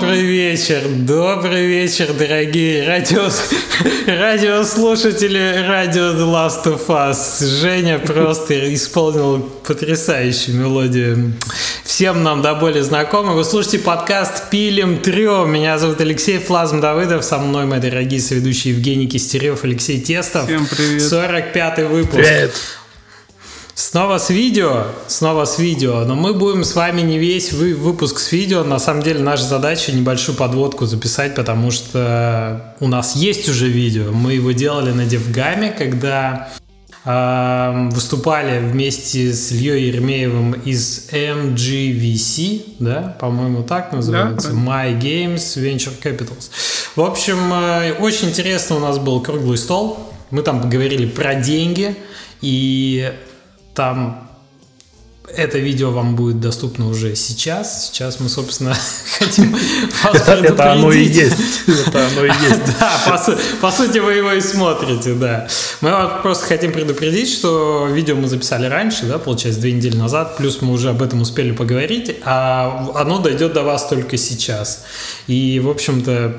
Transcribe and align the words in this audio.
Добрый 0.00 0.22
вечер, 0.22 0.82
добрый 0.88 1.66
вечер, 1.66 2.12
дорогие 2.12 2.86
радио... 2.86 3.28
радиослушатели 4.06 5.66
радио 5.66 6.12
The 6.12 6.24
Last 6.24 6.64
of 6.66 6.86
Us. 6.86 7.44
Женя 7.44 7.98
просто 7.98 8.72
исполнил 8.74 9.40
потрясающую 9.40 10.56
мелодию. 10.56 11.32
Всем 11.82 12.22
нам 12.22 12.42
до 12.42 12.54
боли 12.54 12.80
знакомы. 12.80 13.34
Вы 13.34 13.42
слушаете 13.42 13.80
подкаст 13.80 14.50
«Пилим 14.50 14.98
Трио». 15.00 15.46
Меня 15.46 15.76
зовут 15.78 16.00
Алексей 16.00 16.38
Флазм 16.38 16.80
Давыдов. 16.80 17.24
Со 17.24 17.38
мной 17.38 17.66
мои 17.66 17.80
дорогие 17.80 18.20
соведущие 18.20 18.74
Евгений 18.74 19.08
Кистерев, 19.08 19.64
Алексей 19.64 20.00
Тестов. 20.00 20.44
Всем 20.44 20.64
привет. 20.64 21.02
45-й 21.02 21.84
выпуск. 21.84 22.14
Привет. 22.14 22.54
Снова 23.78 24.18
с 24.18 24.28
видео, 24.30 24.86
снова 25.06 25.44
с 25.44 25.60
видео, 25.60 26.00
но 26.00 26.16
мы 26.16 26.34
будем 26.34 26.64
с 26.64 26.74
вами 26.74 27.00
не 27.00 27.16
весь 27.16 27.52
вы, 27.52 27.76
выпуск 27.76 28.18
с 28.18 28.32
видео. 28.32 28.64
На 28.64 28.80
самом 28.80 29.04
деле 29.04 29.20
наша 29.20 29.44
задача 29.44 29.92
небольшую 29.92 30.36
подводку 30.36 30.84
записать, 30.84 31.36
потому 31.36 31.70
что 31.70 32.74
у 32.80 32.88
нас 32.88 33.14
есть 33.14 33.48
уже 33.48 33.68
видео. 33.68 34.10
Мы 34.10 34.32
его 34.32 34.50
делали 34.50 34.90
на 34.90 35.04
Девгаме, 35.04 35.70
когда 35.70 36.48
э, 37.04 37.88
выступали 37.92 38.58
вместе 38.58 39.32
с 39.32 39.52
Ильей 39.52 39.92
Ермеевым 39.92 40.54
из 40.54 41.10
MGVC, 41.12 42.62
да, 42.80 43.16
по-моему, 43.20 43.62
так 43.62 43.92
называется, 43.92 44.48
Да. 44.48 44.56
My 44.56 45.00
Games 45.00 45.56
Venture 45.56 45.94
Capitals. 46.02 46.50
В 46.96 47.00
общем, 47.00 47.38
э, 47.52 47.92
очень 48.00 48.30
интересно 48.30 48.74
у 48.74 48.80
нас 48.80 48.98
был 48.98 49.20
круглый 49.20 49.56
стол. 49.56 50.00
Мы 50.32 50.42
там 50.42 50.62
поговорили 50.62 51.06
про 51.06 51.36
деньги, 51.36 51.94
и 52.40 53.12
там 53.78 54.28
это 55.36 55.58
видео 55.58 55.92
вам 55.92 56.16
будет 56.16 56.40
доступно 56.40 56.88
уже 56.88 57.14
сейчас. 57.14 57.86
Сейчас 57.86 58.18
мы, 58.18 58.28
собственно, 58.28 58.74
хотим 59.18 59.56
вас 60.02 60.28
Это, 60.28 60.72
оно 60.72 60.90
и 60.90 61.04
есть. 61.04 61.62
Это 61.86 62.08
оно 62.08 62.24
и 62.24 62.28
есть. 62.28 62.60
Да, 62.80 62.90
по, 63.06 63.18
су- 63.18 63.38
по 63.60 63.70
сути 63.70 63.98
вы 63.98 64.14
его 64.14 64.32
и 64.32 64.40
смотрите, 64.40 65.14
да. 65.14 65.46
Мы 65.80 65.92
просто 66.22 66.46
хотим 66.46 66.72
предупредить, 66.72 67.32
что 67.32 67.86
видео 67.86 68.16
мы 68.16 68.26
записали 68.26 68.66
раньше, 68.66 69.06
да, 69.06 69.18
получается, 69.18 69.60
две 69.60 69.70
недели 69.72 69.96
назад, 69.96 70.36
плюс 70.38 70.60
мы 70.60 70.72
уже 70.72 70.90
об 70.90 71.00
этом 71.00 71.20
успели 71.20 71.52
поговорить, 71.52 72.16
а 72.24 72.90
оно 72.96 73.18
дойдет 73.20 73.52
до 73.52 73.62
вас 73.62 73.86
только 73.86 74.16
сейчас. 74.16 74.86
И, 75.28 75.60
в 75.60 75.70
общем-то, 75.70 76.36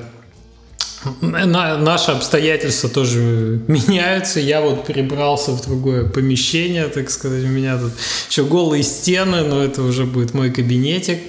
на- 1.21 1.77
наши 1.77 2.11
обстоятельства 2.11 2.89
тоже 2.89 3.59
меняются. 3.67 4.39
Я 4.39 4.61
вот 4.61 4.85
перебрался 4.85 5.51
в 5.51 5.61
другое 5.65 6.03
помещение, 6.05 6.87
так 6.87 7.09
сказать. 7.09 7.43
У 7.43 7.47
меня 7.47 7.77
тут 7.77 7.93
еще 8.29 8.43
голые 8.43 8.83
стены, 8.83 9.43
но 9.43 9.63
это 9.63 9.81
уже 9.81 10.03
будет 10.05 10.33
мой 10.33 10.51
кабинетик. 10.51 11.19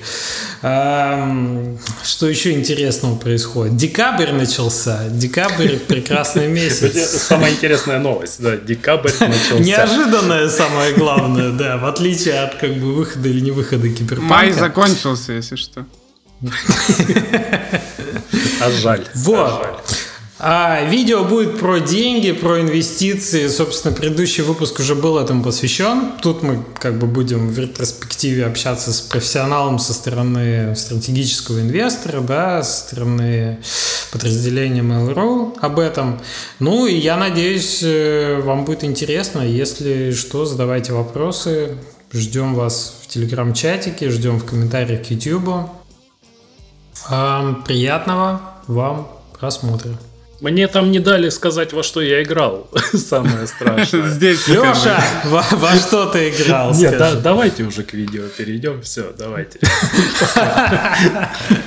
Ам, 0.62 1.78
Что 2.02 2.28
еще 2.28 2.52
интересного 2.52 3.16
происходит? 3.16 3.76
Декабрь 3.76 4.32
начался. 4.32 5.08
Декабрь 5.08 5.76
прекрасный 5.76 6.48
месяц. 6.60 7.22
Самая 7.22 7.52
интересная 7.52 7.98
новость. 7.98 8.42
Да, 8.42 8.56
декабрь 8.56 9.10
начался. 9.20 9.58
Неожиданное 9.58 10.48
самое 10.48 10.92
главное, 10.94 11.50
да, 11.52 11.76
в 11.78 11.86
отличие 11.86 12.40
от 12.40 12.56
как 12.56 12.74
бы 12.74 12.92
выхода 12.94 13.28
или 13.28 13.40
не 13.40 13.50
выхода 13.52 13.88
киберпанка. 13.88 14.22
Май 14.22 14.52
закончился, 14.52 15.32
если 15.32 15.56
что. 15.56 15.86
А 18.60 18.70
жаль. 18.70 19.06
Вот. 19.14 19.38
А 19.38 19.62
жаль. 19.62 19.74
А, 20.42 20.84
видео 20.84 21.22
будет 21.22 21.58
про 21.58 21.80
деньги, 21.80 22.32
про 22.32 22.62
инвестиции. 22.62 23.46
Собственно, 23.48 23.94
предыдущий 23.94 24.42
выпуск 24.42 24.80
уже 24.80 24.94
был 24.94 25.18
этому 25.18 25.44
посвящен. 25.44 26.12
Тут 26.22 26.42
мы 26.42 26.64
как 26.78 26.98
бы 26.98 27.06
будем 27.06 27.50
в 27.50 27.58
ретроспективе 27.58 28.46
общаться 28.46 28.90
с 28.94 29.02
профессионалом 29.02 29.78
со 29.78 29.92
стороны 29.92 30.74
стратегического 30.76 31.60
инвестора, 31.60 32.22
да, 32.22 32.62
со 32.62 32.88
стороны 32.88 33.58
подразделения 34.12 34.80
Mail.ru 34.80 35.58
об 35.60 35.78
этом. 35.78 36.18
Ну 36.58 36.86
и 36.86 36.94
я 36.94 37.18
надеюсь, 37.18 37.80
э, 37.82 38.40
вам 38.42 38.64
будет 38.64 38.82
интересно. 38.82 39.42
Если 39.42 40.12
что, 40.12 40.46
задавайте 40.46 40.94
вопросы. 40.94 41.76
Ждем 42.12 42.54
вас 42.54 42.94
в 43.02 43.08
телеграм-чатике, 43.08 44.08
ждем 44.08 44.38
в 44.38 44.46
комментариях 44.46 45.06
к 45.06 45.10
YouTube. 45.10 45.68
Приятного 47.64 48.40
вам 48.68 49.08
просмотра. 49.38 49.90
Мне 50.40 50.68
там 50.68 50.90
не 50.90 51.00
дали 51.00 51.28
сказать, 51.28 51.72
во 51.74 51.82
что 51.82 52.00
я 52.00 52.22
играл. 52.22 52.70
Самое 52.94 53.46
страшное. 53.46 54.08
Здесь 54.10 54.48
Леша, 54.48 55.02
во, 55.26 55.44
во 55.52 55.74
что 55.76 56.06
ты 56.06 56.30
играл? 56.30 56.74
Нет, 56.74 56.96
да- 56.96 57.14
давайте 57.14 57.64
уже 57.64 57.82
к 57.82 57.92
видео 57.92 58.22
перейдем. 58.36 58.80
Все, 58.82 59.12
давайте. 59.18 59.58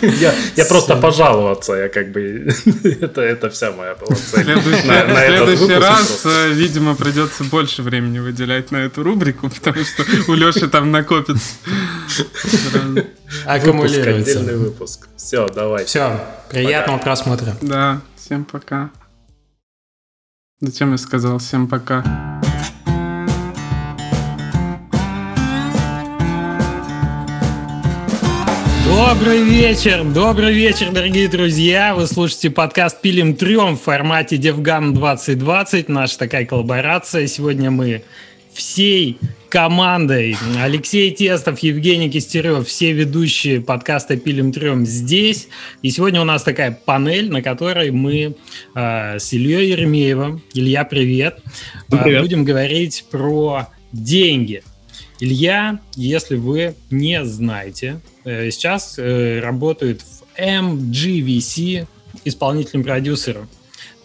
Я, 0.01 0.33
я 0.55 0.65
просто 0.65 0.95
пожаловаться, 0.97 1.73
я 1.73 1.89
как 1.89 2.11
бы... 2.11 2.53
Это, 3.01 3.21
это 3.21 3.49
вся 3.49 3.71
моя 3.71 3.95
была 3.95 4.15
цель. 4.15 4.43
Следующий, 4.43 4.87
На- 4.87 5.05
на 5.05 5.25
следующий 5.27 5.61
выпуск 5.65 5.79
раз, 5.81 6.07
просто. 6.07 6.29
э, 6.29 6.49
видимо, 6.53 6.95
придется 6.95 7.43
больше 7.45 7.81
времени 7.83 8.19
выделять 8.19 8.71
на 8.71 8.77
эту 8.77 9.03
рубрику, 9.03 9.49
потому 9.49 9.83
что 9.85 10.03
у 10.27 10.33
Леши 10.33 10.67
там 10.67 10.91
накопится. 10.91 11.53
Выпуск, 11.63 13.07
Аккумулируется. 13.45 14.31
отдельный 14.31 14.55
выпуск. 14.57 15.07
Все, 15.17 15.49
давайте. 15.49 15.87
Все, 15.89 16.19
приятного 16.49 16.97
просмотра. 16.97 17.55
Да, 17.61 18.01
всем 18.23 18.45
пока. 18.45 18.89
Зачем 20.61 20.91
я 20.91 20.97
сказал 20.97 21.39
всем 21.39 21.67
пока? 21.67 22.03
Добрый 28.85 29.43
вечер, 29.43 30.05
добрый 30.05 30.53
вечер, 30.53 30.91
дорогие 30.93 31.27
друзья. 31.27 31.93
Вы 31.95 32.07
слушаете 32.07 32.49
подкаст 32.49 33.01
«Пилим 33.01 33.35
трем» 33.35 33.75
в 33.75 33.81
формате 33.81 34.37
DevGam 34.37 34.93
2020. 34.93 35.89
Наша 35.89 36.17
такая 36.17 36.45
коллаборация. 36.45 37.27
Сегодня 37.27 37.71
мы 37.71 38.03
всей 38.53 39.17
командой 39.49 40.35
Алексей 40.59 41.11
Тестов, 41.11 41.59
Евгений 41.59 42.09
Кистерев, 42.09 42.67
все 42.67 42.91
ведущие 42.91 43.61
подкаста 43.61 44.17
«Пилим 44.17 44.51
трем» 44.51 44.85
здесь. 44.85 45.47
И 45.83 45.91
сегодня 45.91 46.21
у 46.21 46.23
нас 46.23 46.41
такая 46.41 46.71
панель, 46.71 47.29
на 47.29 47.43
которой 47.43 47.91
мы 47.91 48.35
э, 48.73 49.19
с 49.19 49.31
Ильей 49.31 49.69
Еремеевым, 49.69 50.41
Илья, 50.55 50.83
привет, 50.85 51.39
э, 51.91 51.97
Привет. 52.03 52.21
будем 52.21 52.43
говорить 52.45 53.05
про 53.11 53.67
деньги. 53.91 54.63
Илья, 55.19 55.79
если 55.95 56.35
вы 56.35 56.73
не 56.89 57.23
знаете, 57.23 58.01
э, 58.25 58.49
сейчас 58.49 58.95
э, 58.97 59.39
работает 59.39 60.01
в 60.01 60.23
MGVC 60.39 61.87
исполнительным 62.25 62.83
продюсером. 62.83 63.47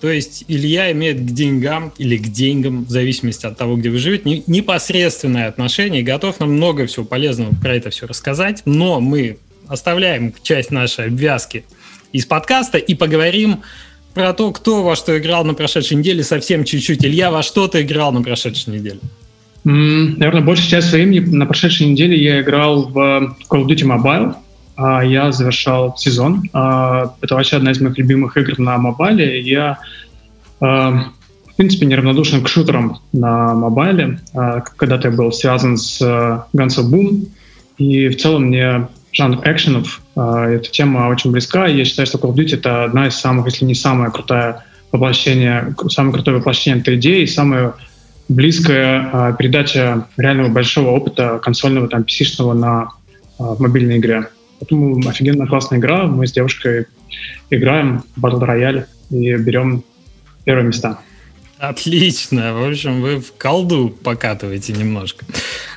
То 0.00 0.10
есть 0.10 0.44
Илья 0.47 0.92
имеет 0.92 1.19
к 1.20 1.25
деньгам 1.25 1.92
или 1.98 2.16
к 2.16 2.28
деньгам, 2.28 2.84
в 2.84 2.91
зависимости 2.91 3.47
от 3.47 3.56
того, 3.59 3.76
где 3.76 3.91
вы 3.91 3.98
живете, 3.98 4.28
не- 4.28 4.44
непосредственное 4.47 5.48
отношение 5.48 6.03
и 6.03 6.04
готов 6.04 6.38
нам 6.38 6.53
много 6.53 6.86
всего 6.86 7.04
полезного 7.04 7.53
про 7.60 7.75
это 7.75 7.91
все 7.91 8.06
рассказать. 8.06 8.62
Но 8.64 9.00
мы 9.00 9.38
оставляем 9.66 10.32
часть 10.42 10.70
нашей 10.70 11.06
обвязки 11.06 11.64
из 12.12 12.26
подкаста 12.26 12.78
и 12.78 12.95
поговорим 12.95 13.62
про 14.15 14.33
то, 14.33 14.53
кто 14.53 14.83
во 14.83 14.97
что 14.97 15.18
играл 15.18 15.45
на 15.45 15.54
прошедшей 15.54 15.97
неделе 15.97 16.22
совсем 16.22 16.65
чуть-чуть. 16.65 17.04
Илья, 17.04 17.30
во 17.30 17.42
что 17.42 17.66
ты 17.68 17.83
играл 17.83 18.12
на 18.12 18.22
прошедшей 18.22 18.74
неделе? 18.74 19.01
Наверное, 19.65 20.42
большую 20.42 20.71
часть 20.71 20.92
времени 20.92 21.21
на 21.21 21.44
прошедшей 21.44 21.89
неделе 21.89 22.16
я 22.16 22.41
играл 22.41 22.89
в 22.89 23.36
Call 23.51 23.65
of 23.65 23.66
Duty 23.66 23.84
Mobile. 23.84 24.34
А, 24.78 25.04
Я 25.04 25.33
завершал 25.33 25.97
сезон. 25.98 26.45
А, 26.53 27.15
Это 27.21 27.34
вообще 27.34 27.57
одна 27.57 27.72
из 27.72 27.80
моих 27.80 27.98
любимых 27.98 28.36
игр 28.36 28.59
на 28.59 28.78
мобайле. 28.78 29.41
Я, 29.41 29.78
а, 30.60 31.10
в 31.47 31.57
принципе, 31.57 31.86
неравнодушен 31.86 32.42
к 32.42 32.48
шутерам 32.48 33.01
на 33.13 33.54
мобайле. 33.54 34.21
Когда-то 34.33 35.09
я 35.09 35.15
был 35.15 35.33
связан 35.33 35.77
с 35.77 36.01
а, 36.01 36.47
Guns 36.54 36.78
of 36.78 36.91
Boom. 36.92 37.27
И 37.78 38.09
в 38.09 38.16
целом 38.16 38.45
мне 38.45 38.89
жанр 39.13 39.41
экшенов, 39.45 40.01
эта 40.15 40.69
тема 40.71 41.09
очень 41.09 41.33
близка. 41.33 41.66
Я 41.66 41.84
считаю, 41.84 42.07
что 42.07 42.19
Call 42.19 42.33
of 42.33 42.36
Duty— 42.36 42.54
это 42.59 42.84
одна 42.84 43.09
из 43.09 43.15
самых, 43.15 43.47
если 43.47 43.65
не 43.65 43.75
самая 43.75 44.10
крутая 44.10 44.65
воплощение, 44.92 45.75
самое 45.89 46.15
крутое 46.15 46.39
воплощение 46.39 46.83
3D 46.83 47.22
и 47.22 47.27
самое 47.27 47.75
близкая 48.28 49.10
а, 49.13 49.33
передача 49.33 50.07
реального 50.16 50.48
большого 50.48 50.91
опыта 50.91 51.41
консольного, 51.42 51.89
там, 51.89 52.03
PC-шного 52.03 52.53
на 52.53 52.89
в 53.39 53.60
мобильной 53.60 53.98
игре. 53.98 54.28
Поэтому 54.60 55.09
офигенно 55.09 55.47
классная 55.47 55.78
игра. 55.78 56.07
Мы 56.07 56.27
с 56.27 56.33
девушкой 56.33 56.87
играем 57.51 58.03
в 58.16 58.25
Battle 58.25 58.41
Royale 58.41 58.87
и 59.10 59.34
берем 59.37 59.84
первые 60.45 60.66
места. 60.66 60.99
Отлично. 61.59 62.55
В 62.55 62.71
общем, 62.71 63.03
вы 63.03 63.19
в 63.21 63.33
колду 63.33 63.89
покатываете 63.89 64.72
немножко. 64.72 65.25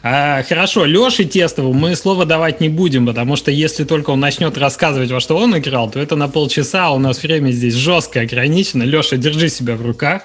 А, 0.03 0.43
хорошо, 0.43 0.85
Леше 0.85 1.25
Тестову 1.25 1.73
мы 1.73 1.95
слово 1.95 2.25
давать 2.25 2.61
не 2.61 2.69
будем, 2.69 3.07
потому 3.07 3.35
что 3.35 3.49
если 3.49 3.83
только 3.83 4.11
он 4.11 4.19
начнет 4.19 4.57
рассказывать, 4.59 5.09
во 5.09 5.19
что 5.19 5.37
он 5.37 5.57
играл, 5.57 5.89
то 5.89 5.99
это 5.99 6.15
на 6.15 6.27
полчаса, 6.27 6.87
а 6.87 6.91
у 6.91 6.99
нас 6.99 7.23
время 7.23 7.49
здесь 7.49 7.73
жестко 7.73 8.21
ограничено. 8.21 8.83
Леша, 8.83 9.17
держи 9.17 9.49
себя 9.49 9.75
в 9.75 9.83
руках. 9.83 10.23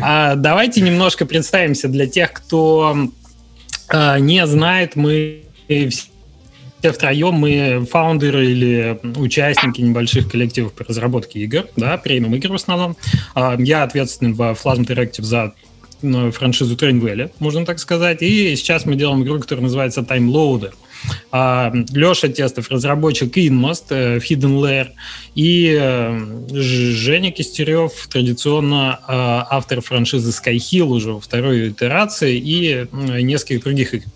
А, 0.00 0.34
давайте 0.34 0.80
немножко 0.80 1.26
представимся 1.26 1.86
для 1.86 2.08
тех, 2.08 2.32
кто 2.32 3.08
а, 3.88 4.18
не 4.18 4.44
знает. 4.48 4.96
Мы 4.96 5.44
все 5.68 6.11
втроем 6.90 7.34
мы 7.34 7.86
фаундеры 7.90 8.46
или 8.46 8.98
участники 9.16 9.80
небольших 9.80 10.30
коллективов 10.30 10.72
по 10.72 10.84
разработке 10.84 11.40
игр, 11.40 11.66
да, 11.76 11.96
премиум 11.96 12.34
игр 12.34 12.52
в 12.52 12.54
основном. 12.54 12.96
А, 13.34 13.56
я 13.58 13.84
ответственен 13.84 14.34
в 14.34 14.40
Plasma 14.40 14.84
Interactive 14.84 15.22
за 15.22 15.54
ну, 16.02 16.30
франшизу 16.32 16.74
Train 16.74 17.30
можно 17.38 17.64
так 17.64 17.78
сказать. 17.78 18.22
И 18.22 18.54
сейчас 18.56 18.84
мы 18.84 18.96
делаем 18.96 19.22
игру, 19.22 19.38
которая 19.38 19.62
называется 19.62 20.00
Time 20.00 20.28
Loader. 20.28 20.72
А, 21.30 21.72
Леша 21.92 22.28
Тестов, 22.28 22.70
разработчик 22.70 23.36
Inmost 23.36 23.86
э, 23.90 24.18
Hidden 24.18 24.60
Layer, 24.60 24.88
и 25.34 25.76
э, 25.80 26.20
Женя 26.52 27.32
Кистерев, 27.32 28.06
традиционно 28.08 29.00
э, 29.00 29.12
автор 29.50 29.80
франшизы 29.80 30.30
Skyhill 30.30 30.84
уже 30.84 31.12
во 31.14 31.20
второй 31.20 31.70
итерации 31.70 32.38
и 32.38 32.86
нескольких 32.92 33.64
других 33.64 33.94
игр. 33.94 34.06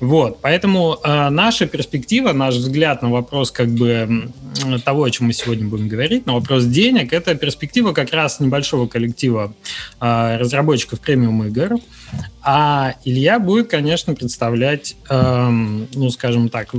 Вот, 0.00 0.38
поэтому 0.40 0.98
э, 1.02 1.28
наша 1.30 1.66
перспектива, 1.66 2.32
наш 2.32 2.56
взгляд 2.56 3.02
на 3.02 3.10
вопрос 3.10 3.50
как 3.50 3.68
бы 3.68 4.30
того, 4.84 5.04
о 5.04 5.10
чем 5.10 5.28
мы 5.28 5.32
сегодня 5.32 5.66
будем 5.66 5.88
говорить, 5.88 6.26
на 6.26 6.34
вопрос 6.34 6.64
денег, 6.64 7.12
это 7.12 7.34
перспектива 7.34 7.92
как 7.92 8.12
раз 8.12 8.40
небольшого 8.40 8.86
коллектива 8.86 9.54
э, 10.00 10.36
разработчиков 10.36 11.00
премиум 11.00 11.44
игр, 11.44 11.78
а 12.42 12.94
Илья 13.04 13.38
будет, 13.38 13.68
конечно, 13.68 14.14
представлять, 14.14 14.96
э, 15.08 15.48
ну, 15.48 16.10
скажем 16.10 16.48
так, 16.48 16.74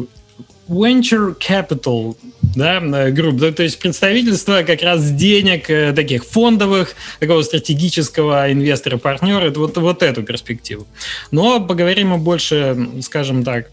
venture 0.67 1.35
capital 1.37 2.15
да, 2.55 2.79
групп, 3.11 3.35
да, 3.35 3.51
то 3.51 3.63
есть 3.63 3.79
представительство 3.79 4.63
как 4.63 4.81
раз 4.81 5.11
денег 5.11 5.69
э, 5.69 5.93
таких 5.93 6.25
фондовых, 6.25 6.95
такого 7.19 7.41
стратегического 7.41 8.51
инвестора-партнера, 8.51 9.51
вот, 9.51 9.77
вот 9.77 10.03
эту 10.03 10.23
перспективу. 10.23 10.87
Но 11.31 11.59
поговорим 11.59 12.09
мы 12.09 12.17
больше, 12.17 12.89
скажем 13.01 13.43
так, 13.43 13.69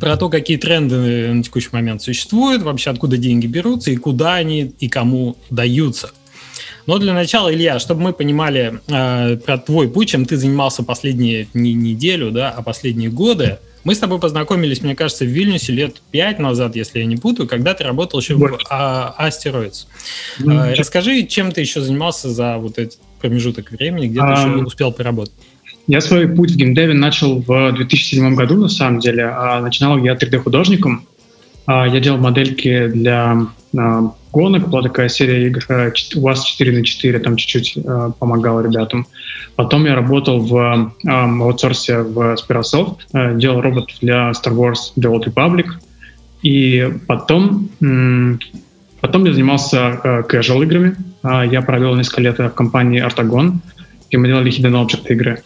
про 0.00 0.16
то, 0.16 0.28
какие 0.28 0.56
тренды 0.56 1.32
на 1.32 1.42
текущий 1.42 1.70
момент 1.72 2.02
существуют, 2.02 2.62
вообще 2.62 2.90
откуда 2.90 3.16
деньги 3.16 3.46
берутся 3.46 3.90
и 3.90 3.96
куда 3.96 4.34
они 4.34 4.72
и 4.78 4.88
кому 4.88 5.36
даются. 5.50 6.10
Но 6.88 6.98
для 6.98 7.12
начала, 7.12 7.52
Илья, 7.52 7.78
чтобы 7.78 8.00
мы 8.00 8.12
понимали 8.14 8.80
э, 8.88 9.36
про 9.36 9.58
твой 9.58 9.90
путь, 9.90 10.08
чем 10.08 10.24
ты 10.24 10.38
занимался 10.38 10.82
последние 10.82 11.46
не 11.52 11.74
неделю, 11.74 12.30
да, 12.30 12.48
а 12.48 12.62
последние 12.62 13.10
годы, 13.10 13.58
мы 13.84 13.94
с 13.94 13.98
тобой 13.98 14.18
познакомились, 14.18 14.80
мне 14.80 14.96
кажется, 14.96 15.26
в 15.26 15.28
Вильнюсе 15.28 15.74
лет 15.74 16.00
пять 16.10 16.38
назад, 16.38 16.76
если 16.76 17.00
я 17.00 17.04
не 17.04 17.16
путаю, 17.16 17.46
когда 17.46 17.74
ты 17.74 17.84
работал 17.84 18.20
еще 18.20 18.36
в 18.36 18.58
а, 18.70 19.14
Asteroids. 19.20 19.84
Mm-hmm. 20.38 20.74
Расскажи, 20.76 21.26
чем 21.26 21.52
ты 21.52 21.60
еще 21.60 21.82
занимался 21.82 22.30
за 22.30 22.56
вот 22.56 22.78
этот 22.78 22.98
промежуток 23.20 23.70
времени, 23.70 24.06
где 24.06 24.20
ты 24.20 24.26
а, 24.26 24.32
еще 24.32 24.64
успел 24.64 24.90
поработать? 24.90 25.34
Я 25.88 26.00
свой 26.00 26.26
путь 26.26 26.52
в 26.52 26.56
геймдеве 26.56 26.94
начал 26.94 27.42
в 27.42 27.72
2007 27.72 28.34
году, 28.34 28.56
на 28.56 28.68
самом 28.70 29.00
деле. 29.00 29.24
А 29.24 29.60
начинал 29.60 30.02
я 30.02 30.14
3D-художником. 30.14 31.06
Я 31.66 32.00
делал 32.00 32.16
модельки 32.18 32.86
для 32.86 33.46
гонок, 34.32 34.68
была 34.68 34.82
такая 34.82 35.08
серия 35.08 35.46
игр 35.46 35.64
э, 35.68 35.92
у 36.16 36.20
вас 36.20 36.44
4 36.44 36.72
на 36.72 36.84
4, 36.84 37.18
там 37.20 37.36
чуть-чуть 37.36 37.76
э, 37.76 38.10
помогал 38.18 38.60
ребятам. 38.60 39.06
Потом 39.56 39.84
я 39.86 39.94
работал 39.94 40.40
в 40.40 40.56
э, 40.56 41.08
в 42.02 42.34
Spirasoft, 42.36 42.96
э, 43.12 43.36
делал 43.38 43.60
роботов 43.60 43.96
для 44.00 44.30
Star 44.30 44.54
Wars 44.54 44.92
The 44.96 45.10
Old 45.12 45.24
Republic. 45.24 45.66
И 46.42 46.88
потом, 47.06 47.68
м- 47.80 48.38
потом 49.00 49.24
я 49.24 49.32
занимался 49.32 50.00
э, 50.02 50.22
casual 50.28 50.62
играми. 50.62 50.96
Э, 51.22 51.42
я 51.50 51.62
провел 51.62 51.96
несколько 51.96 52.22
лет 52.22 52.38
в 52.38 52.50
компании 52.50 53.04
Artagon, 53.04 53.54
где 54.08 54.18
мы 54.18 54.28
делали 54.28 54.50
Hidden 54.50 54.86
Object 54.86 55.08
игры. 55.08 55.42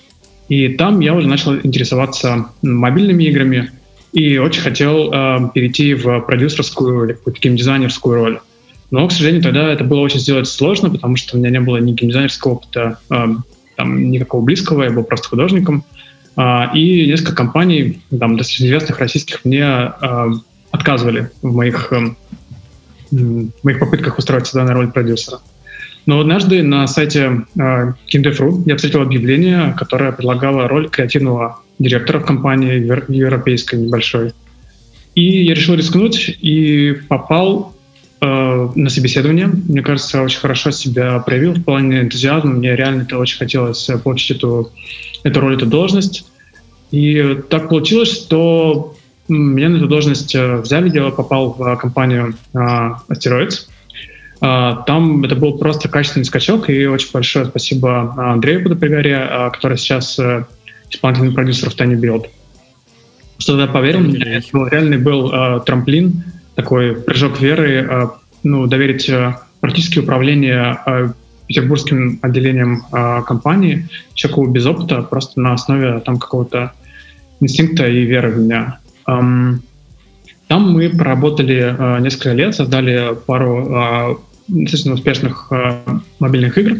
И 0.48 0.68
там 0.68 1.00
я 1.00 1.14
уже 1.14 1.28
начал 1.28 1.56
интересоваться 1.56 2.46
мобильными 2.62 3.24
играми 3.24 3.70
и 4.12 4.36
очень 4.36 4.60
хотел 4.60 5.10
э, 5.10 5.50
перейти 5.54 5.94
в 5.94 6.20
продюсерскую 6.20 7.06
или 7.06 7.12
какую-то 7.14 7.40
геймдизайнерскую 7.40 8.14
роль. 8.14 8.40
Но, 8.92 9.08
к 9.08 9.12
сожалению, 9.12 9.42
тогда 9.42 9.72
это 9.72 9.84
было 9.84 10.00
очень 10.00 10.20
сделать 10.20 10.46
сложно, 10.46 10.90
потому 10.90 11.16
что 11.16 11.36
у 11.36 11.40
меня 11.40 11.48
не 11.48 11.60
было 11.60 11.78
ни 11.78 11.92
геймдизайнерского 11.92 12.52
опыта, 12.52 12.98
э, 13.10 13.26
там, 13.74 14.10
никакого 14.10 14.44
близкого, 14.44 14.82
я 14.82 14.90
был 14.90 15.02
просто 15.02 15.28
художником. 15.28 15.82
Э, 16.36 16.66
и 16.74 17.06
несколько 17.06 17.34
компаний, 17.34 18.02
там, 18.10 18.36
достаточно 18.36 18.66
известных 18.66 18.98
российских, 18.98 19.46
мне 19.46 19.62
э, 19.62 20.30
отказывали 20.70 21.30
в 21.40 21.54
моих, 21.54 21.90
э, 21.90 22.14
в 23.10 23.64
моих 23.64 23.78
попытках 23.80 24.18
устроиться 24.18 24.62
на 24.62 24.74
роль 24.74 24.92
продюсера. 24.92 25.38
Но 26.04 26.20
однажды 26.20 26.62
на 26.62 26.86
сайте 26.86 27.46
э, 27.56 27.92
Kindev.ru 28.12 28.62
я 28.66 28.76
встретил 28.76 29.00
объявление, 29.00 29.74
которое 29.74 30.12
предлагало 30.12 30.68
роль 30.68 30.90
креативного 30.90 31.60
директора 31.78 32.18
в 32.18 32.26
компании 32.26 32.74
европейской 33.08 33.76
небольшой. 33.76 34.34
И 35.14 35.44
я 35.44 35.54
решил 35.54 35.76
рискнуть 35.76 36.36
и 36.42 36.92
попал 37.08 37.74
на 38.22 38.88
собеседование. 38.88 39.48
Мне 39.48 39.82
кажется, 39.82 40.22
очень 40.22 40.38
хорошо 40.38 40.70
себя 40.70 41.18
проявил 41.18 41.54
в 41.54 41.64
плане 41.64 42.02
энтузиазма. 42.02 42.52
Мне 42.52 42.76
реально 42.76 43.02
это 43.02 43.18
очень 43.18 43.36
хотелось 43.36 43.88
э, 43.90 43.98
получить 43.98 44.36
эту, 44.36 44.70
эту 45.24 45.40
роль, 45.40 45.56
эту 45.56 45.66
должность. 45.66 46.24
И 46.92 47.38
так 47.48 47.68
получилось, 47.68 48.12
что 48.12 48.94
меня 49.26 49.70
на 49.70 49.78
эту 49.78 49.88
должность 49.88 50.36
э, 50.36 50.58
взяли, 50.58 50.88
я 50.94 51.10
попал 51.10 51.54
в 51.58 51.76
компанию 51.76 52.34
Asteroids. 52.54 53.66
Там 54.40 55.24
это 55.24 55.36
был 55.36 55.58
просто 55.58 55.88
качественный 55.88 56.24
скачок, 56.24 56.68
и 56.68 56.86
очень 56.86 57.08
большое 57.12 57.46
спасибо 57.46 58.12
Андрею 58.16 58.64
Подопригаре, 58.64 59.50
который 59.52 59.78
сейчас 59.78 60.18
исполнительный 60.90 61.32
продюсер 61.32 61.70
в 61.70 61.76
Tiny 61.76 61.94
Build. 61.94 62.26
Что 63.38 63.56
тогда 63.56 63.72
поверил 63.72 64.00
мне, 64.00 64.18
это 64.18 64.68
реальный 64.68 64.98
был 64.98 65.60
трамплин 65.60 66.24
такой 66.54 66.94
прыжок 66.94 67.40
веры, 67.40 67.86
э, 67.88 68.08
ну, 68.42 68.66
доверить 68.66 69.08
э, 69.08 69.34
практически 69.60 69.98
управление 69.98 70.78
э, 70.86 71.12
петербургским 71.46 72.18
отделением 72.22 72.82
компании. 73.26 73.88
Человеку 74.14 74.46
без 74.46 74.64
опыта, 74.64 75.02
просто 75.02 75.40
на 75.40 75.52
основе 75.52 76.00
там 76.00 76.18
какого-то 76.18 76.72
инстинкта 77.40 77.86
и 77.88 78.04
веры 78.04 78.30
в 78.30 78.38
меня. 78.38 78.78
Там 79.04 79.60
мы 80.48 80.88
проработали 80.88 82.00
несколько 82.00 82.32
лет, 82.32 82.54
создали 82.54 83.14
пару 83.26 84.18
достаточно 84.48 84.94
успешных 84.94 85.50
мобильных 86.20 86.56
игр, 86.56 86.78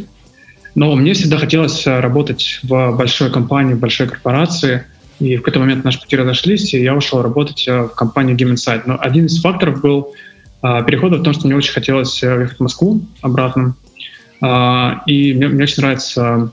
но 0.74 0.94
мне 0.94 1.12
всегда 1.12 1.36
хотелось 1.36 1.84
работать 1.86 2.60
в 2.62 2.92
большой 2.96 3.30
компании, 3.30 3.74
в 3.74 3.80
большой 3.80 4.08
корпорации, 4.08 4.84
и 5.20 5.36
в 5.36 5.40
какой-то 5.40 5.60
момент 5.60 5.84
наши 5.84 6.00
пути 6.00 6.16
разошлись, 6.16 6.74
и 6.74 6.82
я 6.82 6.94
ушел 6.94 7.22
работать 7.22 7.66
э, 7.68 7.82
в 7.82 7.88
компанию 7.88 8.36
Game 8.36 8.52
Insight. 8.54 8.82
Но 8.86 8.96
один 9.00 9.26
из 9.26 9.40
факторов 9.40 9.80
был 9.80 10.12
а, 10.62 10.82
перехода 10.82 11.16
в 11.16 11.22
том, 11.22 11.32
что 11.32 11.46
мне 11.46 11.56
очень 11.56 11.72
хотелось 11.72 12.22
э, 12.22 12.40
ехать 12.40 12.58
в 12.58 12.62
Москву 12.62 13.00
обратно. 13.20 13.74
А, 14.40 15.02
и 15.06 15.34
мне, 15.34 15.48
мне 15.48 15.64
очень 15.64 15.82
нравится 15.82 16.52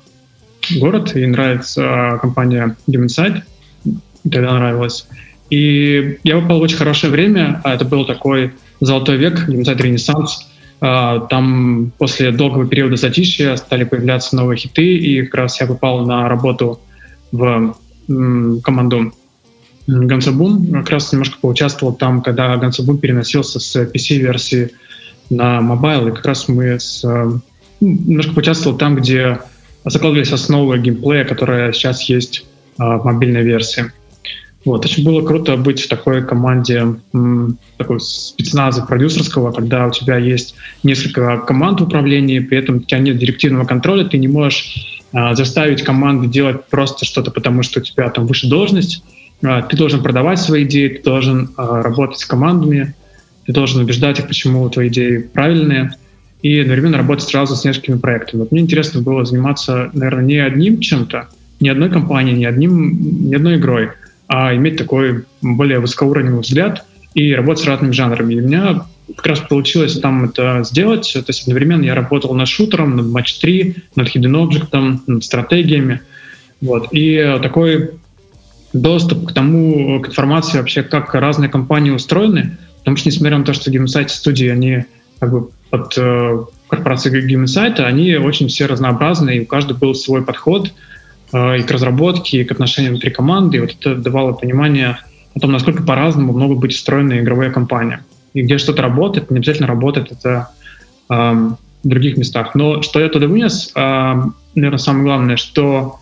город, 0.80 1.16
и 1.16 1.26
нравится 1.26 2.18
компания 2.22 2.76
Game 2.88 3.06
Insight. 3.06 3.44
Тогда 4.24 4.54
нравилось. 4.54 5.08
И 5.50 6.20
я 6.24 6.40
попал 6.40 6.60
в 6.60 6.64
очень 6.64 6.78
хорошее 6.78 7.12
время. 7.12 7.62
а 7.64 7.74
Это 7.74 7.86
был 7.86 8.06
такой 8.06 8.54
золотой 8.80 9.18
век, 9.18 9.48
Game 9.48 9.62
Insight 9.62 9.82
Ренессанс. 9.82 10.48
А, 10.82 11.20
там 11.28 11.92
после 11.98 12.32
долгого 12.32 12.66
периода 12.66 12.96
затишья 12.96 13.56
стали 13.58 13.84
появляться 13.84 14.36
новые 14.36 14.58
хиты, 14.58 14.96
и 14.96 15.24
как 15.24 15.36
раз 15.36 15.62
я 15.62 15.68
попал 15.68 16.06
на 16.06 16.28
работу 16.28 16.80
в 17.32 17.76
команду 18.64 19.14
Guns 19.88 20.18
of 20.18 20.34
Boom. 20.34 20.72
Как 20.72 20.90
раз 20.90 21.12
немножко 21.12 21.38
поучаствовал 21.40 21.94
там, 21.94 22.22
когда 22.22 22.56
Guns 22.58 22.74
of 22.74 22.82
Boom 22.82 22.98
переносился 22.98 23.60
с 23.60 23.76
PC-версии 23.76 24.72
на 25.30 25.62
mobile, 25.62 26.08
и 26.08 26.12
как 26.12 26.26
раз 26.26 26.48
мы 26.48 26.80
с, 26.80 27.04
э, 27.04 27.08
ну, 27.08 27.42
немножко 27.82 28.34
поучаствовал 28.34 28.78
там, 28.78 28.96
где 28.96 29.40
закладывались 29.86 30.32
основы 30.32 30.80
геймплея, 30.80 31.24
которая 31.24 31.72
сейчас 31.72 32.04
есть 32.04 32.46
а, 32.78 32.98
в 32.98 33.06
мобильной 33.06 33.44
версии. 33.44 33.92
Вот, 34.66 34.86
очень 34.86 35.06
было 35.06 35.26
круто 35.26 35.56
быть 35.56 35.82
в 35.82 35.88
такой 35.88 36.26
команде 36.26 36.86
такой 37.78 38.00
спецназа 38.02 38.82
продюсерского, 38.82 39.54
когда 39.54 39.88
у 39.88 39.92
тебя 39.92 40.18
есть 40.18 40.56
несколько 40.84 41.38
команд 41.38 41.80
в 41.80 41.86
управлении, 41.86 42.40
при 42.40 42.58
этом 42.58 42.78
у 42.78 42.80
тебя 42.80 43.00
нет 43.00 43.18
директивного 43.18 43.66
контроля, 43.66 44.04
ты 44.04 44.18
не 44.18 44.28
можешь 44.28 44.99
заставить 45.12 45.84
команды 45.84 46.28
делать 46.28 46.66
просто 46.66 47.06
что-то, 47.06 47.32
потому 47.32 47.64
что 47.64 47.80
у 47.80 47.84
тебя 47.84 48.10
там 48.10 48.28
выше 48.28 48.48
должность. 48.48 49.04
А, 49.44 49.62
ты 49.62 49.78
должен 49.78 50.04
продавать 50.04 50.40
свои 50.40 50.64
идеи, 50.64 50.90
ты 50.90 51.04
должен 51.04 51.52
а, 51.56 51.82
работать 51.82 52.20
с 52.20 52.26
командами, 52.26 52.94
ты 53.46 53.54
должен 53.54 53.82
убеждать 53.82 54.20
их, 54.20 54.28
почему 54.28 54.70
твои 54.70 54.90
идеи 54.90 55.18
правильные, 55.20 55.96
и 56.42 56.60
одновременно 56.60 56.98
работать 56.98 57.28
сразу 57.28 57.56
с 57.56 57.66
несколькими 57.66 57.98
проектами. 57.98 58.42
Вот 58.42 58.52
мне 58.52 58.62
интересно 58.62 59.02
было 59.02 59.26
заниматься, 59.26 59.90
наверное, 59.94 60.24
не 60.24 60.38
одним 60.38 60.80
чем-то, 60.80 61.28
не 61.60 61.70
одной 61.70 61.90
компанией, 61.90 62.38
не, 62.38 62.46
одним, 62.46 63.28
не 63.28 63.36
одной 63.36 63.58
игрой, 63.58 63.90
а 64.28 64.56
иметь 64.56 64.78
такой 64.78 65.26
более 65.42 65.80
высокоуровневый 65.80 66.42
взгляд 66.42 66.86
и 67.14 67.34
работать 67.34 67.64
с 67.64 67.68
разными 67.68 67.92
жанрами. 67.92 68.36
И 68.36 68.42
у 68.42 68.48
меня 68.48 68.86
как 69.16 69.26
раз 69.26 69.40
получилось 69.40 70.00
там 70.00 70.26
это 70.26 70.64
сделать. 70.64 71.12
То 71.14 71.24
есть 71.28 71.42
одновременно 71.44 71.84
я 71.84 71.96
работал 71.96 72.34
над 72.34 72.48
шутером, 72.48 72.96
над 72.96 73.08
Match 73.08 73.40
3, 73.42 73.76
над 73.96 74.08
Hidden 74.08 74.48
Object, 74.48 75.00
над 75.08 75.24
стратегиями. 75.24 76.02
Вот. 76.62 76.90
И 76.92 77.38
такой 77.42 77.92
доступ 78.74 79.28
к 79.30 79.34
тому, 79.34 80.02
к 80.02 80.10
информации 80.10 80.58
вообще, 80.58 80.84
как 80.84 81.14
разные 81.14 81.50
компании 81.50 81.92
устроены, 81.92 82.58
потому 82.80 82.98
что, 82.98 83.10
несмотря 83.10 83.38
на 83.38 83.44
то, 83.44 83.54
что 83.54 83.72
Game 83.72 83.86
Insight 83.86 84.12
студии, 84.12 84.48
они 84.48 84.86
как 85.20 85.32
бы 85.32 85.50
под 85.70 85.94
э, 85.98 86.44
корпорацией 86.68 87.26
Game 87.26 87.44
Insight 87.44 87.76
а, 87.76 87.86
они 87.86 88.16
очень 88.16 88.48
все 88.48 88.66
разнообразные, 88.66 89.38
и 89.38 89.42
у 89.42 89.46
каждого 89.46 89.78
был 89.78 89.96
свой 89.96 90.24
подход 90.24 90.72
э, 91.34 91.60
и 91.60 91.64
к 91.64 91.72
разработке, 91.72 92.42
и 92.42 92.44
к 92.44 92.52
отношениям 92.52 92.94
внутри 92.94 93.12
команды, 93.12 93.58
и 93.58 93.60
вот 93.62 93.72
это 93.80 93.96
давало 93.96 94.34
понимание 94.34 95.00
о 95.36 95.40
том, 95.40 95.52
насколько 95.52 95.84
по-разному 95.84 96.34
могут 96.34 96.60
быть 96.60 96.74
устроены 96.74 97.20
игровые 97.20 97.52
компании. 97.52 98.00
И 98.34 98.42
где 98.42 98.58
что-то 98.58 98.82
работает, 98.82 99.32
не 99.32 99.38
обязательно 99.38 99.68
работает 99.68 100.12
это 100.12 100.50
э, 101.10 101.14
в 101.14 101.88
других 101.88 102.18
местах. 102.18 102.56
Но 102.56 102.82
что 102.82 103.00
я 103.00 103.10
туда 103.10 103.28
вынес, 103.28 103.72
э, 103.76 104.14
наверное, 104.56 104.78
самое 104.78 105.04
главное, 105.04 105.38
что 105.38 106.00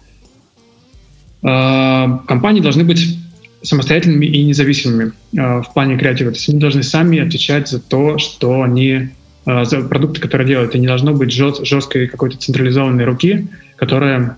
э, 1.43 2.17
компании 2.27 2.61
должны 2.61 2.83
быть 2.83 3.17
самостоятельными 3.63 4.25
и 4.25 4.43
независимыми 4.43 5.13
э, 5.35 5.61
в 5.61 5.73
плане 5.73 5.97
креатива. 5.97 6.31
То 6.31 6.37
есть 6.37 6.49
они 6.49 6.59
должны 6.59 6.83
сами 6.83 7.19
отвечать 7.19 7.67
за 7.67 7.79
то, 7.79 8.17
что 8.17 8.61
они 8.61 9.09
э, 9.45 9.65
за 9.65 9.81
продукты, 9.81 10.21
которые 10.21 10.47
делают. 10.47 10.75
И 10.75 10.79
не 10.79 10.87
должно 10.87 11.13
быть 11.13 11.31
жест, 11.31 11.65
жесткой 11.65 12.07
какой-то 12.07 12.37
централизованной 12.37 13.05
руки, 13.05 13.47
которая, 13.75 14.37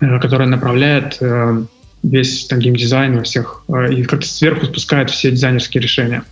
э, 0.00 0.18
которая 0.20 0.48
направляет 0.48 1.18
весь 2.04 2.46
там, 2.46 2.58
геймдизайн 2.58 3.16
во 3.16 3.22
всех 3.22 3.64
э, 3.68 3.94
и 3.94 4.02
как-то 4.04 4.26
сверху 4.26 4.66
спускает 4.66 5.10
все 5.10 5.30
дизайнерские 5.30 5.82
решения. 5.82 6.22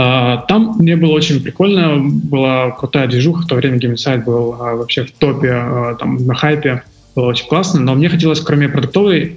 Э, 0.00 0.38
там 0.48 0.76
мне 0.78 0.96
было 0.96 1.12
очень 1.12 1.42
прикольно, 1.42 1.98
была 1.98 2.70
крутая 2.70 3.06
движуха, 3.06 3.42
в 3.42 3.46
то 3.46 3.56
время 3.56 3.76
Game 3.76 3.93
Insight 3.93 4.24
был 4.24 4.54
э, 4.54 4.74
вообще 4.76 5.04
в 5.04 5.12
топе, 5.12 5.50
э, 5.52 5.96
там, 5.98 6.26
на 6.26 6.34
хайпе 6.34 6.82
было 7.14 7.26
очень 7.26 7.46
классно, 7.48 7.80
но 7.80 7.94
мне 7.94 8.08
хотелось, 8.08 8.40
кроме 8.40 8.68
продуктовой 8.68 9.36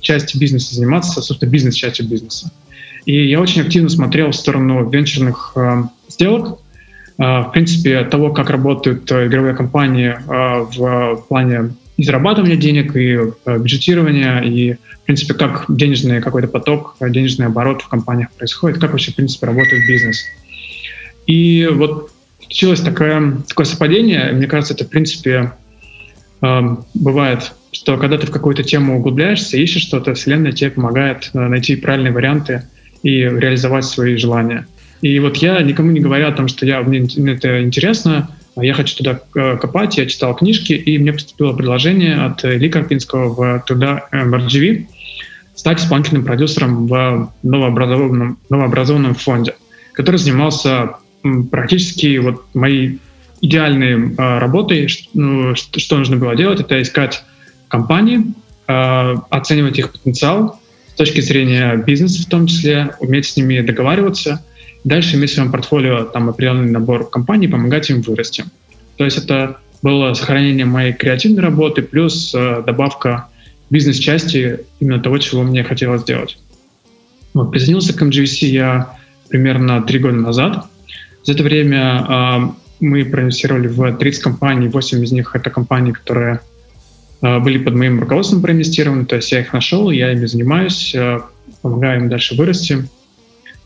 части 0.00 0.38
бизнеса, 0.38 0.74
заниматься, 0.74 1.20
собственно, 1.20 1.50
бизнес-частью 1.50 2.06
бизнеса. 2.06 2.50
И 3.04 3.28
я 3.28 3.38
очень 3.38 3.60
активно 3.60 3.90
смотрел 3.90 4.30
в 4.30 4.34
сторону 4.34 4.88
венчурных 4.88 5.54
сделок, 6.08 6.58
в 7.18 7.50
принципе, 7.52 8.04
того, 8.04 8.32
как 8.32 8.48
работают 8.48 9.12
игровые 9.12 9.54
компании 9.54 10.16
в 10.26 11.22
плане 11.28 11.74
и 12.02 12.04
зарабатывания 12.04 12.56
денег, 12.56 12.96
и 12.96 13.16
э, 13.46 13.58
бюджетирования, 13.58 14.40
и, 14.40 14.74
в 14.74 15.06
принципе, 15.06 15.34
как 15.34 15.66
денежный 15.68 16.20
какой-то 16.20 16.48
поток, 16.48 16.96
денежный 17.00 17.46
оборот 17.46 17.82
в 17.82 17.88
компаниях 17.88 18.32
происходит, 18.32 18.78
как 18.78 18.90
вообще, 18.90 19.12
в 19.12 19.16
принципе, 19.16 19.46
работает 19.46 19.86
бизнес. 19.86 20.24
И 21.26 21.68
вот 21.70 22.10
случилось 22.40 22.80
такое, 22.80 23.38
такое 23.48 23.66
совпадение, 23.66 24.32
мне 24.32 24.46
кажется, 24.46 24.74
это, 24.74 24.84
в 24.84 24.88
принципе, 24.88 25.52
бывает, 26.94 27.52
что 27.72 27.96
когда 27.96 28.18
ты 28.18 28.26
в 28.26 28.30
какую-то 28.30 28.62
тему 28.62 28.98
углубляешься, 28.98 29.56
ищешь 29.56 29.82
что-то, 29.82 30.14
Вселенная 30.14 30.52
тебе 30.52 30.70
помогает 30.70 31.30
э, 31.32 31.38
найти 31.38 31.76
правильные 31.76 32.12
варианты 32.12 32.64
и 33.02 33.20
реализовать 33.20 33.84
свои 33.84 34.16
желания. 34.16 34.66
И 35.00 35.18
вот 35.18 35.36
я, 35.38 35.60
никому 35.62 35.90
не 35.90 36.00
говоря 36.00 36.28
о 36.28 36.32
том, 36.32 36.48
что 36.48 36.66
я, 36.66 36.80
мне 36.82 37.00
это 37.32 37.62
интересно, 37.62 38.36
а 38.54 38.64
я 38.64 38.74
хочу 38.74 38.96
туда 38.96 39.20
э, 39.34 39.56
копать, 39.56 39.96
я 39.96 40.06
читал 40.06 40.34
книжки, 40.34 40.72
и 40.72 40.98
мне 40.98 41.12
поступило 41.12 41.52
предложение 41.52 42.16
от 42.16 42.44
Ильи 42.44 42.68
Карпинского 42.68 43.28
в 43.28 43.62
туда 43.66 44.06
MRGV 44.12 44.86
стать 45.54 45.80
исполнительным 45.80 46.24
продюсером 46.24 46.86
в 46.86 47.32
новообразованном, 47.42 48.38
новообразованном 48.50 49.14
фонде, 49.14 49.54
который 49.92 50.16
занимался 50.16 50.96
практически 51.50 52.18
вот 52.18 52.44
моей 52.54 52.98
идеальной 53.40 54.14
э, 54.14 54.38
работой, 54.38 54.88
ну, 55.14 55.54
что, 55.54 55.96
нужно 55.96 56.16
было 56.16 56.36
делать, 56.36 56.60
это 56.60 56.80
искать 56.80 57.24
компании, 57.68 58.34
э, 58.68 59.16
оценивать 59.30 59.78
их 59.78 59.92
потенциал 59.92 60.60
с 60.88 60.94
точки 60.94 61.20
зрения 61.20 61.76
бизнеса 61.76 62.22
в 62.22 62.26
том 62.26 62.46
числе, 62.46 62.94
уметь 63.00 63.26
с 63.26 63.36
ними 63.36 63.60
договариваться, 63.60 64.44
дальше 64.84 65.16
иметь 65.16 65.30
в 65.30 65.34
своем 65.34 65.52
портфолио 65.52 66.04
там 66.04 66.28
определенный 66.28 66.70
набор 66.70 67.08
компаний, 67.08 67.48
помогать 67.48 67.90
им 67.90 68.02
вырасти. 68.02 68.44
То 68.96 69.04
есть 69.04 69.18
это 69.18 69.58
было 69.82 70.14
сохранение 70.14 70.64
моей 70.64 70.92
креативной 70.92 71.42
работы 71.42 71.82
плюс 71.82 72.32
э, 72.34 72.62
добавка 72.64 73.28
бизнес-части 73.70 74.60
именно 74.80 75.00
того, 75.00 75.18
чего 75.18 75.42
мне 75.42 75.64
хотелось 75.64 76.02
сделать. 76.02 76.38
Вот, 77.34 77.50
присоединился 77.50 77.96
к 77.96 78.02
MGVC 78.02 78.46
я 78.46 78.96
примерно 79.28 79.82
три 79.82 79.98
года 79.98 80.16
назад. 80.16 80.66
За 81.24 81.32
это 81.32 81.42
время 81.42 82.06
э, 82.08 82.38
мы 82.80 83.04
проинвестировали 83.04 83.68
в 83.68 83.96
30 83.96 84.22
компаний, 84.22 84.68
8 84.68 85.04
из 85.04 85.12
них 85.12 85.34
это 85.34 85.50
компании, 85.50 85.92
которые 85.92 86.40
э, 87.22 87.38
были 87.38 87.58
под 87.58 87.74
моим 87.74 88.00
руководством 88.00 88.42
проинвестированы, 88.42 89.06
то 89.06 89.16
есть 89.16 89.32
я 89.32 89.40
их 89.40 89.52
нашел, 89.52 89.90
я 89.90 90.12
ими 90.12 90.26
занимаюсь, 90.26 90.94
э, 90.94 91.20
помогаю 91.62 92.00
им 92.00 92.08
дальше 92.08 92.34
вырасти. 92.34 92.88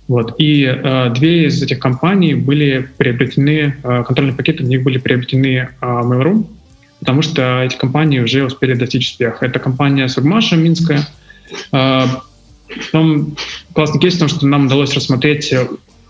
Вот. 0.08 0.36
И 0.38 0.64
э, 0.64 1.10
две 1.14 1.46
из 1.46 1.62
этих 1.62 1.78
компаний 1.80 2.34
были 2.34 2.88
приобретены, 2.96 3.76
э, 3.82 4.04
контрольные 4.04 4.36
пакеты 4.36 4.62
в 4.62 4.68
них 4.68 4.82
были 4.82 4.98
приобретены 4.98 5.68
э, 5.68 5.68
Mail.ru, 5.80 6.46
потому 7.00 7.22
что 7.22 7.62
эти 7.62 7.76
компании 7.76 8.20
уже 8.20 8.44
успели 8.44 8.74
достичь 8.74 9.10
успеха. 9.10 9.46
Это 9.46 9.58
компания 9.58 10.08
Сурмаша 10.08 10.56
Минская. 10.56 11.06
Э, 11.72 12.04
там 12.92 13.36
классный 13.72 14.00
кейс 14.00 14.14
в 14.14 14.18
том, 14.18 14.28
что 14.28 14.46
нам 14.46 14.66
удалось 14.66 14.94
рассмотреть 14.94 15.52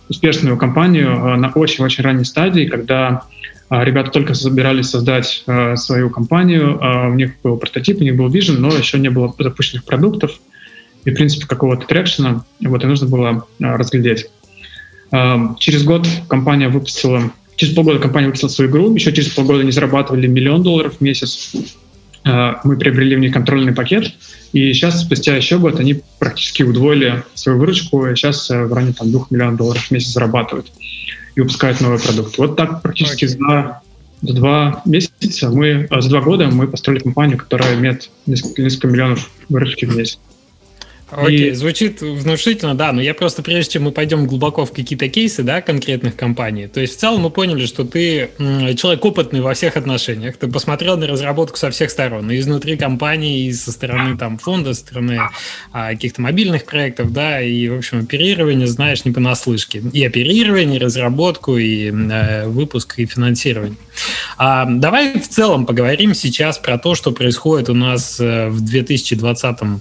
успешную 0.08 0.56
компанию 0.56 1.10
э, 1.10 1.36
на 1.36 1.48
очень-очень 1.48 2.04
ранней 2.04 2.24
стадии, 2.24 2.66
когда 2.66 3.22
э, 3.70 3.84
ребята 3.84 4.10
только 4.10 4.34
собирались 4.34 4.90
создать 4.90 5.42
э, 5.46 5.76
свою 5.76 6.10
компанию, 6.10 6.78
у 7.10 7.14
них 7.14 7.32
был 7.42 7.56
прототип, 7.56 8.00
у 8.00 8.04
них 8.04 8.16
был 8.16 8.28
вижен, 8.28 8.60
но 8.60 8.68
еще 8.68 8.98
не 8.98 9.08
было 9.08 9.34
запущенных 9.38 9.84
продуктов 9.84 10.32
и, 11.06 11.10
в 11.10 11.14
принципе, 11.14 11.46
какого-то 11.46 11.86
трекшена, 11.86 12.44
вот, 12.60 12.84
и 12.84 12.86
нужно 12.86 13.08
было 13.08 13.46
разглядеть. 13.58 14.26
Через 15.58 15.84
год 15.84 16.06
компания 16.28 16.68
выпустила, 16.68 17.30
через 17.54 17.74
полгода 17.74 18.00
компания 18.00 18.26
выпустила 18.26 18.50
свою 18.50 18.70
игру, 18.70 18.94
еще 18.94 19.12
через 19.12 19.30
полгода 19.30 19.60
они 19.60 19.70
зарабатывали 19.70 20.26
миллион 20.26 20.62
долларов 20.64 20.96
в 20.98 21.00
месяц, 21.00 21.52
мы 22.24 22.76
приобрели 22.76 23.14
в 23.14 23.20
них 23.20 23.32
контрольный 23.32 23.72
пакет, 23.72 24.12
и 24.52 24.72
сейчас, 24.72 25.00
спустя 25.00 25.36
еще 25.36 25.58
год, 25.58 25.78
они 25.78 26.02
практически 26.18 26.64
удвоили 26.64 27.22
свою 27.34 27.58
выручку, 27.58 28.04
и 28.06 28.16
сейчас 28.16 28.50
в 28.50 28.72
районе 28.72 28.94
там, 28.94 29.12
2 29.12 29.26
миллионов 29.30 29.56
долларов 29.58 29.86
в 29.86 29.90
месяц 29.92 30.08
зарабатывают 30.08 30.72
и 31.36 31.40
выпускают 31.40 31.80
новый 31.80 32.00
продукт. 32.00 32.36
Вот 32.38 32.56
так 32.56 32.82
практически 32.82 33.26
okay. 33.26 33.28
за, 33.28 33.80
за 34.22 34.32
два 34.34 34.82
месяца 34.84 35.50
мы, 35.50 35.86
за 35.88 36.08
два 36.08 36.20
года 36.20 36.48
мы 36.48 36.66
построили 36.66 37.00
компанию, 37.00 37.38
которая 37.38 37.76
имеет 37.76 38.10
несколько, 38.26 38.62
несколько 38.62 38.88
миллионов 38.88 39.30
выручки 39.48 39.84
в 39.84 39.96
месяц. 39.96 40.18
Окей, 41.10 41.50
и... 41.50 41.52
звучит 41.52 42.00
внушительно, 42.00 42.74
да, 42.74 42.92
но 42.92 43.00
я 43.00 43.14
просто, 43.14 43.42
прежде 43.42 43.74
чем 43.74 43.84
мы 43.84 43.92
пойдем 43.92 44.26
глубоко 44.26 44.64
в 44.64 44.72
какие-то 44.72 45.08
кейсы, 45.08 45.44
да, 45.44 45.60
конкретных 45.60 46.16
компаний, 46.16 46.66
то 46.66 46.80
есть 46.80 46.96
в 46.96 46.98
целом 46.98 47.22
мы 47.22 47.30
поняли, 47.30 47.66
что 47.66 47.84
ты 47.84 48.30
человек 48.38 49.04
опытный 49.04 49.40
во 49.40 49.54
всех 49.54 49.76
отношениях, 49.76 50.36
ты 50.36 50.48
посмотрел 50.48 50.96
на 50.96 51.06
разработку 51.06 51.56
со 51.58 51.70
всех 51.70 51.90
сторон, 51.90 52.30
и 52.30 52.38
изнутри 52.38 52.76
компании, 52.76 53.46
и 53.46 53.52
со 53.52 53.70
стороны 53.70 54.16
там 54.18 54.38
фонда, 54.38 54.74
со 54.74 54.80
стороны 54.80 55.20
а, 55.72 55.90
каких-то 55.92 56.22
мобильных 56.22 56.64
проектов, 56.64 57.12
да, 57.12 57.40
и, 57.40 57.68
в 57.68 57.78
общем, 57.78 58.00
оперирование 58.00 58.66
знаешь 58.66 59.04
не 59.04 59.12
понаслышке. 59.12 59.82
И 59.92 60.04
оперирование, 60.04 60.80
и 60.80 60.82
разработку, 60.82 61.56
и 61.56 61.90
э, 61.90 62.48
выпуск, 62.48 62.98
и 62.98 63.06
финансирование. 63.06 63.76
А, 64.38 64.66
давай 64.68 65.20
в 65.20 65.28
целом 65.28 65.66
поговорим 65.66 66.14
сейчас 66.14 66.58
про 66.58 66.78
то, 66.78 66.94
что 66.94 67.12
происходит 67.12 67.68
у 67.70 67.74
нас 67.74 68.18
э, 68.20 68.48
в 68.48 68.64
2020 68.64 69.60
году 69.60 69.80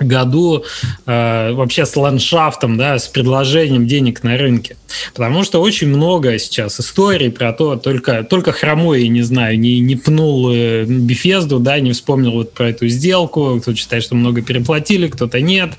э, 0.00 1.52
вообще 1.52 1.86
с 1.86 1.96
ландшафтом, 1.96 2.76
да, 2.76 2.98
с 2.98 3.06
предложением 3.06 3.86
денег 3.86 4.22
на 4.22 4.36
рынке. 4.36 4.76
Потому 5.14 5.44
что 5.44 5.60
очень 5.60 5.88
много 5.88 6.38
сейчас 6.38 6.80
историй 6.80 7.30
про 7.30 7.52
то, 7.52 7.76
только, 7.76 8.24
только 8.24 8.52
хромой, 8.52 9.08
не 9.08 9.22
знаю, 9.22 9.58
не, 9.58 9.80
не 9.80 9.96
пнул 9.96 10.50
э, 10.52 10.84
Бефезду, 10.84 11.58
да, 11.58 11.78
не 11.80 11.92
вспомнил 11.92 12.32
вот 12.32 12.52
про 12.52 12.70
эту 12.70 12.88
сделку, 12.88 13.58
кто 13.60 13.74
считает, 13.74 14.02
что 14.02 14.14
много 14.14 14.42
переплатили, 14.42 15.08
кто-то 15.08 15.40
нет. 15.40 15.72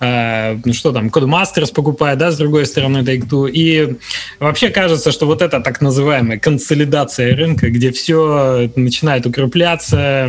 Э, 0.00 0.58
ну 0.64 0.72
что 0.72 0.92
там, 0.92 1.08
Codemasters 1.08 1.72
покупает, 1.72 2.18
да, 2.18 2.30
с 2.30 2.36
другой 2.36 2.66
стороны 2.66 2.98
Take-Two. 2.98 3.50
И 3.50 3.96
вообще 4.38 4.70
кажется, 4.70 5.12
что 5.12 5.26
вот 5.26 5.42
эта 5.42 5.60
так 5.60 5.80
называемая 5.80 6.38
консолидация 6.38 7.36
рынка, 7.36 7.70
где 7.70 7.92
все 7.92 8.70
начинает 8.76 9.26
укрепляться, 9.26 10.28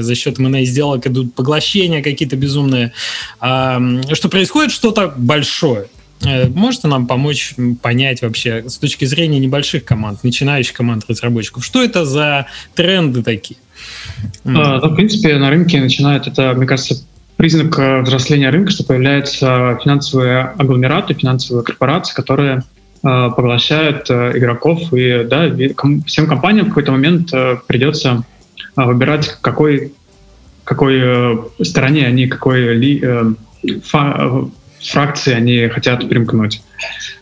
за 0.00 0.14
счет 0.14 0.38
M&A 0.38 0.64
сделок 0.64 1.06
идут 1.06 1.34
поглощения 1.34 2.02
какие-то 2.02 2.36
безумные 2.36 2.77
стороны, 3.38 4.14
что 4.14 4.28
происходит 4.28 4.72
что-то 4.72 5.12
большое. 5.16 5.86
Э, 6.24 6.48
можете 6.48 6.88
нам 6.88 7.06
помочь 7.06 7.54
понять 7.80 8.22
вообще 8.22 8.68
с 8.68 8.78
точки 8.78 9.04
зрения 9.04 9.38
небольших 9.38 9.84
команд, 9.84 10.24
начинающих 10.24 10.74
команд 10.74 11.04
разработчиков, 11.08 11.64
что 11.64 11.82
это 11.82 12.04
за 12.04 12.46
тренды 12.74 13.22
такие? 13.22 13.58
А, 14.44 14.80
ну, 14.80 14.88
в 14.88 14.96
принципе, 14.96 15.36
на 15.36 15.50
рынке 15.50 15.80
начинает 15.80 16.26
это, 16.26 16.54
мне 16.54 16.66
кажется, 16.66 17.04
признак 17.36 17.78
э, 17.78 18.00
взросления 18.00 18.50
рынка, 18.50 18.72
что 18.72 18.84
появляются 18.84 19.78
финансовые 19.82 20.54
агломераты, 20.58 21.14
финансовые 21.14 21.64
корпорации, 21.64 22.14
которые 22.14 22.56
э, 22.56 22.62
поглощают 23.02 24.10
игроков, 24.10 24.92
и 24.92 25.24
да, 25.24 25.48
всем 26.06 26.26
компаниям 26.26 26.66
в 26.66 26.68
какой-то 26.70 26.92
момент 26.92 27.30
придется 27.66 28.24
выбирать, 28.74 29.36
какой 29.40 29.92
какой 30.68 31.00
э, 31.00 31.36
стороне 31.62 32.06
они, 32.06 32.26
какой 32.26 32.74
ли, 32.76 33.00
э, 33.02 33.24
фа, 33.82 34.44
фракции 34.82 35.32
они 35.32 35.66
хотят 35.68 36.06
примкнуть. 36.06 36.60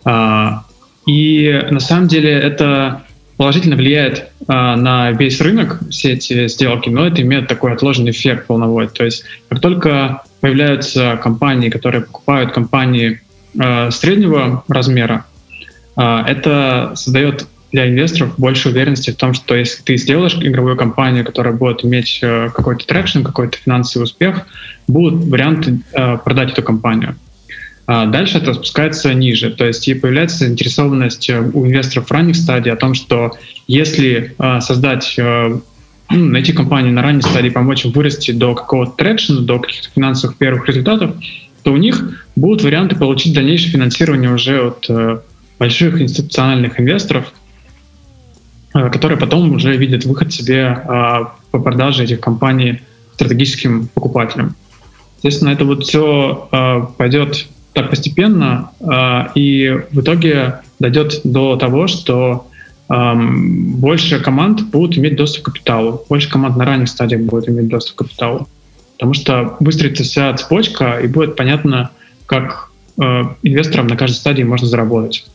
А, 0.05 0.65
и 1.07 1.65
на 1.71 1.79
самом 1.79 2.09
деле 2.09 2.33
это 2.33 3.05
положительно 3.37 3.77
влияет 3.77 4.31
а, 4.49 4.77
на 4.77 5.13
весь 5.13 5.41
рынок, 5.41 5.79
все 5.91 6.15
эти 6.15 6.49
сделки, 6.49 6.89
но 6.89 7.07
это 7.07 7.23
имеет 7.23 7.47
такой 7.47 7.73
отложенный 7.73 8.11
эффект 8.11 8.49
волновой. 8.49 8.89
То 8.89 9.05
есть 9.05 9.23
как 9.49 9.61
только 9.61 10.23
появляются 10.41 11.17
компании, 11.23 11.69
которые 11.69 12.03
покупают 12.03 12.53
компании 12.53 13.21
а, 13.59 13.93
среднего 13.93 14.65
размера, 14.67 15.25
а, 15.95 16.25
это 16.27 16.95
создает 16.97 17.47
для 17.73 17.89
инвесторов 17.89 18.35
больше 18.39 18.69
уверенности 18.69 19.11
в 19.11 19.17
том, 19.17 19.35
что 19.35 19.55
если 19.55 19.83
ты 19.83 19.97
сделаешь 19.97 20.37
игровую 20.41 20.77
компанию, 20.77 21.25
которая 21.25 21.55
будет 21.55 21.85
иметь 21.85 22.21
э, 22.23 22.51
какой-то 22.55 22.87
traction, 22.87 23.23
какой-то 23.23 23.59
финансовый 23.59 24.05
успех, 24.05 24.47
будут 24.87 25.25
варианты 25.25 25.81
э, 25.93 26.19
продать 26.19 26.53
эту 26.53 26.63
компанию. 26.63 27.17
А 27.89 28.07
дальше 28.07 28.39
это 28.39 28.55
спускается 28.55 29.13
ниже, 29.15 29.51
то 29.51 29.65
есть 29.65 29.87
и 29.89 29.95
появляется 29.95 30.39
заинтересованность 30.39 31.29
э, 31.29 31.41
у 31.41 31.67
инвесторов 31.67 32.09
в 32.09 32.13
ранних 32.13 32.37
стадий 32.37 32.73
о 32.73 32.77
том, 32.77 32.95
что 32.95 33.33
если 33.67 34.35
создать 34.61 35.19
найти 36.11 36.53
компанию 36.53 36.93
на 36.93 37.03
ранней 37.03 37.23
стадии, 37.23 37.51
помочь 37.51 37.85
им 37.85 37.91
вырасти 37.91 38.31
до 38.31 38.55
какого-то 38.55 38.93
трекшена, 38.93 39.41
до 39.41 39.59
каких-то 39.59 39.89
финансовых 39.95 40.37
первых 40.37 40.69
результатов, 40.69 41.17
то 41.65 41.73
у 41.73 41.77
них 41.77 42.25
будут 42.37 42.63
варианты 42.63 42.95
получить 42.95 43.35
дальнейшее 43.35 43.73
финансирование 43.73 44.33
уже 44.33 44.69
от 44.69 44.89
больших 45.59 46.01
институциональных 46.01 46.79
инвесторов, 46.79 47.33
которые 48.91 49.19
потом 49.19 49.53
уже 49.53 49.77
видят 49.77 50.05
выход 50.05 50.33
себе 50.33 50.83
э, 50.85 51.25
по 51.51 51.59
продаже 51.59 52.05
этих 52.05 52.21
компаний 52.21 52.81
стратегическим 53.15 53.89
покупателям. 53.89 54.55
Естественно, 55.19 55.51
это 55.51 55.65
вот 55.65 55.85
все 55.85 56.49
э, 56.53 56.87
пойдет 56.97 57.47
так 57.73 57.91
постепенно, 57.91 58.71
и 59.35 59.81
в 59.93 60.01
итоге 60.01 60.61
дойдет 60.79 61.21
до 61.25 61.57
того, 61.57 61.89
что 61.89 62.47
больше 62.89 64.19
команд 64.21 64.63
будут 64.71 64.97
иметь 64.97 65.17
доступ 65.17 65.43
к 65.43 65.47
капиталу, 65.53 66.03
больше 66.09 66.31
команд 66.31 66.57
на 66.57 66.65
ранних 66.65 66.89
стадиях 66.89 67.21
будут 67.21 67.51
иметь 67.51 67.69
доступ 67.69 67.97
к 67.97 67.99
капиталу. 67.99 68.49
Потому 68.95 69.13
что 69.13 69.57
выстроится 69.61 70.05
вся 70.05 70.33
цепочка, 70.33 71.01
и 71.01 71.07
будет 71.07 71.37
понятно, 71.37 71.91
как 72.25 72.71
инвесторам 72.97 73.89
на 73.89 73.97
каждой 73.99 74.15
стадии 74.15 74.43
можно 74.43 74.67
заработать. 74.67 75.27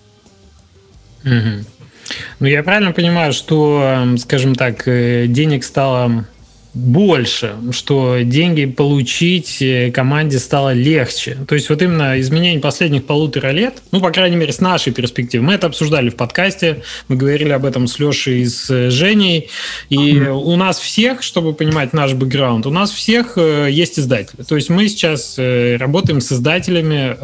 Ну, 2.40 2.48
я 2.48 2.64
правильно 2.64 2.92
понимаю, 2.92 3.34
что, 3.34 3.82
эм, 3.84 4.18
скажем 4.18 4.56
так, 4.56 4.88
э, 4.88 5.28
денег 5.28 5.64
стало 5.64 6.26
больше, 6.74 7.56
что 7.72 8.20
деньги 8.24 8.66
получить 8.66 9.62
э, 9.62 9.92
команде 9.92 10.40
стало 10.40 10.74
легче. 10.74 11.38
То 11.48 11.56
есть 11.56 11.70
вот 11.70 11.82
именно 11.82 12.20
изменение 12.22 12.62
последних 12.62 13.06
полутора 13.06 13.50
лет, 13.52 13.82
ну, 13.92 14.00
по 14.00 14.10
крайней 14.12 14.38
мере, 14.38 14.54
с 14.54 14.62
нашей 14.62 14.94
перспективы, 14.94 15.44
мы 15.44 15.54
это 15.54 15.68
обсуждали 15.68 16.10
в 16.10 16.16
подкасте, 16.16 16.82
мы 17.10 17.18
говорили 17.18 17.50
об 17.50 17.66
этом 17.66 17.88
с 17.88 18.00
Лешей 18.00 18.42
и 18.42 18.46
с 18.46 18.70
э, 18.70 18.90
Женей, 18.90 19.50
и 19.90 20.14
mm-hmm. 20.14 20.30
у 20.30 20.56
нас 20.56 20.80
всех, 20.80 21.24
чтобы 21.24 21.54
понимать 21.54 21.92
наш 21.92 22.14
бэкграунд, 22.14 22.66
у 22.66 22.72
нас 22.72 22.92
всех 22.92 23.34
э, 23.36 23.68
есть 23.70 24.00
издатели. 24.00 24.44
То 24.44 24.56
есть 24.56 24.70
мы 24.70 24.88
сейчас 24.88 25.38
работаем 25.38 26.22
с 26.22 26.32
издателями, 26.32 27.18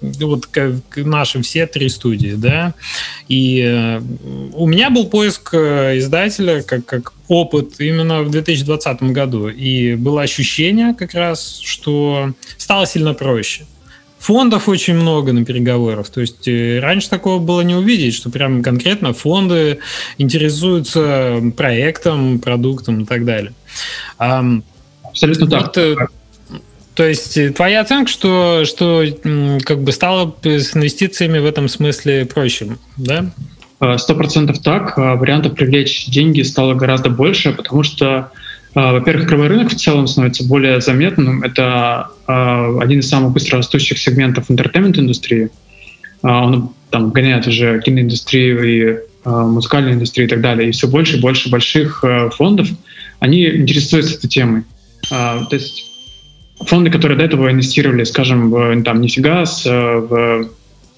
вот 0.00 0.46
как 0.46 0.74
наши 0.96 1.42
все 1.42 1.66
три 1.66 1.88
студии, 1.88 2.34
да, 2.36 2.74
и 3.28 4.00
у 4.52 4.66
меня 4.66 4.90
был 4.90 5.06
поиск 5.06 5.54
издателя 5.54 6.62
как, 6.62 6.84
как 6.84 7.12
опыт 7.28 7.74
именно 7.78 8.22
в 8.22 8.30
2020 8.30 9.02
году. 9.04 9.48
И 9.48 9.94
было 9.94 10.22
ощущение 10.22 10.94
как 10.94 11.14
раз, 11.14 11.60
что 11.62 12.32
стало 12.56 12.86
сильно 12.86 13.14
проще. 13.14 13.66
Фондов 14.18 14.68
очень 14.68 14.94
много 14.94 15.32
на 15.32 15.44
переговорах. 15.44 16.08
То 16.10 16.20
есть 16.20 16.48
э, 16.48 16.80
раньше 16.80 17.08
такого 17.08 17.38
было 17.38 17.60
не 17.60 17.74
увидеть, 17.74 18.14
что 18.14 18.30
прям 18.30 18.62
конкретно 18.62 19.12
фонды 19.12 19.78
интересуются 20.18 21.40
проектом, 21.56 22.40
продуктом 22.40 23.02
и 23.02 23.06
так 23.06 23.24
далее. 23.24 23.52
Абсолютно 24.16 25.46
вот, 25.46 25.72
так. 25.72 25.78
Э, 25.78 25.96
то 26.94 27.06
есть 27.06 27.36
э, 27.36 27.50
твоя 27.50 27.82
оценка, 27.82 28.10
что, 28.10 28.64
что 28.64 29.04
как 29.64 29.82
бы 29.82 29.92
стало 29.92 30.34
с 30.42 30.76
инвестициями 30.76 31.38
в 31.38 31.46
этом 31.46 31.68
смысле 31.68 32.26
проще, 32.26 32.76
да? 32.96 33.30
Э, 33.80 33.96
сто 33.98 34.14
процентов 34.14 34.58
так. 34.60 34.98
Э, 34.98 35.14
вариантов 35.14 35.54
привлечь 35.54 36.06
деньги 36.06 36.42
стало 36.42 36.74
гораздо 36.74 37.10
больше, 37.10 37.52
потому 37.52 37.82
что, 37.82 38.30
э, 38.74 38.92
во-первых, 38.92 39.26
игровой 39.26 39.48
рынок 39.48 39.70
в 39.70 39.76
целом 39.76 40.06
становится 40.06 40.44
более 40.44 40.80
заметным. 40.80 41.42
Это 41.42 42.08
один 42.26 43.00
из 43.00 43.08
самых 43.08 43.32
быстро 43.32 43.58
растущих 43.58 43.98
сегментов 43.98 44.50
интертеймент-индустрии. 44.50 45.48
Он 46.22 46.74
там 46.90 47.10
гоняет 47.10 47.46
уже 47.46 47.80
киноиндустрию 47.80 48.62
и 48.64 48.98
музыкальную 49.24 49.94
индустрию 49.94 50.26
и 50.26 50.30
так 50.30 50.42
далее. 50.42 50.68
И 50.68 50.72
все 50.72 50.88
больше 50.88 51.16
и 51.16 51.20
больше 51.20 51.50
больших 51.50 52.04
фондов, 52.36 52.68
они 53.20 53.46
интересуются 53.46 54.16
этой 54.16 54.28
темой. 54.28 54.64
То 55.08 55.48
есть 55.50 55.86
фонды, 56.66 56.90
которые 56.90 57.16
до 57.16 57.24
этого 57.24 57.50
инвестировали, 57.50 58.04
скажем, 58.04 58.50
в 58.50 58.82
там, 58.82 59.00
нифига, 59.00 59.44
в 59.64 60.48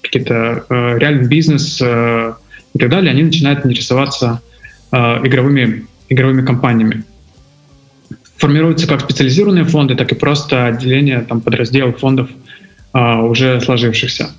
какие-то 0.01 0.65
реальный 0.69 1.27
бизнес, 1.27 1.81
и 2.73 2.79
так 2.79 2.89
далее, 2.89 3.11
они 3.11 3.23
начинают 3.23 3.65
интересоваться 3.65 4.41
э, 4.91 4.97
игровыми, 4.97 5.85
игровыми 6.09 6.45
компаниями. 6.45 7.03
Формируются 8.37 8.87
как 8.87 9.01
специализированные 9.01 9.65
фонды, 9.65 9.95
так 9.95 10.11
и 10.11 10.15
просто 10.15 10.67
отделение, 10.67 11.21
там, 11.21 11.41
подраздел 11.41 11.93
фондов 11.93 12.29
э, 12.93 13.15
уже 13.21 13.59
сложившихся. 13.61 14.29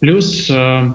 Плюс 0.00 0.50
э, 0.50 0.92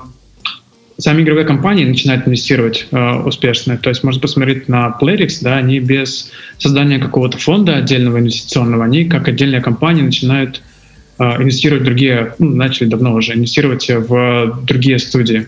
сами 0.98 1.24
игровые 1.24 1.46
компании 1.46 1.86
начинают 1.86 2.28
инвестировать 2.28 2.88
э, 2.92 3.14
успешно. 3.24 3.78
То 3.78 3.90
есть 3.90 4.04
можно 4.04 4.22
посмотреть 4.22 4.68
на 4.68 4.96
Playrix, 5.00 5.40
да, 5.42 5.58
они 5.58 5.80
без 5.80 6.32
создания 6.58 7.00
какого-то 7.00 7.38
фонда 7.38 7.78
отдельного 7.78 8.20
инвестиционного, 8.20 8.86
они 8.86 9.06
как 9.06 9.28
отдельная 9.28 9.62
компания 9.62 10.04
начинают 10.04 10.62
э, 11.18 11.24
инвестировать 11.42 11.84
в 11.84 11.86
другие, 11.86 12.36
ну, 12.38 12.56
начали 12.56 12.88
давно 12.88 13.14
уже 13.16 13.34
инвестировать 13.34 13.90
в 13.90 14.60
другие 14.64 15.00
студии. 15.00 15.48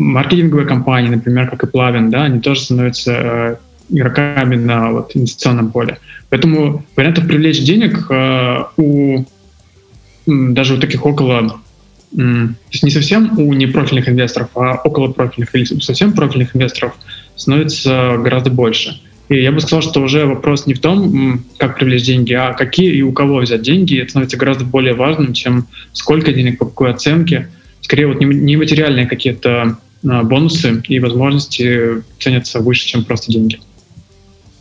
Маркетинговые 0.00 0.66
компании, 0.66 1.10
например, 1.10 1.48
как 1.48 1.62
и 1.62 1.66
Плавин, 1.66 2.10
да, 2.10 2.24
они 2.24 2.40
тоже 2.40 2.62
становятся 2.62 3.12
э, 3.12 3.56
игроками 3.90 4.56
на 4.56 4.90
вот, 4.90 5.12
инвестиционном 5.14 5.70
поле. 5.70 5.98
Поэтому 6.30 6.84
вариантов 6.96 7.26
привлечь 7.26 7.62
денег 7.62 8.06
э, 8.10 8.64
у 8.76 9.24
даже 10.26 10.74
у 10.74 10.78
таких 10.78 11.04
около 11.04 11.60
то 12.12 12.54
есть 12.72 12.82
не 12.82 12.90
совсем 12.90 13.38
у 13.38 13.52
непрофильных 13.52 14.08
инвесторов, 14.08 14.50
а 14.56 14.74
около 14.82 15.12
профильных 15.12 15.54
или 15.54 15.64
совсем 15.80 16.12
профильных 16.12 16.56
инвесторов 16.56 16.94
становится 17.36 18.16
гораздо 18.18 18.50
больше. 18.50 19.00
И 19.28 19.40
я 19.40 19.52
бы 19.52 19.60
сказал, 19.60 19.80
что 19.80 20.02
уже 20.02 20.26
вопрос 20.26 20.66
не 20.66 20.74
в 20.74 20.80
том, 20.80 21.44
как 21.56 21.78
привлечь 21.78 22.02
деньги, 22.02 22.32
а 22.32 22.52
какие 22.52 22.92
и 22.92 23.02
у 23.02 23.12
кого 23.12 23.38
взять 23.38 23.62
деньги. 23.62 24.00
Это 24.00 24.10
становится 24.10 24.36
гораздо 24.36 24.64
более 24.64 24.94
важным, 24.94 25.34
чем 25.34 25.68
сколько 25.92 26.32
денег, 26.32 26.58
по 26.58 26.64
какой 26.64 26.90
оценке. 26.90 27.48
Скорее 27.80 28.08
вот 28.08 28.20
нематериальные 28.20 29.06
какие-то 29.06 29.78
бонусы 30.02 30.82
и 30.88 30.98
возможности 30.98 32.02
ценятся 32.18 32.60
выше, 32.60 32.86
чем 32.86 33.04
просто 33.04 33.32
деньги. 33.32 33.58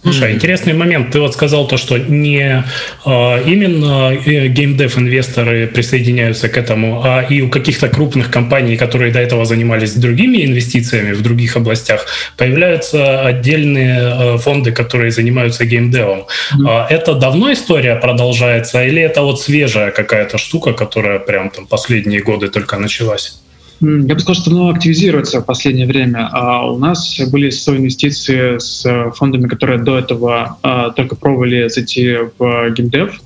Слушай, 0.01 0.33
интересный 0.33 0.73
момент. 0.73 1.11
Ты 1.11 1.19
вот 1.19 1.33
сказал 1.33 1.67
то, 1.67 1.75
что 1.75 1.97
не 1.97 2.63
э, 3.05 3.43
именно 3.45 4.13
э, 4.13 4.47
геймдев 4.47 4.97
инвесторы 4.97 5.67
присоединяются 5.67 6.47
к 6.47 6.57
этому, 6.57 7.01
а 7.03 7.21
и 7.21 7.41
у 7.41 7.49
каких-то 7.49 7.89
крупных 7.89 8.31
компаний, 8.31 8.77
которые 8.77 9.11
до 9.11 9.19
этого 9.19 9.43
занимались 9.43 9.93
другими 9.95 10.45
инвестициями 10.45 11.11
в 11.11 11.21
других 11.21 11.57
областях, 11.57 12.05
появляются 12.37 13.25
отдельные 13.25 13.99
э, 13.99 14.37
фонды, 14.37 14.71
которые 14.71 15.11
занимаются 15.11 15.65
геймдевом. 15.65 16.27
Mm-hmm. 16.57 16.87
Это 16.89 17.15
давно 17.15 17.51
история 17.51 17.95
продолжается 17.95 18.85
или 18.85 19.01
это 19.01 19.21
вот 19.21 19.41
свежая 19.41 19.91
какая-то 19.91 20.37
штука, 20.37 20.71
которая 20.71 21.19
прям 21.19 21.49
там 21.49 21.67
последние 21.67 22.21
годы 22.21 22.47
только 22.47 22.77
началась? 22.77 23.41
Я 23.81 24.13
бы 24.13 24.19
сказал, 24.19 24.41
что 24.41 24.51
оно 24.51 24.69
активизируется 24.69 25.39
в 25.39 25.45
последнее 25.45 25.87
время. 25.87 26.29
А 26.33 26.69
у 26.69 26.77
нас 26.77 27.17
были 27.31 27.49
соинвестиции 27.49 28.57
с 28.57 29.11
фондами, 29.15 29.47
которые 29.47 29.79
до 29.79 29.97
этого 29.97 30.57
а, 30.61 30.89
только 30.89 31.15
пробовали 31.15 31.69
зайти 31.69 32.17
в 32.37 32.71
геймдев, 32.71 33.21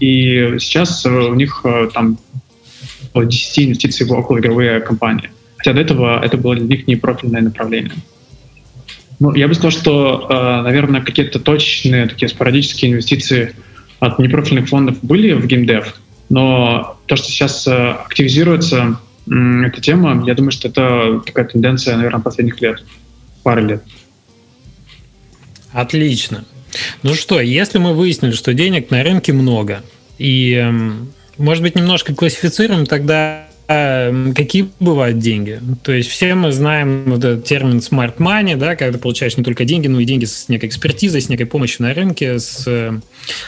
и 0.00 0.56
сейчас 0.58 1.06
у 1.06 1.34
них 1.34 1.62
а, 1.64 1.88
там 1.88 2.18
около 3.10 3.24
10 3.24 3.58
инвестиций 3.60 4.06
в 4.06 4.12
околоигровые 4.12 4.80
компании. 4.80 5.30
Хотя 5.56 5.72
до 5.72 5.80
этого 5.80 6.22
это 6.22 6.36
было 6.36 6.54
для 6.54 6.66
них 6.66 6.86
не 6.86 6.96
профильное 6.96 7.40
направление. 7.40 7.94
Ну, 9.20 9.34
я 9.34 9.48
бы 9.48 9.54
сказал, 9.54 9.70
что, 9.70 10.26
наверное, 10.64 11.00
какие-то 11.00 11.38
точечные, 11.38 12.08
такие 12.08 12.28
спорадические 12.28 12.90
инвестиции 12.90 13.54
от 14.00 14.18
непрофильных 14.18 14.68
фондов 14.68 14.98
были 15.02 15.32
в 15.32 15.46
геймдев, 15.46 15.94
но 16.28 16.98
то, 17.06 17.16
что 17.16 17.28
сейчас 17.28 17.66
активизируется, 17.68 18.98
эта 19.26 19.80
тема, 19.80 20.22
я 20.26 20.34
думаю, 20.34 20.50
что 20.50 20.68
это 20.68 21.22
такая 21.24 21.46
тенденция, 21.46 21.96
наверное, 21.96 22.20
последних 22.20 22.60
лет, 22.60 22.82
пары 23.42 23.62
лет. 23.62 23.82
Отлично. 25.72 26.44
Ну 27.02 27.14
что, 27.14 27.40
если 27.40 27.78
мы 27.78 27.94
выяснили, 27.94 28.32
что 28.32 28.54
денег 28.54 28.90
на 28.90 29.02
рынке 29.02 29.32
много, 29.32 29.82
и, 30.18 30.52
эм, 30.52 31.12
может 31.38 31.62
быть, 31.62 31.74
немножко 31.74 32.14
классифицируем 32.14 32.86
тогда 32.86 33.43
какие 33.66 34.68
бывают 34.78 35.18
деньги? 35.18 35.60
То 35.82 35.92
есть 35.92 36.10
все 36.10 36.34
мы 36.34 36.52
знаем 36.52 37.04
вот 37.06 37.24
этот 37.24 37.44
термин 37.44 37.78
smart 37.78 38.16
money, 38.18 38.56
да, 38.56 38.76
когда 38.76 38.92
ты 38.92 38.98
получаешь 38.98 39.36
не 39.36 39.44
только 39.44 39.64
деньги, 39.64 39.88
но 39.88 40.00
и 40.00 40.04
деньги 40.04 40.26
с 40.26 40.48
некой 40.48 40.68
экспертизой, 40.68 41.22
с 41.22 41.28
некой 41.28 41.46
помощью 41.46 41.82
на 41.82 41.94
рынке. 41.94 42.38
С... 42.38 42.64
Э, 42.66 43.00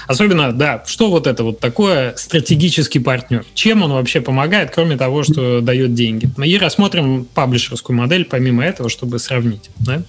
особенно, 0.06 0.52
да, 0.52 0.82
что 0.86 1.10
вот 1.10 1.26
это 1.26 1.44
вот 1.44 1.60
такое 1.60 2.14
стратегический 2.16 2.98
партнер? 2.98 3.44
Чем 3.54 3.82
он 3.82 3.92
вообще 3.92 4.20
помогает, 4.20 4.70
кроме 4.74 4.96
того, 4.96 5.22
что 5.22 5.60
дает 5.60 5.92
деньги? 5.94 6.30
И 6.42 6.56
рассмотрим 6.56 7.26
паблишерскую 7.34 7.96
модель 7.96 8.24
помимо 8.24 8.64
этого, 8.64 8.88
чтобы 8.88 9.18
сравнить. 9.18 9.70
Да? 9.78 10.02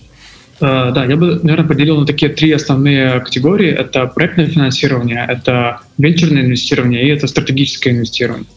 Uh, 0.59 0.91
да, 0.91 1.05
я 1.05 1.17
бы, 1.17 1.39
наверное, 1.43 1.67
поделил 1.67 1.99
на 1.99 2.07
такие 2.07 2.31
три 2.31 2.51
основные 2.51 3.19
категории. 3.19 3.69
Это 3.69 4.07
проектное 4.07 4.47
финансирование, 4.47 5.23
это 5.29 5.81
венчурное 5.99 6.41
инвестирование 6.41 7.03
и 7.03 7.09
это 7.09 7.27
стратегическое 7.27 7.91
инвестирование. 7.91 8.47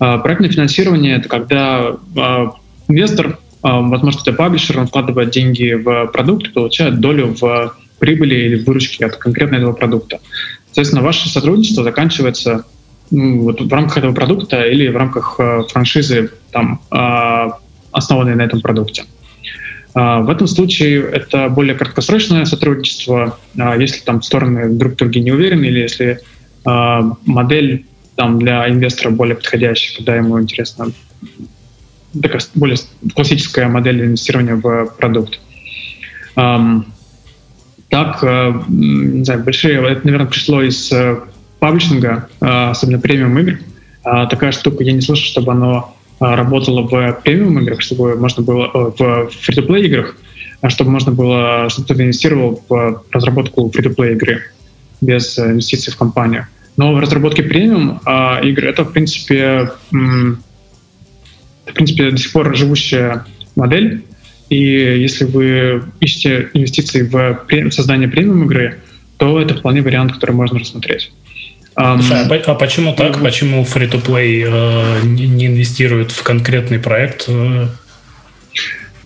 А, 0.00 0.18
проектное 0.18 0.50
финансирование— 0.50 1.16
это 1.18 1.28
когда 1.28 1.96
а, 2.16 2.52
инвестор, 2.88 3.38
а, 3.62 3.80
возможно, 3.80 4.18
это 4.20 4.32
паблишер, 4.32 4.80
он 4.80 4.86
вкладывает 4.86 5.30
деньги 5.30 5.74
в 5.74 6.06
продукт 6.06 6.48
и 6.48 6.50
получает 6.50 7.00
долю 7.00 7.36
в 7.38 7.76
прибыли 7.98 8.34
или 8.34 8.56
в 8.56 8.66
выручке 8.66 9.04
от 9.04 9.16
конкретно 9.16 9.56
этого 9.56 9.74
продукта. 9.74 10.20
Соответственно, 10.66 11.02
ваше 11.02 11.28
сотрудничество 11.28 11.84
заканчивается 11.84 12.64
ну, 13.10 13.42
вот 13.42 13.60
в 13.60 13.72
рамках 13.72 13.98
этого 13.98 14.14
продукта 14.14 14.64
или 14.64 14.88
в 14.88 14.96
рамках 14.96 15.38
франшизы, 15.68 16.30
там, 16.50 16.80
основанной 17.92 18.36
на 18.36 18.42
этом 18.42 18.62
продукте. 18.62 19.04
В 19.92 20.30
этом 20.30 20.46
случае 20.46 21.02
это 21.02 21.48
более 21.50 21.74
краткосрочное 21.74 22.46
сотрудничество, 22.46 23.36
если 23.78 24.00
там 24.00 24.22
стороны 24.22 24.70
друг 24.70 24.94
в 24.94 24.96
друге 24.96 25.20
не 25.20 25.32
уверены 25.32 25.66
или 25.66 25.80
если 25.80 26.20
модель 26.64 27.84
там 28.20 28.38
для 28.38 28.68
инвестора 28.68 29.08
более 29.08 29.34
подходящий, 29.34 29.96
когда 29.96 30.14
ему 30.14 30.38
интересно 30.38 30.92
такая 32.20 32.42
более 32.54 32.76
классическая 33.14 33.66
модель 33.66 34.04
инвестирования 34.04 34.56
в 34.56 34.92
продукт. 34.98 35.40
Так, 36.34 38.22
uh, 38.22 38.64
не 38.68 39.24
знаю, 39.24 39.42
большие, 39.42 39.80
это, 39.90 40.02
наверное, 40.04 40.28
пришло 40.28 40.62
из 40.62 40.92
uh, 40.92 41.26
паблишинга, 41.60 42.28
uh, 42.40 42.70
особенно 42.70 43.00
премиум 43.00 43.38
игр. 43.38 43.58
Uh, 44.04 44.28
такая 44.28 44.52
штука, 44.52 44.84
я 44.84 44.92
не 44.92 45.00
слышал, 45.00 45.24
чтобы 45.24 45.52
оно 45.52 45.96
работало 46.20 46.82
в 46.82 47.20
премиум 47.24 47.58
играх, 47.60 47.80
чтобы 47.80 48.16
можно 48.16 48.42
было 48.42 48.92
в 48.96 49.00
free-to-play 49.00 49.80
играх, 49.86 50.14
чтобы 50.68 50.90
можно 50.90 51.10
было, 51.10 51.70
чтобы 51.70 51.86
кто-то 51.86 52.02
инвестировал 52.04 52.62
в 52.68 53.02
разработку 53.10 53.72
free-to-play 53.74 54.12
игры 54.12 54.42
без 55.00 55.38
инвестиций 55.38 55.90
в 55.92 55.96
компанию. 55.96 56.46
Но 56.80 56.94
в 56.94 56.98
разработке 56.98 57.42
премиум 57.42 58.00
а, 58.06 58.40
игр 58.42 58.64
это, 58.64 58.84
в 58.84 58.92
принципе, 58.92 59.70
м, 59.92 60.42
в 61.66 61.74
принципе, 61.74 62.10
до 62.10 62.16
сих 62.16 62.32
пор 62.32 62.56
живущая 62.56 63.26
модель. 63.54 64.02
И 64.48 64.56
если 64.56 65.26
вы 65.26 65.82
ищете 66.00 66.48
инвестиции 66.54 67.02
в 67.02 67.70
создание 67.70 68.08
премиум 68.08 68.44
игры, 68.44 68.78
то 69.18 69.38
это 69.38 69.56
вполне 69.56 69.82
вариант, 69.82 70.14
который 70.14 70.30
можно 70.30 70.58
рассмотреть. 70.58 71.12
Слушай, 71.74 72.26
а, 72.46 72.52
а 72.52 72.54
почему 72.54 72.94
так? 72.94 73.18
Mm-hmm. 73.18 73.24
Почему 73.24 73.62
free-to-play 73.64 74.44
э, 74.48 75.04
не 75.04 75.48
инвестирует 75.48 76.12
в 76.12 76.22
конкретный 76.22 76.78
проект? 76.78 77.26
Э? 77.28 77.66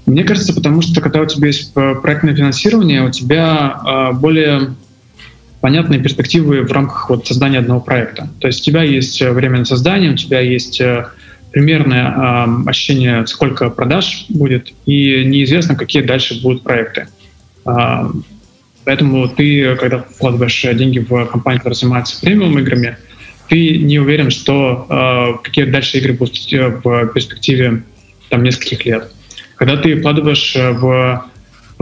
Мне 0.06 0.22
кажется, 0.22 0.54
потому 0.54 0.80
что 0.80 1.00
когда 1.00 1.22
у 1.22 1.26
тебя 1.26 1.48
есть 1.48 1.72
э, 1.74 1.94
проектное 2.00 2.36
финансирование, 2.36 3.02
у 3.02 3.10
тебя 3.10 3.80
э, 3.84 4.12
более 4.12 4.74
понятные 5.64 5.98
перспективы 5.98 6.60
в 6.60 6.70
рамках 6.72 7.08
вот 7.08 7.26
создания 7.26 7.60
одного 7.60 7.80
проекта. 7.80 8.28
То 8.38 8.48
есть 8.48 8.60
у 8.60 8.64
тебя 8.64 8.82
есть 8.82 9.22
э, 9.22 9.32
время 9.32 9.60
на 9.60 9.64
создание, 9.64 10.10
у 10.10 10.14
тебя 10.14 10.40
есть 10.40 10.78
э, 10.78 11.06
примерное 11.52 12.10
э, 12.10 12.68
ощущение, 12.68 13.26
сколько 13.26 13.70
продаж 13.70 14.26
будет, 14.28 14.74
и 14.84 15.24
неизвестно, 15.24 15.74
какие 15.74 16.02
дальше 16.02 16.38
будут 16.42 16.64
проекты. 16.64 17.08
Э, 17.64 18.10
поэтому 18.84 19.26
ты, 19.26 19.74
когда 19.76 20.00
вкладываешь 20.00 20.60
деньги 20.76 20.98
в 20.98 21.24
компанию, 21.24 21.60
которая 21.60 21.76
занимается 21.76 22.20
премиум 22.20 22.58
играми, 22.58 22.98
ты 23.48 23.78
не 23.78 23.98
уверен, 23.98 24.28
что 24.28 24.86
э, 24.90 25.42
какие 25.44 25.64
дальше 25.64 25.96
игры 25.96 26.12
будут 26.12 26.36
в 26.36 27.06
перспективе 27.14 27.84
там, 28.28 28.42
нескольких 28.42 28.84
лет. 28.84 29.10
Когда 29.56 29.78
ты 29.78 29.98
вкладываешь 29.98 30.54
в 30.54 31.24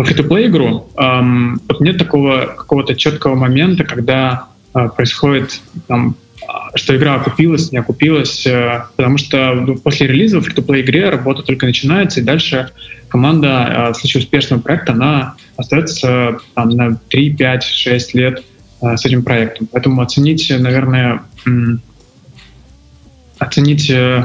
free-to-play 0.02 0.46
игру 0.46 0.88
эм, 0.96 1.60
вот 1.68 1.80
нет 1.80 1.98
такого 1.98 2.54
какого-то 2.56 2.94
четкого 2.94 3.34
момента, 3.34 3.84
когда 3.84 4.46
э, 4.74 4.88
происходит 4.88 5.60
там, 5.86 6.16
а, 6.48 6.76
что 6.76 6.96
игра 6.96 7.16
окупилась, 7.16 7.72
не 7.72 7.78
окупилась, 7.78 8.46
э, 8.46 8.84
потому 8.96 9.18
что 9.18 9.54
ну, 9.54 9.76
после 9.76 10.06
релиза 10.06 10.40
в 10.40 10.46
free-to-play 10.46 10.80
игре 10.80 11.10
работа 11.10 11.42
только 11.42 11.66
начинается, 11.66 12.20
и 12.20 12.22
дальше 12.22 12.70
команда 13.08 13.48
э, 13.48 13.92
в 13.92 13.94
случае 13.96 14.22
успешного 14.22 14.60
проекта, 14.60 14.92
она 14.92 15.34
остается 15.56 16.38
там, 16.54 16.70
на 16.70 16.96
3, 17.10 17.34
5, 17.34 17.62
6 17.62 18.14
лет 18.14 18.42
э, 18.80 18.96
с 18.96 19.04
этим 19.04 19.22
проектом. 19.22 19.68
Поэтому 19.70 20.00
оценить, 20.00 20.52
наверное, 20.58 21.22
оценить 23.38 23.90
э, 23.90 24.24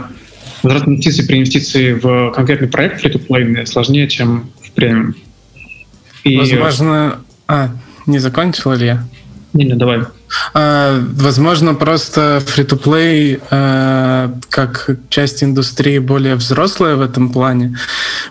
возврат 0.64 0.88
инвестиций 0.88 1.26
при 1.26 1.38
инвестиции 1.38 1.94
в 1.94 2.32
конкретный 2.32 2.68
проект 2.68 3.04
free-to-play 3.04 3.66
сложнее, 3.66 4.08
чем 4.08 4.50
в 4.62 4.72
премиум. 4.72 5.16
И... 6.24 6.38
Возможно... 6.38 7.20
А, 7.48 7.70
не 8.06 8.20
закончил 8.20 8.74
ли 8.74 8.86
я? 8.86 9.04
Не, 9.54 9.66
не, 9.66 9.76
давай. 9.76 10.02
А, 10.54 11.02
возможно, 11.14 11.74
просто 11.74 12.42
free-to-play 12.46 13.42
а, 13.50 14.34
как 14.50 14.90
часть 15.10 15.44
индустрии 15.44 16.00
более 16.00 16.36
взрослая 16.36 16.96
в 16.96 17.02
этом 17.02 17.32
плане, 17.32 17.78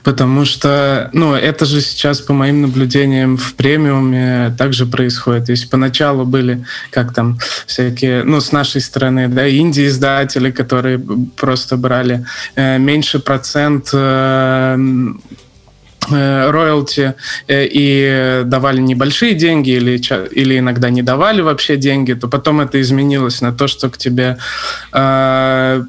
потому 0.05 0.45
что, 0.45 1.11
ну, 1.13 1.35
это 1.35 1.65
же 1.65 1.81
сейчас, 1.81 2.21
по 2.21 2.33
моим 2.33 2.63
наблюдениям, 2.63 3.37
в 3.39 3.55
премиуме 3.55 4.55
также 4.59 4.87
происходит. 4.87 5.47
То 5.47 5.53
есть 5.53 5.71
поначалу 5.71 6.25
были, 6.25 6.65
как 6.91 7.15
там, 7.15 7.39
всякие, 7.67 8.23
ну, 8.23 8.41
с 8.41 8.53
нашей 8.53 8.81
стороны, 8.81 9.29
да, 9.29 9.49
инди-издатели, 9.49 10.51
которые 10.51 11.01
просто 11.37 11.77
брали 11.77 12.25
э, 12.57 12.79
меньше 12.79 13.19
процент 13.19 13.91
Э, 13.93 14.77
роялти 16.11 17.15
э, 17.49 17.67
и 17.67 18.43
давали 18.45 18.81
небольшие 18.81 19.35
деньги 19.35 19.71
или, 19.71 20.01
или 20.35 20.59
иногда 20.59 20.91
не 20.91 21.03
давали 21.03 21.41
вообще 21.41 21.77
деньги, 21.77 22.15
то 22.15 22.29
потом 22.29 22.61
это 22.61 22.81
изменилось 22.81 23.41
на 23.41 23.53
то, 23.53 23.67
что 23.67 23.91
к 23.91 23.99
тебе 23.99 24.39
э, 24.93 25.83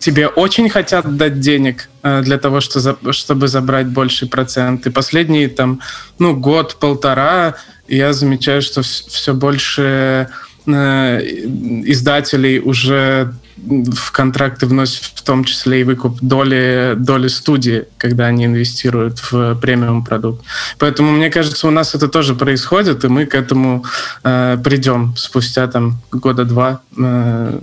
тебе 0.00 0.26
очень 0.26 0.68
хотят 0.68 1.16
дать 1.16 1.40
денег 1.40 1.88
для 2.02 2.36
того, 2.38 2.60
чтобы 2.60 3.48
забрать 3.48 3.86
больший 3.86 4.28
процент. 4.28 4.86
И 4.86 4.90
последние 4.90 5.48
там, 5.48 5.80
ну, 6.18 6.36
год-полтора 6.36 7.54
я 7.86 8.12
замечаю, 8.12 8.60
что 8.60 8.82
все 8.82 9.32
больше 9.32 10.28
издателей 10.66 12.58
уже 12.58 13.32
в 13.66 14.12
контракты 14.12 14.66
вносят 14.66 15.04
в 15.04 15.22
том 15.22 15.44
числе 15.44 15.80
и 15.80 15.84
выкуп 15.84 16.18
доли, 16.20 16.94
доли 16.96 17.28
студии, 17.28 17.84
когда 17.98 18.26
они 18.26 18.46
инвестируют 18.46 19.18
в 19.18 19.56
премиум 19.56 20.04
продукт. 20.04 20.44
Поэтому, 20.78 21.12
мне 21.12 21.30
кажется, 21.30 21.66
у 21.66 21.70
нас 21.70 21.94
это 21.94 22.08
тоже 22.08 22.34
происходит, 22.34 23.04
и 23.04 23.08
мы 23.08 23.26
к 23.26 23.34
этому 23.34 23.84
э, 24.24 24.58
придем 24.62 25.14
спустя 25.16 25.66
там 25.66 25.98
года 26.10 26.44
два, 26.44 26.80
э, 26.96 27.60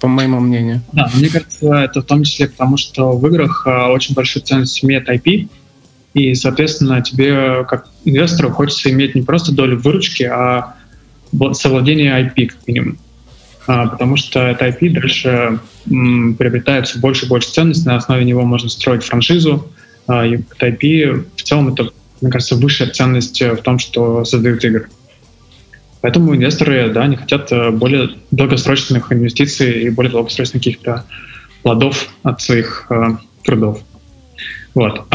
по 0.00 0.08
моему 0.08 0.40
мнению. 0.40 0.82
Да, 0.92 1.10
мне 1.14 1.28
кажется, 1.28 1.72
это 1.74 2.02
в 2.02 2.04
том 2.04 2.22
числе 2.24 2.48
потому, 2.48 2.76
что 2.76 3.16
в 3.16 3.26
играх 3.26 3.64
э, 3.66 3.86
очень 3.86 4.14
большую 4.14 4.44
ценность 4.44 4.84
имеет 4.84 5.08
IP, 5.08 5.48
и, 6.14 6.34
соответственно, 6.34 7.02
тебе, 7.02 7.64
как 7.64 7.88
инвестору, 8.04 8.50
хочется 8.50 8.90
иметь 8.90 9.14
не 9.16 9.22
просто 9.22 9.52
долю 9.52 9.80
выручки, 9.80 10.22
а 10.22 10.74
совладение 11.52 12.12
IP, 12.22 12.46
как 12.46 12.58
минимум. 12.68 12.98
А, 13.66 13.86
потому 13.86 14.16
что 14.16 14.40
это 14.40 14.66
IP 14.66 14.90
дальше 14.90 15.58
приобретает 15.84 16.86
все 16.86 16.98
больше 16.98 17.26
и 17.26 17.28
больше 17.28 17.50
ценности, 17.50 17.86
на 17.86 17.96
основе 17.96 18.24
него 18.24 18.42
можно 18.42 18.68
строить 18.68 19.04
франшизу. 19.04 19.70
А, 20.06 20.26
и 20.26 20.36
IP 20.36 21.24
в 21.36 21.42
целом 21.42 21.72
это, 21.72 21.90
мне 22.20 22.30
кажется, 22.30 22.56
высшая 22.56 22.88
ценность 22.88 23.40
в 23.40 23.56
том, 23.58 23.78
что 23.78 24.24
создают 24.24 24.64
игры. 24.64 24.88
Поэтому 26.00 26.34
инвесторы, 26.34 26.90
да, 26.90 27.04
они 27.04 27.16
хотят 27.16 27.50
э, 27.50 27.70
более 27.70 28.10
долгосрочных 28.30 29.10
инвестиций 29.10 29.84
и 29.84 29.88
более 29.88 30.12
долгосрочных 30.12 30.62
каких-то 30.62 31.06
плодов 31.62 32.08
от 32.22 32.42
своих 32.42 32.86
э, 32.90 33.16
трудов. 33.42 33.80
Вот. 34.74 35.06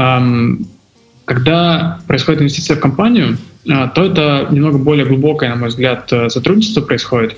когда 1.25 1.99
происходит 2.07 2.41
инвестиция 2.41 2.77
в 2.77 2.79
компанию, 2.79 3.37
э, 3.67 3.89
то 3.93 4.03
это 4.03 4.47
немного 4.49 4.79
более 4.79 5.05
глубокое, 5.05 5.49
на 5.49 5.57
мой 5.57 5.69
взгляд, 5.69 6.11
э, 6.11 6.29
сотрудничество 6.29 6.81
происходит 6.81 7.37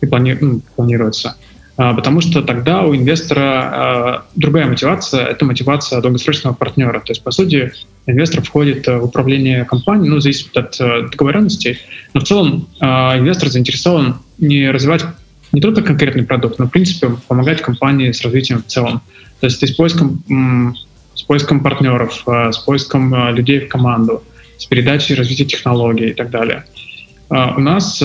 и 0.00 0.06
плани, 0.06 0.36
ну, 0.40 0.60
планируется. 0.76 1.36
А, 1.78 1.92
потому 1.94 2.20
что 2.20 2.42
тогда 2.42 2.82
у 2.82 2.94
инвестора 2.94 3.42
а, 3.42 4.24
другая 4.34 4.66
мотивация— 4.66 5.24
это 5.26 5.44
мотивация 5.44 6.00
долгосрочного 6.00 6.54
партнера. 6.54 7.00
То 7.00 7.10
есть, 7.10 7.22
по 7.22 7.30
сути, 7.30 7.72
инвестор 8.06 8.42
входит 8.42 8.86
в 8.86 9.04
управление 9.04 9.64
компанией, 9.64 10.08
ну, 10.08 10.18
зависит 10.20 10.56
от 10.56 10.78
договоренностей, 11.10 11.78
но 12.14 12.20
в 12.20 12.24
целом 12.24 12.68
инвестор 12.80 13.48
заинтересован 13.50 14.16
не 14.38 14.70
развивать 14.70 15.04
не 15.52 15.60
только 15.60 15.82
конкретный 15.82 16.24
продукт, 16.24 16.58
но, 16.58 16.66
в 16.66 16.70
принципе, 16.70 17.10
помогать 17.28 17.62
компании 17.62 18.10
с 18.12 18.22
развитием 18.22 18.62
в 18.62 18.66
целом. 18.66 19.00
То 19.40 19.46
есть 19.46 19.66
с 19.66 19.72
поиском, 19.72 20.22
с 21.14 21.22
поиском 21.22 21.60
партнеров, 21.60 22.24
с 22.26 22.58
поиском 22.58 23.34
людей 23.34 23.60
в 23.60 23.68
команду, 23.68 24.22
с 24.58 24.66
передачей 24.66 25.14
развития 25.14 25.44
технологий 25.44 26.10
и 26.10 26.14
так 26.14 26.30
далее. 26.30 26.64
У 27.28 27.60
нас, 27.60 28.02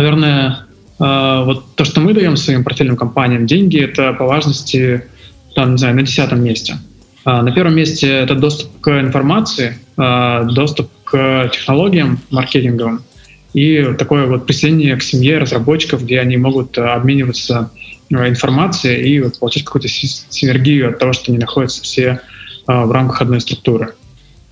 наверное, 0.00 0.60
вот 0.98 1.76
то, 1.76 1.84
что 1.84 2.00
мы 2.00 2.14
даем 2.14 2.36
своим 2.36 2.64
портфельным 2.64 2.96
компаниям, 2.96 3.46
деньги, 3.46 3.80
это 3.80 4.12
по 4.12 4.26
важности, 4.26 5.04
там, 5.54 5.72
не 5.72 5.78
знаю, 5.78 5.96
на 5.96 6.02
десятом 6.02 6.42
месте. 6.42 6.78
На 7.24 7.52
первом 7.52 7.74
месте 7.74 8.08
это 8.08 8.34
доступ 8.34 8.80
к 8.80 9.00
информации, 9.00 9.78
доступ 9.96 10.90
к 11.04 11.50
технологиям 11.52 12.18
маркетинговым 12.30 13.02
и 13.52 13.94
такое 13.98 14.26
вот 14.26 14.46
присоединение 14.46 14.96
к 14.96 15.02
семье 15.02 15.38
разработчиков, 15.38 16.04
где 16.04 16.20
они 16.20 16.36
могут 16.36 16.78
обмениваться 16.78 17.70
информацией 18.10 19.16
и 19.16 19.38
получать 19.38 19.64
какую-то 19.64 19.88
синергию 19.88 20.90
от 20.90 20.98
того, 20.98 21.12
что 21.12 21.30
они 21.30 21.38
находятся 21.38 21.82
все 21.82 22.20
в 22.66 22.92
рамках 22.92 23.22
одной 23.22 23.40
структуры. 23.40 23.94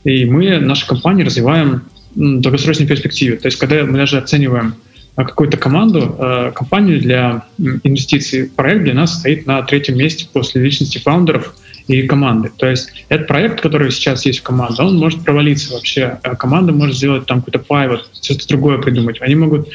И 0.05 0.25
мы, 0.25 0.59
наша 0.59 0.87
компания, 0.87 1.25
развиваем 1.25 1.83
в 2.15 2.41
долгосрочной 2.41 2.87
перспективе. 2.87 3.37
То 3.37 3.47
есть, 3.47 3.59
когда 3.59 3.85
мы 3.85 3.99
даже 3.99 4.19
оцениваем 4.19 4.75
а, 4.75 4.88
какую-то 5.24 5.57
команду, 5.57 6.16
а, 6.18 6.50
компанию 6.52 7.00
для 7.00 7.44
инвестиций, 7.59 8.48
проект 8.48 8.85
для 8.85 8.94
нас 8.94 9.18
стоит 9.18 9.46
на 9.46 9.62
третьем 9.62 9.98
месте 9.98 10.28
после 10.33 10.62
личности 10.62 10.98
фаундеров 10.98 11.54
и 11.88 12.02
команды. 12.02 12.50
То 12.57 12.68
есть 12.68 12.92
этот 13.09 13.26
проект, 13.26 13.61
который 13.61 13.90
сейчас 13.90 14.24
есть 14.26 14.40
в 14.40 14.42
команде, 14.42 14.83
он 14.83 14.96
может 14.96 15.24
провалиться 15.24 15.72
вообще. 15.72 16.18
А 16.22 16.37
команда 16.37 16.72
может 16.72 16.96
сделать 16.96 17.26
там 17.26 17.40
какой-то 17.40 17.59
пайвот, 17.59 18.09
что-то 18.22 18.46
другое 18.48 18.78
придумать. 18.78 19.20
Они 19.20 19.35
могут 19.35 19.68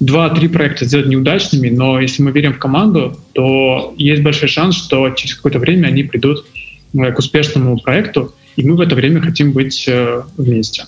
два-три 0.00 0.48
проекта 0.48 0.84
сделать 0.84 1.06
неудачными, 1.06 1.68
но 1.68 2.00
если 2.00 2.22
мы 2.22 2.30
верим 2.30 2.54
в 2.54 2.58
команду, 2.58 3.18
то 3.34 3.94
есть 3.96 4.22
большой 4.22 4.48
шанс, 4.48 4.76
что 4.76 5.10
через 5.10 5.34
какое-то 5.34 5.58
время 5.58 5.88
они 5.88 6.04
придут 6.04 6.46
э, 6.94 7.12
к 7.12 7.18
успешному 7.18 7.78
проекту, 7.78 8.34
и 8.56 8.68
мы 8.68 8.76
в 8.76 8.80
это 8.80 8.94
время 8.94 9.20
хотим 9.20 9.52
быть 9.52 9.84
э, 9.88 10.22
вместе, 10.36 10.86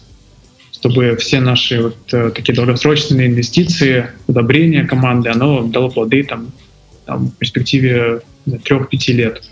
чтобы 0.80 1.14
все 1.16 1.40
наши 1.40 1.82
вот 1.82 1.96
э, 2.12 2.30
такие 2.34 2.54
долгосрочные 2.54 3.26
инвестиции, 3.28 4.06
удобрения 4.26 4.84
команды, 4.86 5.28
оно 5.28 5.62
дало 5.64 5.90
плоды 5.90 6.22
там, 6.22 6.52
там 7.04 7.28
в 7.28 7.36
перспективе 7.36 8.22
трех-пяти 8.64 9.12
лет. 9.12 9.42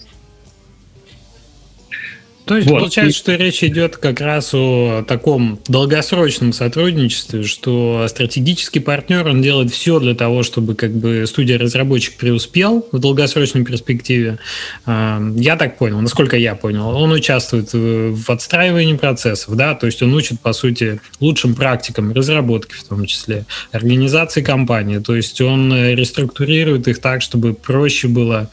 То 2.48 2.56
есть 2.56 2.68
вот. 2.70 2.80
получается, 2.80 3.18
что 3.18 3.34
речь 3.34 3.62
идет 3.62 3.98
как 3.98 4.22
раз 4.22 4.54
о 4.54 5.04
таком 5.06 5.61
долгосрочном 5.68 6.54
сотрудничестве, 6.54 7.42
что 7.42 8.06
стратегический 8.08 8.80
партнер, 8.80 9.26
он 9.28 9.42
делает 9.42 9.70
все 9.70 10.00
для 10.00 10.14
того, 10.14 10.42
чтобы 10.42 10.74
как 10.74 10.92
бы 10.92 11.26
студия-разработчик 11.26 12.16
преуспел 12.16 12.88
в 12.90 12.98
долгосрочной 12.98 13.66
перспективе. 13.66 14.38
А, 14.87 15.20
я 15.37 15.56
так 15.56 15.76
понял, 15.76 16.00
насколько 16.00 16.38
я 16.38 16.54
понял, 16.54 16.88
он 16.88 17.12
участвует 17.12 17.68
в 17.74 18.30
отстраивании 18.30 18.96
процессов, 18.96 19.54
да, 19.54 19.74
то 19.74 19.84
есть 19.84 20.02
он 20.02 20.14
учит, 20.14 20.40
по 20.40 20.54
сути, 20.54 21.02
лучшим 21.20 21.54
практикам 21.54 22.12
разработки 22.12 22.72
в 22.72 22.84
том 22.84 23.04
числе, 23.04 23.44
организации 23.72 24.40
компании, 24.40 25.00
то 25.00 25.14
есть 25.14 25.38
он 25.42 25.74
реструктурирует 25.74 26.88
их 26.88 26.98
так, 27.00 27.20
чтобы 27.20 27.52
проще 27.52 28.08
было 28.08 28.48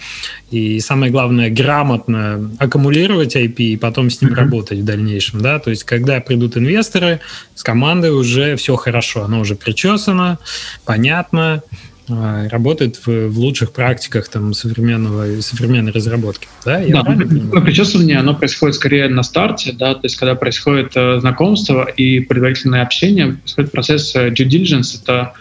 и, 0.51 0.79
самое 0.79 1.11
главное, 1.11 1.49
грамотно 1.49 2.51
аккумулировать 2.59 3.35
IP 3.35 3.55
и 3.57 3.77
потом 3.85 4.09
с 4.09 4.19
ним 4.19 4.31
mm-hmm. 4.31 4.35
работать 4.35 4.79
в 4.79 4.83
дальнейшем, 4.83 5.41
да, 5.41 5.59
то 5.59 5.69
есть 5.69 5.83
когда 5.83 6.19
придут 6.19 6.57
инвесторы, 6.57 7.19
с 7.53 7.61
командой 7.61 8.09
уже 8.09 8.55
все 8.55 8.75
хорошо, 8.75 9.23
оно 9.23 9.41
уже 9.41 9.55
причесано, 9.55 10.39
понятно, 10.85 11.61
а, 12.09 12.49
работает 12.49 12.95
в, 13.05 13.27
в 13.27 13.37
лучших 13.37 13.71
практиках 13.73 14.27
там 14.27 14.53
современного 14.55 15.39
современной 15.41 15.91
разработки, 15.91 16.47
да? 16.65 16.79
Я 16.79 17.03
да, 17.03 17.15
такое 17.15 17.61
причесывание, 17.61 18.17
оно 18.17 18.33
происходит 18.33 18.75
скорее 18.75 19.07
на 19.07 19.21
старте, 19.21 19.71
да, 19.71 19.93
то 19.93 20.01
есть 20.03 20.15
когда 20.15 20.33
происходит 20.33 20.93
э, 20.95 21.19
знакомство 21.19 21.85
и 21.85 22.21
предварительное 22.21 22.81
общение, 22.81 23.33
происходит 23.33 23.71
процесс 23.71 24.15
э, 24.15 24.29
due 24.29 24.47
diligence, 24.47 24.99
это 24.99 25.33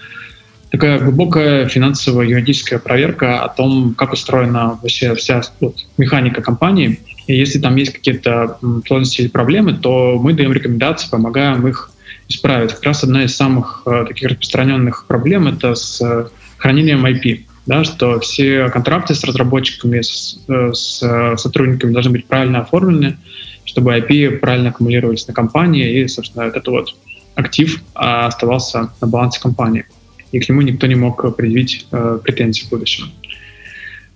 такая 0.71 0.99
глубокая 0.99 1.67
финансовая 1.67 2.27
юридическая 2.27 2.79
проверка 2.79 3.43
о 3.43 3.49
том, 3.49 3.95
как 3.95 4.13
устроена 4.13 4.79
вообще 4.83 5.15
вся 5.15 5.41
вот, 5.61 5.77
механика 5.97 6.43
компании, 6.43 7.01
и 7.27 7.37
если 7.37 7.59
там 7.59 7.77
есть 7.77 7.93
какие-то 7.93 8.59
сложности 8.87 9.23
или 9.23 9.29
проблемы, 9.29 9.75
то 9.75 10.19
мы 10.21 10.35
даем 10.35 10.53
рекомендации, 10.53 11.09
помогаем 11.09 11.67
их 11.67 11.91
исправить. 12.29 12.73
Как 12.73 12.85
раз 12.85 13.05
одна 13.05 13.25
из 13.25 13.35
самых 13.35 13.83
э, 13.87 14.05
таких 14.09 14.31
распространенных 14.31 15.07
проблем— 15.07 15.47
это 15.49 15.75
с 15.75 16.01
э, 16.01 16.27
хранением 16.59 17.05
IP. 17.05 17.45
Да, 17.67 17.83
что 17.83 18.21
все 18.21 18.69
контракты 18.69 19.15
с 19.15 19.25
разработчиками, 19.25 20.03
с, 20.03 20.39
э, 20.49 20.73
с 20.75 21.03
э, 21.03 21.37
сотрудниками 21.39 21.93
должны 21.93 22.13
быть 22.13 22.27
правильно 22.27 22.61
оформлены, 22.61 23.17
чтобы 23.65 23.97
IP 23.97 24.39
правильно 24.39 24.69
аккумулировались 24.69 25.27
на 25.27 25.33
компании, 25.33 26.01
и, 26.01 26.09
собственно, 26.09 26.43
этот 26.43 26.67
вот 26.69 26.95
актив 27.35 27.83
а, 27.95 28.27
оставался 28.27 28.91
на 29.01 29.07
балансе 29.07 29.41
компании, 29.41 29.87
и 30.31 30.39
к 30.39 30.49
нему 30.49 30.61
никто 30.61 30.87
не 30.87 30.95
мог 30.95 31.37
предъявить 31.37 31.87
э, 31.91 32.19
претензии 32.23 32.65
в 32.65 32.71
будущем. 32.71 33.11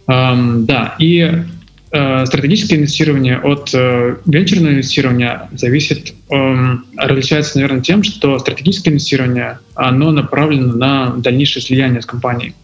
Эм, 0.07 0.67
да, 0.67 0.95
и 0.99 1.43
стратегическое 1.91 2.77
инвестирование 2.77 3.39
от 3.39 3.71
э, 3.73 4.17
венчурного 4.27 4.73
инвестирования 4.73 5.49
зависит, 5.53 6.13
эм, 6.29 6.85
различается, 6.97 7.57
наверное, 7.57 7.81
тем, 7.81 8.03
что 8.03 8.39
стратегическое 8.39 8.91
инвестирование, 8.91 9.59
оно 9.75 10.11
направлено 10.11 10.75
на 10.75 11.15
дальнейшее 11.17 11.63
слияние 11.63 12.03
с 12.03 12.07
компанией. 12.07 12.55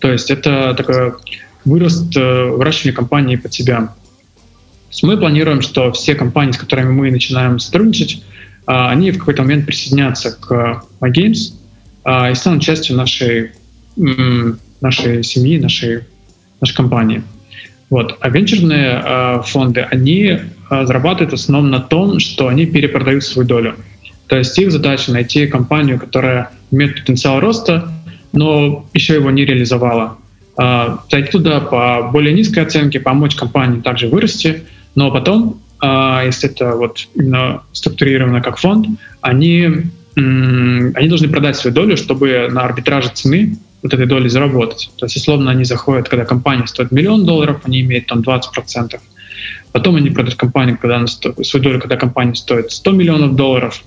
То 0.00 0.10
есть 0.10 0.30
это 0.30 0.72
такой 0.74 1.12
вырост, 1.66 2.16
э, 2.16 2.44
выращивание 2.46 2.94
компании 2.94 3.36
под 3.36 3.52
себя. 3.52 3.76
То 3.80 4.88
есть 4.88 5.02
мы 5.02 5.18
планируем, 5.18 5.60
что 5.60 5.92
все 5.92 6.14
компании, 6.14 6.52
с 6.52 6.58
которыми 6.58 6.92
мы 6.92 7.10
начинаем 7.10 7.58
сотрудничать, 7.58 8.22
они 8.64 9.10
в 9.10 9.18
какой-то 9.18 9.42
момент 9.42 9.66
присоединятся 9.66 10.32
к 10.32 10.84
MyGames 11.00 12.30
и 12.30 12.34
станут 12.34 12.62
частью 12.62 12.96
нашей, 12.96 13.50
нашей 13.96 15.24
семьи, 15.24 15.58
нашей, 15.58 16.04
нашей 16.60 16.76
компании. 16.76 17.22
Вот. 17.92 18.16
А 18.20 18.30
венчурные 18.30 19.02
э, 19.04 19.42
фонды, 19.44 19.86
они 19.90 20.22
э, 20.24 20.38
зарабатывают 20.86 21.32
в 21.32 21.34
основном 21.34 21.70
на 21.70 21.78
том, 21.78 22.20
что 22.20 22.48
они 22.48 22.64
перепродают 22.64 23.22
свою 23.22 23.46
долю. 23.46 23.74
То 24.28 24.38
есть 24.38 24.58
их 24.58 24.72
задача 24.72 25.12
найти 25.12 25.46
компанию, 25.46 26.00
которая 26.00 26.52
имеет 26.70 26.94
потенциал 26.94 27.38
роста, 27.40 27.92
но 28.32 28.86
еще 28.94 29.16
его 29.16 29.30
не 29.30 29.44
реализовала. 29.44 30.16
Э, 30.58 30.96
зайти 31.10 31.32
туда 31.32 31.60
по 31.60 32.08
более 32.10 32.32
низкой 32.32 32.60
оценке, 32.60 32.98
помочь 32.98 33.34
компании 33.34 33.82
также 33.82 34.08
вырасти, 34.08 34.62
но 34.94 35.10
потом, 35.10 35.60
э, 35.82 36.22
если 36.24 36.48
это 36.48 36.74
вот 36.76 37.08
именно 37.14 37.60
структурировано 37.72 38.40
как 38.40 38.56
фонд, 38.56 38.86
они, 39.20 39.68
они 40.16 41.08
должны 41.08 41.28
продать 41.28 41.56
свою 41.56 41.76
долю, 41.76 41.98
чтобы 41.98 42.48
на 42.50 42.62
арбитраже 42.62 43.10
цены 43.12 43.58
вот 43.82 43.92
этой 43.92 44.06
доли 44.06 44.28
заработать. 44.28 44.90
То 44.96 45.06
есть, 45.06 45.16
условно, 45.16 45.50
они 45.50 45.64
заходят, 45.64 46.08
когда 46.08 46.24
компания 46.24 46.66
стоит 46.66 46.92
миллион 46.92 47.24
долларов, 47.24 47.60
они 47.64 47.80
имеют 47.80 48.06
там 48.06 48.20
20%. 48.20 49.00
Потом 49.72 49.96
они 49.96 50.10
продают 50.10 50.38
компанию, 50.38 50.78
когда 50.78 50.96
она 50.96 51.06
стоит, 51.06 51.44
свою 51.46 51.64
долю, 51.64 51.80
когда 51.80 51.96
компания 51.96 52.34
стоит 52.34 52.70
100 52.70 52.90
миллионов 52.92 53.34
долларов. 53.34 53.82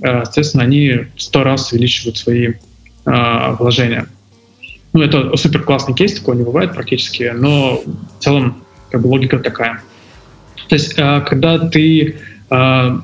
Э, 0.00 0.24
соответственно, 0.24 0.64
они 0.64 1.06
в 1.16 1.22
100 1.22 1.44
раз 1.44 1.72
увеличивают 1.72 2.18
свои 2.18 2.48
э, 2.48 3.56
вложения. 3.58 4.06
Ну, 4.92 5.00
это 5.00 5.34
супер 5.36 5.62
классный 5.62 5.94
кейс, 5.94 6.14
такого 6.14 6.34
не 6.34 6.44
бывает 6.44 6.74
практически, 6.74 7.32
но 7.34 7.82
в 7.86 8.22
целом 8.22 8.62
как 8.90 9.00
бы 9.00 9.06
логика 9.06 9.38
такая. 9.38 9.80
То 10.68 10.74
есть, 10.74 10.94
э, 10.98 11.20
когда 11.26 11.58
ты 11.58 12.16
э, 12.50 12.98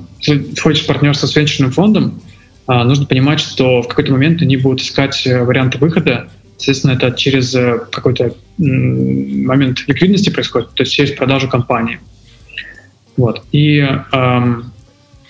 входишь 0.57 0.87
партнерство 0.87 1.27
с 1.27 1.37
венчурным 1.37 1.73
фондом, 1.73 2.21
нужно 2.69 3.07
понимать, 3.07 3.41
что 3.41 3.83
в 3.83 3.89
какой-то 3.89 4.13
момент 4.13 4.43
они 4.43 4.57
будут 4.57 4.83
искать 4.83 5.27
э, 5.27 5.43
варианты 5.43 5.79
выхода. 5.79 6.29
Естественно, 6.59 6.93
это 6.93 7.13
через 7.13 7.55
э, 7.55 7.81
какой-то 7.91 8.35
момент 8.59 9.85
ликвидности 9.87 10.31
происходит, 10.31 10.71
то 10.75 10.83
есть 10.83 10.93
через 10.93 11.13
продажу 11.13 11.49
компании. 11.49 12.01
Вот. 13.17 13.43
И, 13.53 13.85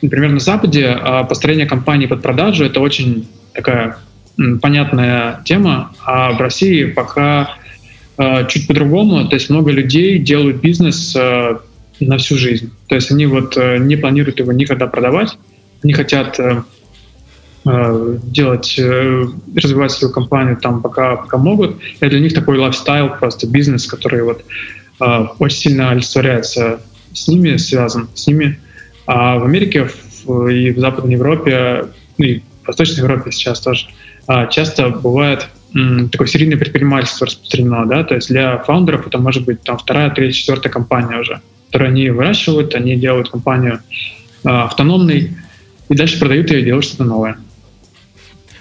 например, 0.03 0.31
на 0.31 0.41
Западе 0.41 0.99
э, 0.99 1.25
построение 1.29 1.67
компании 1.67 2.07
под 2.07 2.23
продажу— 2.23 2.65
это 2.67 2.81
очень 2.81 3.29
такая 3.53 3.99
понятная 4.61 5.43
тема, 5.45 5.93
а 6.05 6.33
в 6.33 6.41
России 6.41 6.85
пока 6.85 7.57
э, 8.17 8.47
чуть 8.49 8.67
по-другому. 8.67 9.29
То 9.29 9.35
есть 9.35 9.51
много 9.51 9.71
людей 9.71 10.19
делают 10.19 10.61
бизнес 10.61 11.15
на 11.15 12.19
всю 12.19 12.37
жизнь. 12.37 12.73
То 12.89 12.95
есть 12.95 13.11
они 13.11 13.27
вот 13.27 13.57
э, 13.57 13.79
не 13.79 13.97
планируют 13.97 14.39
его 14.39 14.53
никогда 14.53 14.87
продавать, 14.87 15.37
они 15.83 15.93
хотят 15.93 16.39
делать, 17.65 18.77
э, 18.79 19.27
развивать 19.55 19.91
свою 19.91 20.13
компанию 20.13 20.57
там 20.57 20.81
пока, 20.81 21.17
пока 21.17 21.37
могут. 21.39 21.77
И 22.01 22.09
для 22.09 22.21
них 22.21 22.33
такой 22.33 22.59
лайфстайл, 22.59 23.11
просто 23.19 23.47
бизнес, 23.47 23.87
который 23.87 24.23
вот 24.23 24.45
э, 25.01 25.27
очень 25.39 25.59
сильно 25.59 25.91
олицетворяется 25.91 26.81
с 27.13 27.29
ними, 27.29 27.57
связан 27.57 28.09
с 28.15 28.27
ними. 28.27 28.59
А 29.07 29.39
в 29.39 29.45
Америке 29.45 29.89
и 30.27 30.71
в 30.71 30.79
Западной 30.79 31.15
Европе, 31.15 31.87
ну 32.17 32.25
и 32.25 32.39
в 32.63 32.69
Восточной 32.69 32.99
Европе 32.99 33.33
сейчас 33.33 33.61
тоже, 33.61 33.87
часто 34.51 34.91
бывает 34.91 35.49
такое 36.13 36.27
серийное 36.27 36.59
предпринимательство 36.59 37.27
распространено, 37.27 37.87
да, 37.87 38.05
то 38.05 38.15
есть 38.15 38.29
для 38.29 38.59
фаундеров 38.59 39.07
это 39.07 39.17
может 39.17 39.47
быть 39.47 39.63
там 39.63 39.79
вторая, 39.79 40.11
третья, 40.11 40.39
четвертая 40.39 40.71
компания 40.71 41.19
уже, 41.19 41.41
которую 41.67 41.93
они 41.93 42.11
выращивают, 42.11 42.75
они 42.75 42.97
делают 42.97 43.31
компанию 43.31 43.81
автономной 44.45 45.37
и 45.89 45.95
дальше 45.95 46.19
продают 46.19 46.51
ее 46.51 46.61
и 46.61 46.65
делают 46.65 46.85
что-то 46.85 47.05
новое. 47.05 47.39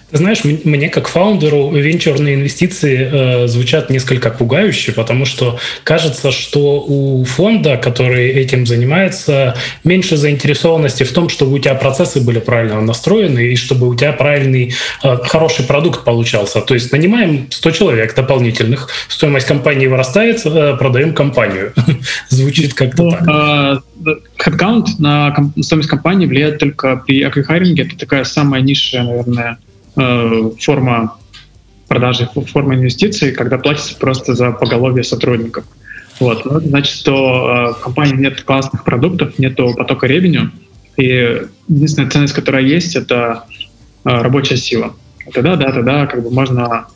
Ты 0.09 0.17
знаешь, 0.19 0.39
мне 0.43 0.87
как 0.87 1.09
фаундеру 1.09 1.69
венчурные 1.71 2.35
инвестиции 2.35 3.09
э, 3.11 3.47
звучат 3.47 3.89
несколько 3.89 4.29
пугающе, 4.29 4.93
потому 4.93 5.25
что 5.25 5.59
кажется, 5.83 6.31
что 6.31 6.81
у 6.81 7.25
фонда, 7.25 7.75
который 7.75 8.29
этим 8.29 8.65
занимается, 8.65 9.57
меньше 9.83 10.15
заинтересованности 10.15 11.03
в 11.03 11.11
том, 11.11 11.27
чтобы 11.27 11.55
у 11.55 11.59
тебя 11.59 11.75
процессы 11.75 12.21
были 12.21 12.39
правильно 12.39 12.79
настроены 12.79 13.51
и 13.51 13.57
чтобы 13.57 13.89
у 13.89 13.95
тебя 13.95 14.13
правильный, 14.13 14.73
э, 15.03 15.17
хороший 15.23 15.65
продукт 15.65 16.05
получался. 16.05 16.61
То 16.61 16.73
есть 16.73 16.93
нанимаем 16.93 17.47
100 17.49 17.71
человек 17.71 18.15
дополнительных, 18.15 18.87
стоимость 19.09 19.45
компании 19.45 19.87
вырастает, 19.87 20.41
э, 20.45 20.77
продаем 20.77 21.13
компанию. 21.13 21.73
Звучит 22.29 22.73
как-то 22.73 23.03
ну, 23.03 23.11
так. 23.11 23.83
Headcount 24.37 24.85
на 24.99 25.35
стоимость 25.61 25.89
компании 25.89 26.27
влияет 26.27 26.59
только 26.59 26.95
при 26.95 27.23
аквихайринге. 27.23 27.83
Это 27.83 27.97
такая 27.97 28.23
самая 28.23 28.61
низшая, 28.61 29.03
наверное, 29.03 29.57
Э, 29.97 30.51
форма 30.59 31.17
продажи, 31.87 32.29
форма 32.51 32.75
инвестиций, 32.75 33.31
когда 33.31 33.57
платится 33.57 33.95
просто 33.97 34.35
за 34.35 34.51
поголовье 34.51 35.03
сотрудников. 35.03 35.65
Вот. 36.19 36.45
Ну, 36.45 36.59
значит, 36.59 36.95
что 36.95 37.13
э, 37.13 37.73
в 37.73 37.83
компании 37.83 38.15
нет 38.15 38.41
классных 38.43 38.83
продуктов, 38.83 39.39
нет 39.39 39.55
потока 39.55 40.05
ревеню, 40.05 40.51
и 40.97 41.41
единственная 41.67 42.09
ценность, 42.09 42.33
которая 42.33 42.63
есть, 42.63 42.95
это 42.95 43.45
э, 44.05 44.09
рабочая 44.09 44.57
сила. 44.57 44.95
Тогда, 45.33 45.55
да, 45.55 45.71
тогда 45.71 46.05
как 46.05 46.23
бы 46.23 46.31
можно 46.31 46.87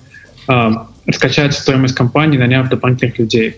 э, 0.48 0.72
раскачать 1.08 1.54
стоимость 1.54 1.96
компании, 1.96 2.38
наняв 2.38 2.70
дополнительных 2.70 3.18
людей. 3.18 3.56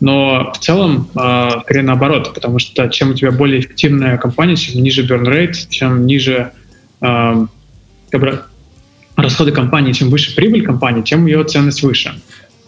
Но 0.00 0.52
в 0.52 0.58
целом, 0.58 1.08
э, 1.14 1.48
скорее 1.62 1.82
наоборот, 1.82 2.34
потому 2.34 2.58
что 2.58 2.88
чем 2.88 3.10
у 3.10 3.14
тебя 3.14 3.30
более 3.30 3.60
эффективная 3.60 4.18
компания, 4.18 4.56
чем 4.56 4.82
ниже 4.82 5.06
burn 5.06 5.24
rate, 5.24 5.68
чем 5.70 6.06
ниже 6.06 6.52
э, 7.00 7.46
расходы 9.16 9.52
компании, 9.52 9.92
чем 9.92 10.10
выше 10.10 10.34
прибыль 10.34 10.64
компании, 10.64 11.02
тем 11.02 11.26
ее 11.26 11.44
ценность 11.44 11.82
выше. 11.82 12.14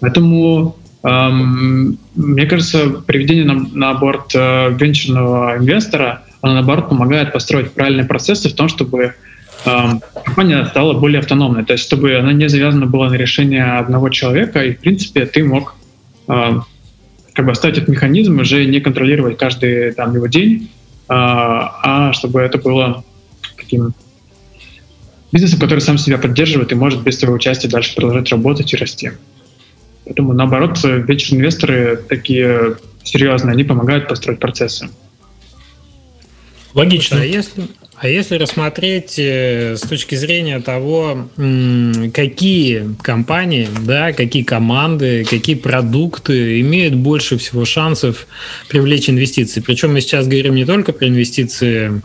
Поэтому 0.01 0.77
эм, 1.03 1.99
мне 2.15 2.47
кажется, 2.47 2.89
приведение 3.07 3.45
на, 3.45 3.55
на 3.55 3.95
борт 3.95 4.33
э, 4.35 4.75
венчурного 4.79 5.59
инвестора, 5.59 6.23
оно 6.41 6.55
наоборот 6.55 6.89
помогает 6.89 7.33
построить 7.33 7.73
правильные 7.73 8.07
процессы 8.07 8.49
в 8.49 8.55
том, 8.55 8.69
чтобы 8.69 9.15
эм, 9.65 10.03
компания 10.25 10.65
стала 10.67 10.95
более 10.95 11.21
автономной, 11.21 11.65
то 11.65 11.73
есть 11.73 11.85
чтобы 11.85 12.17
она 12.17 12.33
не 12.33 12.49
завязана 12.49 12.87
была 12.87 13.09
на 13.09 13.15
решение 13.15 13.65
одного 13.65 14.09
человека, 14.09 14.63
и 14.63 14.75
в 14.75 14.81
принципе 14.81 15.27
ты 15.27 15.45
мог 15.45 15.75
э, 16.29 16.61
как 17.33 17.47
бы 17.47 17.53
оставить 17.53 17.79
этот 17.79 17.89
механизм, 17.89 18.39
уже 18.39 18.65
не 18.67 18.81
контролировать 18.81 19.39
каждый 19.39 19.93
там 19.93 20.15
его 20.15 20.27
день, 20.27 20.71
э, 21.09 21.13
а 21.13 22.13
чтобы 22.13 22.41
это 22.41 22.59
было 22.59 23.05
таким 23.57 23.95
бизнесом, 25.35 25.59
который 25.59 25.81
сам 25.81 25.99
себя 25.99 26.17
поддерживает 26.17 26.71
и 26.73 26.77
может 26.77 27.03
без 27.03 27.19
твоего 27.19 27.35
участия 27.35 27.69
дальше 27.69 27.95
продолжать 27.95 28.31
работать 28.31 28.73
и 28.73 28.77
расти. 28.77 29.11
Поэтому, 30.05 30.33
наоборот, 30.33 30.79
вечерные 30.85 31.41
инвесторы 31.41 32.01
такие 32.09 32.77
серьезные, 33.03 33.53
они 33.53 33.65
помогают 33.65 34.09
построить 34.09 34.39
процессы. 34.39 34.89
Логично. 36.73 37.21
А 37.21 37.25
если, 37.25 37.65
а 37.97 38.09
если 38.09 38.37
рассмотреть 38.37 39.19
э, 39.19 39.77
с 39.77 39.81
точки 39.83 40.17
зрения 40.17 40.61
того, 40.61 41.29
какие 42.13 42.95
компании, 43.01 43.69
да, 43.87 44.13
какие 44.13 44.43
команды, 44.43 45.25
какие 45.25 45.55
продукты 45.55 46.61
имеют 46.61 46.95
больше 46.95 47.39
всего 47.39 47.65
шансов 47.65 48.27
привлечь 48.69 49.09
инвестиции? 49.09 49.61
Причем 49.61 49.93
мы 49.93 50.01
сейчас 50.01 50.27
говорим 50.27 50.57
не 50.57 50.65
только 50.65 50.93
про 50.93 51.07
инвестиции 51.07 52.03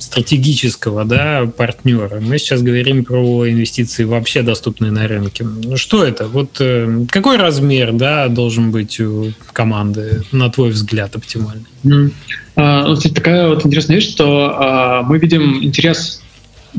стратегического 0.00 1.04
да, 1.04 1.50
партнера. 1.56 2.20
Мы 2.20 2.38
сейчас 2.38 2.62
говорим 2.62 3.04
про 3.04 3.50
инвестиции 3.50 4.04
вообще 4.04 4.42
доступные 4.42 4.92
на 4.92 5.08
рынке. 5.08 5.44
Ну, 5.44 5.76
что 5.76 6.04
это? 6.04 6.28
Вот 6.28 6.60
э, 6.60 7.04
какой 7.10 7.36
размер 7.36 7.92
да, 7.92 8.28
должен 8.28 8.70
быть 8.70 9.00
у 9.00 9.32
команды, 9.52 10.22
на 10.30 10.50
твой 10.50 10.70
взгляд, 10.70 11.16
оптимальный? 11.16 11.66
Mm. 11.84 12.12
А, 12.56 12.86
вот 12.86 13.02
такая 13.14 13.48
вот 13.48 13.66
интересная 13.66 13.96
вещь, 13.96 14.08
что 14.08 14.54
а, 14.56 15.02
мы 15.02 15.18
видим 15.18 15.62
интерес, 15.62 16.22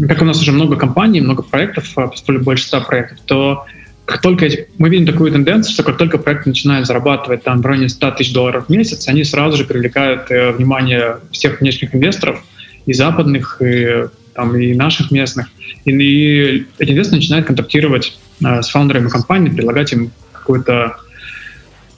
как 0.08 0.22
у 0.22 0.26
нас 0.26 0.40
уже 0.40 0.52
много 0.52 0.78
компаний, 0.78 1.22
много 1.22 1.44
проектов, 1.44 1.92
а, 1.98 2.10
больше 2.40 2.66
100 2.68 2.82
проектов, 2.82 3.20
то 3.26 3.66
как 4.06 4.22
только 4.22 4.48
мы 4.78 4.90
видим 4.90 5.06
такую 5.06 5.32
тенденцию, 5.32 5.74
что 5.74 5.84
как 5.84 5.98
только 5.98 6.18
проект 6.18 6.46
начинает 6.46 6.86
зарабатывать 6.86 7.44
там 7.44 7.62
в 7.62 7.66
районе 7.66 7.90
100 7.90 8.12
тысяч 8.12 8.34
долларов 8.34 8.66
в 8.68 8.70
месяц, 8.70 9.08
они 9.08 9.24
сразу 9.24 9.58
же 9.58 9.66
привлекают 9.66 10.30
э, 10.30 10.52
внимание 10.52 11.18
всех 11.32 11.60
внешних 11.60 11.96
инвесторов, 11.96 12.44
и 12.86 12.94
западных, 12.94 13.62
и, 13.62 14.06
там, 14.34 14.56
и 14.56 14.74
наших 14.74 15.12
местных. 15.12 15.48
И, 15.86 15.92
и 15.92 16.68
эти 16.78 16.92
инвесторы 16.92 17.18
начинают 17.18 17.48
контактировать 17.48 18.18
э, 18.44 18.62
с 18.62 18.70
фаундерами 18.70 19.10
компании, 19.10 19.50
предлагать 19.50 19.92
им 19.94 20.12
какую-то 20.34 20.98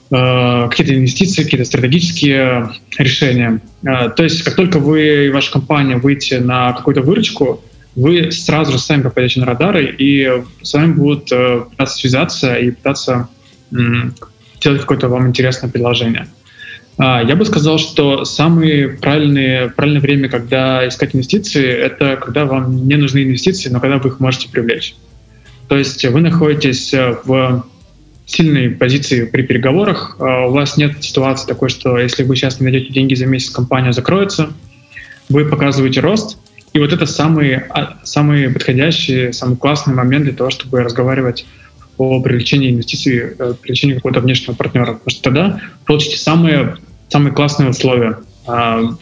э, 0.09 0.67
какие-то 0.69 0.95
инвестиции, 0.95 1.43
какие-то 1.43 1.65
стратегические 1.65 2.71
решения. 2.97 3.61
Э, 3.83 4.09
то 4.09 4.23
есть 4.23 4.43
как 4.43 4.55
только 4.55 4.79
вы 4.79 5.27
и 5.27 5.29
ваша 5.29 5.51
компания 5.51 5.97
выйдете 5.97 6.39
на 6.39 6.73
какую-то 6.73 7.01
выручку, 7.01 7.63
вы 7.97 8.31
сразу 8.31 8.73
же 8.73 8.79
сами 8.79 9.01
попадете 9.01 9.39
на 9.39 9.47
радары, 9.47 9.93
и 9.97 10.43
с 10.61 10.73
вами 10.73 10.93
будут 10.93 11.31
э, 11.31 11.61
пытаться 11.71 11.97
связаться 11.97 12.55
и 12.55 12.69
пытаться 12.71 13.27
сделать 14.59 14.81
какое-то 14.81 15.09
вам 15.09 15.27
интересное 15.27 15.69
предложение. 15.69 16.27
А, 16.99 17.23
я 17.23 17.35
бы 17.35 17.43
сказал, 17.43 17.79
что 17.79 18.23
самое 18.23 18.89
правильное, 18.89 19.69
правильное 19.69 20.01
время, 20.01 20.29
когда 20.29 20.87
искать 20.87 21.15
инвестиции, 21.15 21.67
это 21.67 22.17
когда 22.17 22.45
вам 22.45 22.87
не 22.87 22.95
нужны 22.95 23.23
инвестиции, 23.23 23.69
но 23.69 23.79
когда 23.79 23.97
вы 23.97 24.09
их 24.09 24.19
можете 24.19 24.49
привлечь. 24.49 24.95
То 25.67 25.75
есть 25.75 26.05
вы 26.05 26.21
находитесь 26.21 26.93
э, 26.93 27.17
в 27.23 27.65
сильной 28.27 28.69
позиции 28.69 29.25
при 29.25 29.41
переговорах, 29.41 30.17
а 30.19 30.47
у 30.47 30.51
вас 30.51 30.77
нет 30.77 31.03
ситуации 31.03 31.47
такой, 31.47 31.69
что 31.69 31.97
если 31.97 32.23
вы 32.23 32.35
сейчас 32.35 32.59
не 32.59 32.65
найдете 32.69 32.93
деньги 32.93 33.15
за 33.15 33.25
месяц, 33.25 33.49
компания 33.49 33.91
закроется, 33.91 34.49
вы 35.29 35.45
показываете 35.45 35.99
рост, 36.01 36.37
и 36.77 36.79
вот 36.79 36.93
это 36.93 37.07
самые, 37.07 37.65
а, 37.71 37.97
самые 38.03 38.51
подходящие, 38.51 39.33
самый 39.33 39.57
классный 39.57 39.95
момент 39.95 40.25
для 40.25 40.33
того, 40.33 40.51
чтобы 40.51 40.83
разговаривать 40.83 41.47
о 41.97 42.21
привлечении 42.21 42.69
инвестиций, 42.69 43.33
э, 43.35 43.53
привлечении 43.59 43.95
какого-то 43.95 44.19
внешнего 44.19 44.53
партнера. 44.53 44.93
Потому 44.93 45.09
что 45.09 45.23
тогда 45.23 45.61
получите 45.87 46.17
самые, 46.17 46.77
самые 47.09 47.33
классные 47.33 47.71
условия, 47.71 48.19
а, 48.45 48.95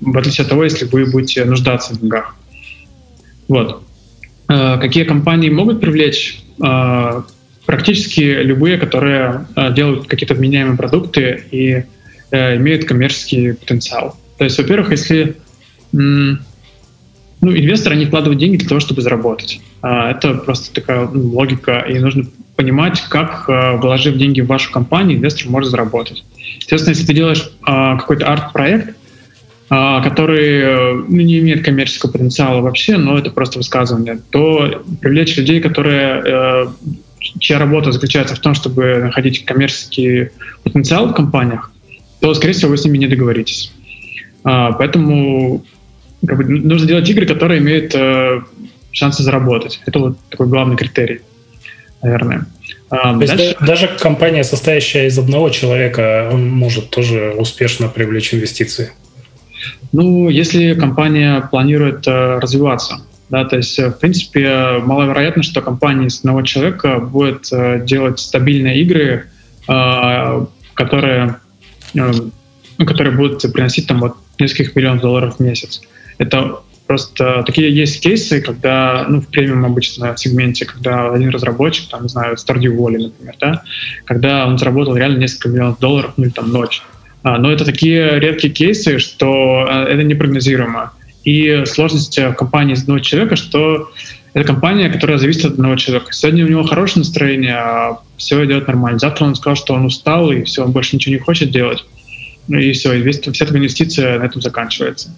в 0.00 0.16
отличие 0.16 0.44
от 0.44 0.48
того, 0.48 0.64
если 0.64 0.86
вы 0.86 1.04
будете 1.04 1.44
нуждаться 1.44 1.92
в 1.92 2.00
деньгах. 2.00 2.34
Вот. 3.46 3.82
Э, 4.48 4.78
какие 4.78 5.04
компании 5.04 5.50
могут 5.50 5.82
привлечь? 5.82 6.40
Э, 6.64 7.24
практически 7.66 8.20
любые, 8.20 8.78
которые 8.78 9.46
делают 9.74 10.06
какие-то 10.06 10.32
вменяемые 10.32 10.78
продукты 10.78 11.44
и 11.50 11.84
имеют 12.30 12.86
коммерческий 12.86 13.52
потенциал. 13.52 14.18
То 14.38 14.44
есть, 14.44 14.56
во-первых, 14.56 14.92
если 14.92 15.36
ну, 17.40 17.52
инвесторы, 17.52 17.96
они 17.96 18.06
вкладывают 18.06 18.40
деньги 18.40 18.56
для 18.56 18.68
того, 18.68 18.80
чтобы 18.80 19.02
заработать. 19.02 19.60
А, 19.82 20.10
это 20.10 20.34
просто 20.34 20.72
такая 20.74 21.06
ну, 21.06 21.28
логика, 21.28 21.84
и 21.88 21.98
нужно 21.98 22.24
понимать, 22.56 23.00
как, 23.08 23.44
а, 23.48 23.76
вложив 23.76 24.16
деньги 24.16 24.40
в 24.40 24.46
вашу 24.46 24.72
компанию, 24.72 25.18
инвестор 25.18 25.48
может 25.50 25.70
заработать. 25.70 26.24
Естественно, 26.58 26.90
если 26.90 27.06
ты 27.06 27.14
делаешь 27.14 27.50
а, 27.62 27.96
какой-то 27.96 28.26
арт-проект, 28.26 28.96
который 29.68 30.94
ну, 31.08 31.22
не 31.22 31.40
имеет 31.40 31.64
коммерческого 31.64 32.12
потенциала 32.12 32.60
вообще, 32.60 32.98
но 32.98 33.18
это 33.18 33.32
просто 33.32 33.58
высказывание, 33.58 34.20
то 34.30 34.84
привлечь 35.00 35.36
людей, 35.36 35.60
которые, 35.60 36.68
чья 37.40 37.58
работа 37.58 37.90
заключается 37.90 38.36
в 38.36 38.38
том, 38.38 38.54
чтобы 38.54 38.98
находить 38.98 39.44
коммерческий 39.44 40.28
потенциал 40.62 41.08
в 41.08 41.14
компаниях, 41.14 41.72
то, 42.20 42.32
скорее 42.34 42.52
всего, 42.52 42.70
вы 42.70 42.76
с 42.76 42.84
ними 42.84 42.98
не 42.98 43.08
договоритесь. 43.08 43.72
Поэтому 44.44 45.64
как 46.26 46.38
бы, 46.38 46.44
нужно 46.44 46.86
делать 46.86 47.08
игры, 47.08 47.26
которые 47.26 47.60
имеют 47.60 47.94
э, 47.94 48.40
шансы 48.92 49.22
заработать. 49.22 49.80
Это 49.86 49.98
вот 49.98 50.18
такой 50.30 50.46
главный 50.46 50.76
критерий, 50.76 51.20
наверное. 52.02 52.46
А, 52.88 53.12
То 53.12 53.26
дальше... 53.26 53.44
есть 53.44 53.56
даже 53.60 53.88
компания, 53.98 54.44
состоящая 54.44 55.06
из 55.06 55.18
одного 55.18 55.50
человека, 55.50 56.30
может 56.32 56.90
тоже 56.90 57.34
успешно 57.36 57.88
привлечь 57.88 58.32
инвестиции? 58.32 58.92
Ну, 59.92 60.28
если 60.28 60.74
компания 60.74 61.48
планирует 61.50 62.06
э, 62.06 62.38
развиваться. 62.38 63.00
Да, 63.28 63.44
то 63.44 63.56
есть, 63.56 63.78
э, 63.78 63.90
в 63.90 63.98
принципе, 63.98 64.78
маловероятно, 64.84 65.42
что 65.42 65.60
компания 65.62 66.06
из 66.06 66.18
одного 66.20 66.42
человека 66.42 66.98
будет 67.00 67.48
э, 67.52 67.82
делать 67.84 68.20
стабильные 68.20 68.80
игры, 68.82 69.26
э, 69.68 70.46
которые, 70.74 71.36
э, 71.94 72.12
которые 72.78 73.16
будут 73.16 73.42
приносить 73.52 73.88
там 73.88 74.00
вот 74.00 74.16
нескольких 74.38 74.76
миллионов 74.76 75.00
долларов 75.00 75.36
в 75.36 75.40
месяц. 75.40 75.80
Это 76.18 76.60
просто 76.86 77.42
такие 77.44 77.74
есть 77.74 78.00
кейсы, 78.00 78.40
когда, 78.40 79.06
ну, 79.08 79.20
в 79.20 79.28
премиум 79.28 79.64
обычно 79.64 80.16
сегменте, 80.16 80.64
когда 80.64 81.12
один 81.12 81.30
разработчик, 81.30 81.88
там, 81.88 82.04
не 82.04 82.08
знаю, 82.08 82.36
Stardew 82.36 82.76
Valley, 82.76 82.98
например, 82.98 83.34
да, 83.40 83.62
когда 84.04 84.46
он 84.46 84.56
заработал 84.58 84.96
реально 84.96 85.18
несколько 85.18 85.48
миллионов 85.48 85.78
долларов, 85.78 86.12
ну, 86.16 86.24
или 86.24 86.30
там 86.30 86.52
ночь. 86.52 86.82
А, 87.22 87.38
но 87.38 87.50
это 87.50 87.64
такие 87.64 88.20
редкие 88.20 88.52
кейсы, 88.52 88.98
что 88.98 89.66
а, 89.68 89.84
это 89.84 90.04
непрогнозируемо. 90.04 90.92
И 91.24 91.64
сложность 91.66 92.16
в 92.16 92.34
компании 92.34 92.74
из 92.74 92.82
одного 92.82 93.00
человека, 93.00 93.34
что 93.34 93.90
это 94.32 94.46
компания, 94.46 94.88
которая 94.88 95.18
зависит 95.18 95.46
от 95.46 95.52
одного 95.52 95.76
человека. 95.76 96.12
Сегодня 96.12 96.44
у 96.44 96.48
него 96.48 96.62
хорошее 96.62 97.00
настроение, 97.00 97.56
а 97.56 98.00
все 98.16 98.44
идет 98.44 98.68
нормально. 98.68 98.98
Завтра 98.98 99.24
он 99.24 99.34
сказал, 99.34 99.56
что 99.56 99.74
он 99.74 99.86
устал, 99.86 100.30
и 100.30 100.44
все, 100.44 100.62
он 100.62 100.70
больше 100.70 100.94
ничего 100.94 101.14
не 101.14 101.18
хочет 101.18 101.50
делать. 101.50 101.84
И 102.48 102.70
все, 102.72 102.92
и 102.92 103.00
весь, 103.00 103.18
вся 103.18 103.44
эта 103.44 103.56
инвестиция 103.56 104.20
на 104.20 104.24
этом 104.24 104.40
заканчивается. 104.40 105.10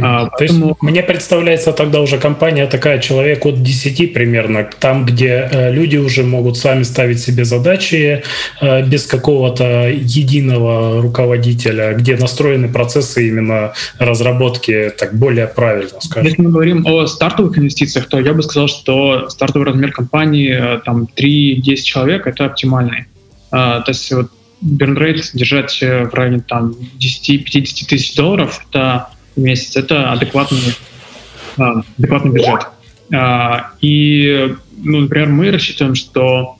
А, 0.00 0.24
То 0.24 0.30
поэтому... 0.38 0.68
есть 0.68 0.82
мне 0.82 1.02
представляется 1.02 1.72
тогда 1.72 2.00
уже 2.00 2.18
компания 2.18 2.66
такая, 2.66 2.98
человек 2.98 3.46
от 3.46 3.62
10 3.62 4.12
примерно, 4.12 4.68
там, 4.78 5.04
где 5.04 5.48
э, 5.50 5.72
люди 5.72 5.96
уже 5.96 6.24
могут 6.24 6.56
сами 6.56 6.82
ставить 6.82 7.20
себе 7.20 7.44
задачи 7.44 8.22
э, 8.60 8.86
без 8.86 9.06
какого-то 9.06 9.88
единого 9.88 11.00
руководителя, 11.00 11.94
где 11.94 12.16
настроены 12.16 12.68
процессы 12.68 13.28
именно 13.28 13.72
разработки 13.98 14.92
так 14.98 15.14
более 15.14 15.46
правильно, 15.46 16.00
скажем. 16.00 16.26
Если 16.26 16.42
мы 16.42 16.50
говорим 16.50 16.86
о 16.86 17.06
стартовых 17.06 17.56
инвестициях, 17.58 18.08
то 18.08 18.18
я 18.18 18.32
бы 18.32 18.42
сказал, 18.42 18.68
что 18.68 19.28
стартовый 19.28 19.68
размер 19.68 19.92
компании 19.92 20.76
э, 20.76 20.80
там 20.84 21.06
3-10 21.16 21.76
человек— 21.76 22.26
это 22.26 22.46
оптимальный. 22.46 23.06
А, 23.50 23.80
то 23.80 23.92
есть 23.92 24.12
вот 24.12 24.30
burn 24.60 24.96
rate 24.96 25.22
держать 25.34 25.78
в 25.80 26.14
районе 26.14 26.42
там 26.46 26.74
10-50 26.98 27.86
тысяч 27.86 28.14
долларов— 28.16 28.60
это 28.70 29.08
в 29.36 29.40
месяц. 29.40 29.76
Это 29.76 30.12
адекватный, 30.12 30.58
а, 31.56 31.82
адекватный 31.98 32.32
бюджет. 32.32 32.68
А, 33.12 33.72
и, 33.80 34.54
ну, 34.82 35.00
например, 35.00 35.28
мы 35.28 35.50
рассчитываем, 35.50 35.94
что 35.94 36.56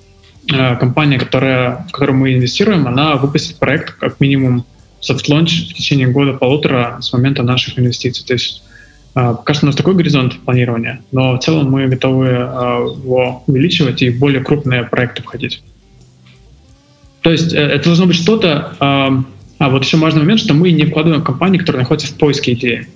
а, 0.53 0.77
компания, 0.77 1.19
которая, 1.19 1.87
в 1.89 1.93
которую 1.93 2.19
мы 2.19 2.35
инвестируем, 2.35 2.87
она 2.87 3.17
выпустит 3.17 3.59
проект 3.59 3.95
как 3.95 4.21
минимум 4.21 4.65
soft-launch 5.01 5.71
в 5.71 5.75
течение 5.75 6.09
года-полутора 6.09 6.99
с 7.01 7.13
момента 7.13 7.43
наших 7.43 7.79
инвестиций. 7.79 8.25
То 8.27 8.33
есть 8.35 8.63
Пока 9.15 9.55
что 9.55 9.67
у 9.67 9.69
нас 9.69 9.77
такой 9.77 9.95
горизонт 9.95 10.41
планирования, 10.41 11.01
но 11.13 11.37
в 11.37 11.39
целом 11.39 11.71
мы 11.71 11.87
готовы 11.87 12.27
его 12.27 13.45
увеличивать 13.47 14.03
и 14.03 14.11
в 14.11 14.19
более 14.19 14.43
крупные 14.43 14.83
проекты 14.83 15.23
входить. 15.23 15.63
То 17.25 17.31
есть 17.31 17.55
э, 17.55 17.59
это 17.59 17.87
должно 17.87 18.07
быть 18.07 18.17
что-то, 18.17 19.25
а 19.65 19.71
вот 19.71 19.83
еще 19.83 19.97
важный 19.97 20.21
момент, 20.21 20.41
что 20.41 20.53
мы 20.53 20.73
не 20.73 20.85
вкладываем 20.85 21.23
в 21.23 21.25
компании, 21.25 21.57
которые 21.57 21.81
находятся 21.81 22.13
в 22.13 22.19
поиске 22.19 22.53
идеи. 22.53 22.87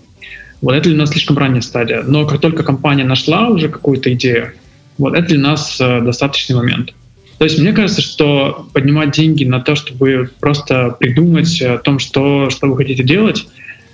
Вот 0.61 0.75
это 0.75 0.91
для 0.91 0.99
нас 0.99 1.11
слишком 1.11 1.39
ранняя 1.39 1.63
стадия. 1.63 2.03
Но 2.03 2.27
как 2.27 2.43
только 2.43 2.63
компания 2.63 3.05
нашла 3.05 3.49
уже 3.49 3.71
какую-то 3.71 4.13
идею, 4.13 4.53
вот 4.99 5.15
это 5.15 5.29
для 5.29 5.39
нас 5.39 5.81
э, 5.81 6.03
достаточный 6.03 6.57
момент. 6.57 6.93
То 7.39 7.45
есть 7.45 7.59
мне 7.59 7.73
кажется, 7.73 8.03
что 8.03 8.69
поднимать 8.75 9.13
деньги 9.13 9.45
на 9.45 9.61
то, 9.61 9.77
чтобы 9.77 10.31
просто 10.41 10.95
придумать 11.01 11.63
о 11.63 11.79
том, 11.79 11.99
что, 11.99 12.51
что 12.51 12.67
вы 12.67 12.77
хотите 12.77 13.03
делать, 13.03 13.49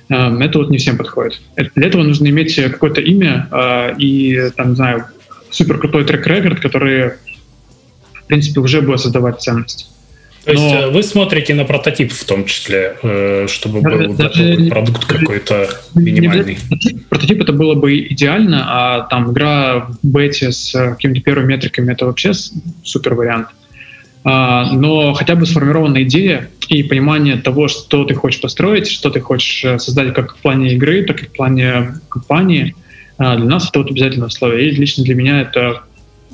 э, 0.08 0.14
это 0.40 0.58
вот 0.58 0.70
не 0.70 0.78
всем 0.78 0.96
подходит. 0.96 1.40
Для 1.76 1.86
этого 1.86 2.02
нужно 2.02 2.26
иметь 2.26 2.56
какое-то 2.56 3.00
имя 3.00 3.46
э, 3.52 3.94
и, 3.98 4.50
там, 4.56 4.70
не 4.70 4.74
знаю, 4.74 5.04
супер 5.48 5.78
крутой 5.78 6.06
трек-рекорд, 6.06 6.58
который, 6.58 7.10
в 8.14 8.24
принципе, 8.26 8.58
уже 8.58 8.82
будет 8.82 8.98
создавать 8.98 9.40
ценность. 9.40 9.93
То 10.44 10.52
есть 10.52 10.62
Но... 10.62 10.74
Э, 10.74 10.90
вы 10.90 11.02
смотрите 11.02 11.54
на 11.54 11.64
прототип 11.64 12.12
в 12.12 12.24
том 12.24 12.44
числе, 12.44 12.96
э, 13.02 13.46
чтобы 13.48 13.80
даже, 13.80 14.08
был 14.08 14.14
даже 14.14 14.66
продукт 14.68 15.06
какой-то 15.06 15.68
минимальный. 15.94 16.58
Прототип 17.08 17.42
это 17.42 17.52
было 17.52 17.74
бы 17.74 17.98
идеально, 18.00 18.64
а 18.66 19.00
там 19.08 19.32
игра 19.32 19.88
в 20.02 20.06
бете 20.06 20.52
с 20.52 20.74
э, 20.74 20.90
какими-то 20.90 21.22
первыми 21.22 21.54
метриками 21.54 21.92
это 21.92 22.04
вообще 22.04 22.32
супер 22.82 23.14
вариант. 23.14 23.48
А, 24.26 24.70
но 24.72 25.14
хотя 25.14 25.34
бы 25.34 25.46
сформированная 25.46 26.02
идея 26.02 26.50
и 26.68 26.82
понимание 26.82 27.36
того, 27.36 27.68
что 27.68 28.04
ты 28.04 28.14
хочешь 28.14 28.40
построить, 28.40 28.88
что 28.88 29.10
ты 29.10 29.20
хочешь 29.20 29.80
создать 29.82 30.12
как 30.14 30.36
в 30.36 30.38
плане 30.40 30.74
игры, 30.74 31.04
так 31.04 31.22
и 31.22 31.26
в 31.26 31.32
плане 31.32 31.94
компании, 32.08 32.74
для 33.18 33.36
нас 33.36 33.68
это 33.68 33.80
вот 33.80 33.90
обязательное 33.90 34.28
условие. 34.28 34.68
И 34.68 34.74
лично 34.74 35.04
для 35.04 35.14
меня 35.14 35.42
это 35.42 35.82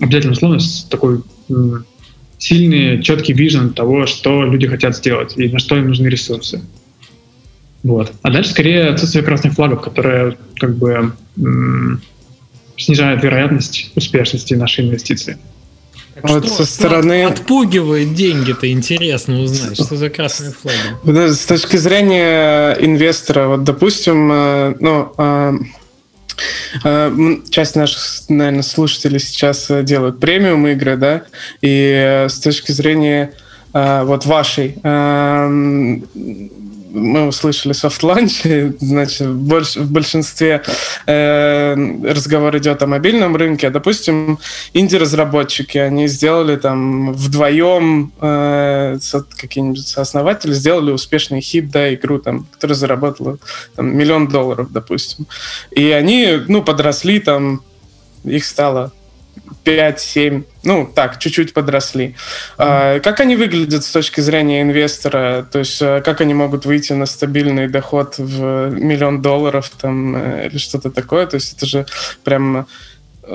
обязательное 0.00 0.34
условие 0.34 0.61
с 0.61 0.84
такой 0.84 1.20
сильный, 2.41 3.03
четкий 3.03 3.34
вижен 3.34 3.72
того, 3.72 4.07
что 4.07 4.43
люди 4.43 4.66
хотят 4.66 4.97
сделать 4.97 5.34
и 5.36 5.49
на 5.49 5.59
что 5.59 5.76
им 5.76 5.88
нужны 5.88 6.09
ресурсы. 6.09 6.62
Вот. 7.82 8.12
А 8.22 8.30
дальше 8.30 8.51
скорее 8.51 8.86
отсутствие 8.86 9.24
красных 9.24 9.55
флагов, 9.55 9.82
которые 9.82 10.36
как 10.57 10.76
бы 10.76 11.12
м- 11.38 12.03
снижают 12.76 13.22
вероятность 13.22 13.93
успешности 13.95 14.55
нашей 14.55 14.86
инвестиции. 14.86 15.38
Так 16.14 16.28
вот 16.28 16.47
что, 16.47 16.57
со 16.57 16.64
стороны... 16.64 17.24
отпугивает 17.24 18.14
деньги-то, 18.14 18.70
интересно 18.70 19.41
узнать, 19.41 19.74
что 19.74 19.97
за 19.97 20.11
красные 20.11 20.53
флаги. 20.53 21.32
С 21.32 21.47
точки 21.47 21.76
зрения 21.76 22.72
инвестора, 22.80 23.49
вот, 23.49 23.64
допустим, 23.64 24.30
э, 24.32 24.74
ну, 24.80 25.12
Э, 25.16 25.53
часть 27.51 27.77
наших, 27.77 28.03
наверное, 28.29 28.62
слушателей 28.62 29.18
сейчас 29.18 29.71
э, 29.71 29.83
делают 29.83 30.21
премиум 30.21 30.66
игры, 30.68 30.97
да, 30.97 31.23
и 31.61 31.93
э, 31.93 32.29
с 32.29 32.39
точки 32.39 32.73
зрения 32.73 33.33
вот 33.73 34.27
вашей 34.27 34.75
мы 36.93 37.26
услышали 37.26 37.74
launch, 38.03 38.76
значит, 38.80 39.28
больш, 39.30 39.76
в 39.76 39.91
большинстве 39.91 40.62
э, 41.07 41.74
разговор 42.05 42.57
идет 42.59 42.82
о 42.82 42.86
мобильном 42.86 43.36
рынке, 43.36 43.70
допустим, 43.70 44.38
инди-разработчики, 44.72 45.78
они 45.78 46.09
сделали 46.09 46.57
там 46.57 47.12
вдвоем, 47.12 48.12
э, 48.20 48.99
какие-нибудь 49.36 49.86
сооснователи, 49.86 50.53
сделали 50.53 50.91
успешный 50.91 51.41
хит, 51.41 51.70
да, 51.70 51.93
игру, 51.95 52.18
там, 52.18 52.47
которая 52.53 52.76
заработала 52.76 53.38
там, 53.76 53.97
миллион 53.97 54.28
долларов, 54.28 54.70
допустим. 54.70 55.26
И 55.70 55.91
они, 55.91 56.41
ну, 56.49 56.62
подросли 56.62 57.20
там, 57.20 57.62
их 58.24 58.45
стало 58.45 58.93
5-7, 59.64 60.44
ну 60.64 60.90
так, 60.94 61.18
чуть-чуть 61.18 61.52
подросли. 61.54 62.14
Mm-hmm. 62.58 63.00
Как 63.00 63.20
они 63.20 63.36
выглядят 63.36 63.84
с 63.84 63.90
точки 63.90 64.20
зрения 64.20 64.62
инвестора? 64.62 65.46
То 65.50 65.61
есть 65.61 65.80
э, 65.82 66.00
как 66.04 66.20
они 66.20 66.34
могут 66.34 66.64
выйти 66.66 66.92
на 66.92 67.06
стабильный 67.06 67.68
доход 67.68 68.14
в 68.18 68.70
миллион 68.70 69.22
долларов 69.22 69.70
там, 69.80 70.16
э, 70.16 70.48
или 70.48 70.58
что-то 70.58 70.90
такое? 70.90 71.26
То 71.26 71.36
есть 71.36 71.56
это 71.56 71.66
же 71.66 71.86
прям 72.24 72.66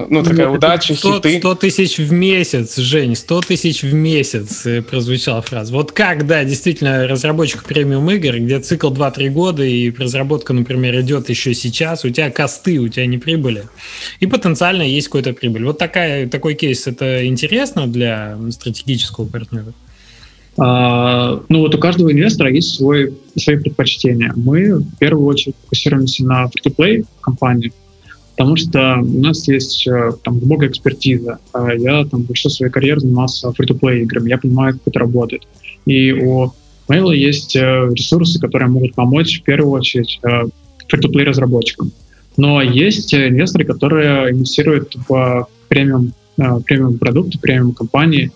ну, 0.09 0.23
такая 0.23 0.47
ну, 0.47 0.53
удача, 0.53 0.93
100, 0.93 1.15
хиты. 1.15 1.39
100 1.39 1.55
тысяч 1.55 1.97
в 1.97 2.11
месяц, 2.11 2.77
Жень, 2.77 3.15
100 3.15 3.41
тысяч 3.41 3.83
в 3.83 3.93
месяц 3.93 4.65
э, 4.65 4.81
прозвучала 4.81 5.41
фраза. 5.41 5.73
Вот 5.73 5.91
как, 5.91 6.27
да, 6.27 6.43
действительно, 6.43 7.07
разработчик 7.07 7.63
премиум 7.63 8.09
игр, 8.11 8.37
где 8.37 8.59
цикл 8.59 8.91
2-3 8.91 9.29
года, 9.29 9.63
и 9.63 9.91
разработка, 9.91 10.53
например, 10.53 10.99
идет 10.99 11.29
еще 11.29 11.53
сейчас, 11.53 12.03
у 12.03 12.09
тебя 12.09 12.29
косты, 12.29 12.79
у 12.79 12.87
тебя 12.89 13.05
не 13.05 13.17
прибыли, 13.17 13.63
и 14.19 14.27
потенциально 14.27 14.83
есть 14.83 15.07
какой-то 15.07 15.33
прибыль. 15.33 15.65
Вот 15.65 15.77
такая, 15.77 16.27
такой 16.27 16.55
кейс, 16.55 16.87
это 16.87 17.25
интересно 17.25 17.87
для 17.87 18.37
стратегического 18.51 19.25
партнера? 19.25 19.73
А, 20.57 21.41
ну 21.49 21.59
вот 21.59 21.75
у 21.75 21.77
каждого 21.77 22.11
инвестора 22.11 22.49
есть 22.49 22.75
свой, 22.75 23.13
свои 23.35 23.57
предпочтения. 23.57 24.31
Мы 24.35 24.75
в 24.75 24.97
первую 24.97 25.25
очередь 25.25 25.55
фокусируемся 25.63 26.25
на 26.25 26.45
free-to-play 26.45 27.05
компании, 27.21 27.73
потому 28.35 28.57
что 28.57 28.97
у 29.01 29.21
нас 29.21 29.47
есть 29.47 29.87
э, 29.87 30.11
там 30.23 30.39
глубокая 30.39 30.69
экспертиза. 30.69 31.39
А 31.53 31.73
я 31.73 32.05
там 32.05 32.23
большую 32.23 32.51
свою 32.51 32.71
карьеру 32.71 32.99
занимался 32.99 33.51
фри-то-плей 33.53 34.03
играми, 34.03 34.29
я 34.29 34.37
понимаю, 34.37 34.73
как 34.73 34.81
это 34.87 34.99
работает. 34.99 35.43
И 35.85 36.11
у 36.11 36.51
Mail 36.89 37.15
есть 37.15 37.55
э, 37.55 37.59
ресурсы, 37.93 38.39
которые 38.39 38.69
могут 38.69 38.93
помочь 38.93 39.39
в 39.39 39.43
первую 39.43 39.71
очередь 39.71 40.19
фри-то-плей 40.21 41.25
э, 41.25 41.29
разработчикам. 41.29 41.91
Но 42.35 42.61
есть 42.61 43.13
инвесторы, 43.13 43.63
которые 43.63 44.31
инвестируют 44.31 44.95
в 45.07 45.47
премиум, 45.69 46.13
премиум 46.35 46.97
продукты, 46.97 47.39
премиум 47.39 47.71
компании. 47.71 48.29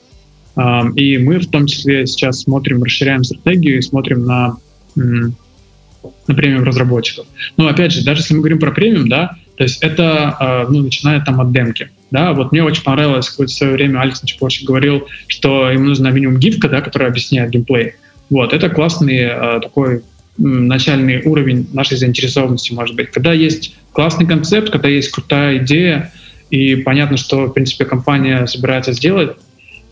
И 0.95 1.18
мы 1.18 1.39
в 1.39 1.47
том 1.47 1.66
числе 1.66 2.08
сейчас 2.08 2.39
смотрим, 2.39 2.82
расширяем 2.82 3.26
стратегию 3.26 3.80
и 3.80 3.82
смотрим 3.82 4.26
на 4.26 4.56
на 4.95 6.36
премиум 6.36 6.64
разработчиков. 6.64 7.26
Но 7.58 7.68
опять 7.68 7.91
же, 7.91 8.04
даже 8.04 8.22
если 8.22 8.34
мы 8.34 8.39
говорим 8.39 8.60
про 8.60 8.72
премиум, 8.72 9.10
да, 9.10 9.36
то 9.60 9.64
есть 9.64 9.84
это, 9.84 10.38
а, 10.39 10.68
ну, 10.70 10.84
начиная 10.84 11.20
там 11.20 11.41
от 11.41 11.51
демки. 11.51 11.89
Да, 12.12 12.32
вот 12.32 12.53
мне 12.53 12.64
очень 12.64 12.82
понравилось, 12.82 13.28
в 13.28 13.47
свое 13.49 13.74
время 13.74 13.99
Алекс 13.99 14.24
Нечепорщик 14.24 14.66
говорил, 14.66 15.05
что 15.28 15.70
ему 15.70 15.84
нужна 15.84 16.12
минимум 16.12 16.39
гифка, 16.39 16.70
да, 16.70 16.80
которая 16.80 17.10
объясняет 17.10 17.49
геймплей. 17.49 17.95
Вот, 18.30 18.53
это 18.53 18.70
классный 18.70 19.18
э, 19.18 19.60
такой 19.62 20.03
начальный 20.38 21.22
уровень 21.24 21.68
нашей 21.74 21.97
заинтересованности, 21.97 22.72
может 22.72 22.95
быть. 22.95 23.12
Когда 23.12 23.34
есть 23.34 23.76
классный 23.91 24.26
концепт, 24.26 24.70
когда 24.70 24.88
есть 24.88 25.12
крутая 25.12 25.57
идея, 25.57 26.14
и 26.49 26.78
понятно, 26.78 27.18
что, 27.18 27.47
в 27.47 27.51
принципе, 27.51 27.84
компания 27.84 28.47
собирается 28.47 28.93
сделать, 28.93 29.36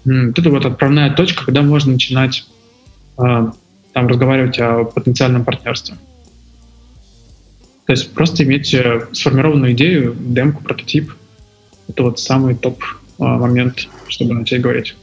это 0.05 0.49
вот 0.49 0.65
отправная 0.65 1.13
точка, 1.13 1.43
когда 1.43 1.61
можно 1.61 1.91
начинать 1.91 2.45
э, 3.17 3.51
там 3.91 4.07
разговаривать 4.07 4.57
о 4.59 4.85
потенциальном 4.85 5.43
партнерстве. 5.43 5.97
То 7.87 7.93
есть 7.93 8.13
просто 8.13 8.43
иметь 8.43 8.73
э, 8.73 9.07
сформированную 9.13 9.71
идею, 9.71 10.13
демку, 10.19 10.61
прототип. 10.61 11.13
Это 11.87 12.03
вот 12.03 12.19
самый 12.19 12.53
топ 12.53 12.83
а, 13.17 13.37
момент, 13.37 13.87
чтобы 14.09 14.33
начать 14.33 14.59
говорить. 14.59 14.93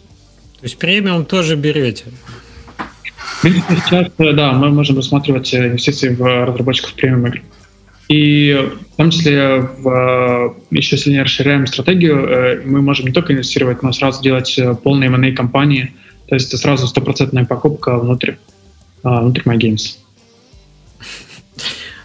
То 0.60 0.64
есть 0.64 0.76
премиум 0.76 1.24
тоже 1.24 1.56
берете? 1.56 2.04
Сейчас, 3.42 4.08
э, 4.18 4.32
да, 4.34 4.52
мы 4.52 4.70
можем 4.70 4.96
рассматривать 4.96 5.54
э, 5.54 5.68
инвестиции 5.68 6.10
в 6.10 6.44
разработчиков 6.44 6.92
премиум 6.92 7.26
игр. 7.28 7.40
И 8.08 8.70
в 8.92 8.96
том 8.96 9.10
числе 9.10 9.60
в, 9.60 10.54
еще 10.70 10.98
сильнее 10.98 11.22
расширяем 11.22 11.66
стратегию, 11.66 12.62
мы 12.66 12.82
можем 12.82 13.06
не 13.06 13.12
только 13.12 13.32
инвестировать, 13.32 13.82
но 13.82 13.92
сразу 13.92 14.22
делать 14.22 14.60
полные 14.82 15.08
M&A 15.08 15.32
компании, 15.32 15.94
то 16.28 16.34
есть 16.34 16.48
это 16.48 16.58
сразу 16.58 16.86
стопроцентная 16.86 17.46
покупка 17.46 17.96
внутрь, 17.96 18.32
внутрь 19.02 19.40
MyGames. 19.46 20.03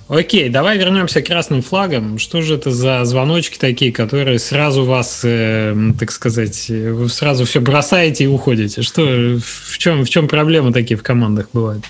Окей, 0.10 0.49
давай 0.49 0.80
вернемся 0.80 1.22
к 1.22 1.28
красным 1.28 1.62
флагам. 1.62 2.18
Что 2.18 2.41
же 2.41 2.55
это 2.55 2.72
за 2.72 3.05
звоночки 3.05 3.60
такие, 3.60 3.91
которые 3.91 4.39
сразу 4.39 4.84
вас, 4.84 5.22
э, 5.24 5.76
так 5.99 6.12
сказать, 6.12 6.68
вы 6.68 7.07
сразу 7.10 7.45
все 7.45 7.62
бросаете 7.62 8.24
и 8.24 8.28
уходите? 8.28 8.82
Что, 8.82 9.38
в 9.39 9.78
чем, 9.78 10.03
в 10.03 10.10
чем 10.10 10.28
проблемы 10.28 10.74
такие 10.74 10.97
в 10.97 11.03
командах 11.03 11.49
бывают? 11.53 11.86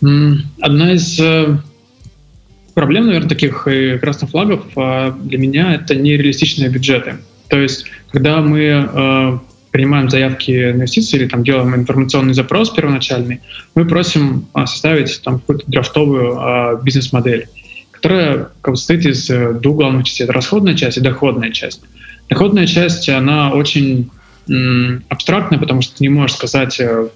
Одна 0.00 0.92
из 0.94 1.20
э, 1.20 1.58
проблем, 2.72 3.06
наверное, 3.06 3.28
таких 3.28 3.66
э, 3.66 3.98
красных 3.98 4.30
флагов 4.30 4.64
э, 4.74 5.12
для 5.24 5.36
меня 5.36 5.74
это 5.74 5.96
нереалистичные 5.96 6.70
бюджеты. 6.70 7.18
То 7.48 7.58
есть, 7.58 7.84
когда 8.10 8.40
мы 8.40 8.60
э, 8.60 9.38
принимаем 9.70 10.08
заявки 10.10 10.50
на 10.50 10.76
инвестиции 10.76 11.18
или 11.18 11.28
там 11.28 11.44
делаем 11.44 11.74
информационный 11.74 12.34
запрос 12.34 12.70
первоначальный, 12.70 13.40
мы 13.74 13.84
просим 13.84 14.46
а, 14.52 14.66
составить 14.66 15.20
там 15.22 15.40
какую-то 15.40 15.64
драфтовую 15.66 16.36
а, 16.38 16.80
бизнес-модель, 16.82 17.48
которая 17.92 18.48
как 18.60 18.74
бы, 18.74 18.76
состоит 18.76 19.04
из 19.06 19.28
э, 19.28 19.54
двух 19.54 19.76
главных 19.76 20.06
частей. 20.06 20.24
Это 20.24 20.32
расходная 20.32 20.74
часть 20.74 20.98
и 20.98 21.00
доходная 21.00 21.50
часть. 21.50 21.82
Доходная 22.28 22.66
часть, 22.66 23.08
она 23.08 23.50
очень 23.50 24.10
м, 24.48 25.02
абстрактная, 25.08 25.58
потому 25.58 25.82
что 25.82 25.96
ты 25.96 26.04
не 26.04 26.08
можешь 26.08 26.36
сказать 26.36 26.78
э, 26.78 27.08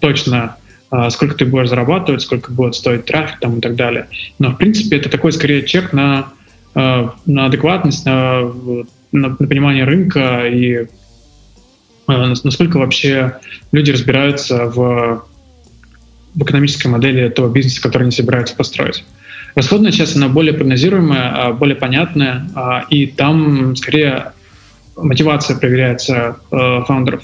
точно, 0.00 0.56
а, 0.90 1.08
сколько 1.10 1.34
ты 1.34 1.46
будешь 1.46 1.70
зарабатывать, 1.70 2.20
сколько 2.20 2.52
будет 2.52 2.74
стоить 2.74 3.06
трафик 3.06 3.40
там, 3.40 3.58
и 3.58 3.60
так 3.62 3.74
далее. 3.74 4.08
Но, 4.38 4.50
в 4.50 4.56
принципе, 4.56 4.98
это 4.98 5.08
такой, 5.08 5.32
скорее, 5.32 5.64
чек 5.64 5.94
на, 5.94 6.28
э, 6.74 7.08
на 7.24 7.46
адекватность, 7.46 8.04
на, 8.04 8.42
на, 9.12 9.28
на 9.28 9.46
понимание 9.46 9.84
рынка 9.84 10.46
и 10.46 10.88
насколько 12.44 12.78
вообще 12.78 13.38
люди 13.72 13.90
разбираются 13.90 14.66
в, 14.66 15.24
в 16.34 16.42
экономической 16.42 16.88
модели 16.88 17.28
того 17.28 17.48
бизнеса, 17.48 17.82
который 17.82 18.04
они 18.04 18.12
собираются 18.12 18.56
построить. 18.56 19.04
Расходная 19.54 19.92
часть, 19.92 20.16
она 20.16 20.28
более 20.28 20.54
прогнозируемая, 20.54 21.32
а, 21.34 21.52
более 21.52 21.76
понятная, 21.76 22.48
а, 22.54 22.84
и 22.88 23.06
там 23.06 23.76
скорее 23.76 24.32
мотивация 24.96 25.56
проверяется 25.56 26.36
э, 26.50 26.82
фаундеров. 26.86 27.22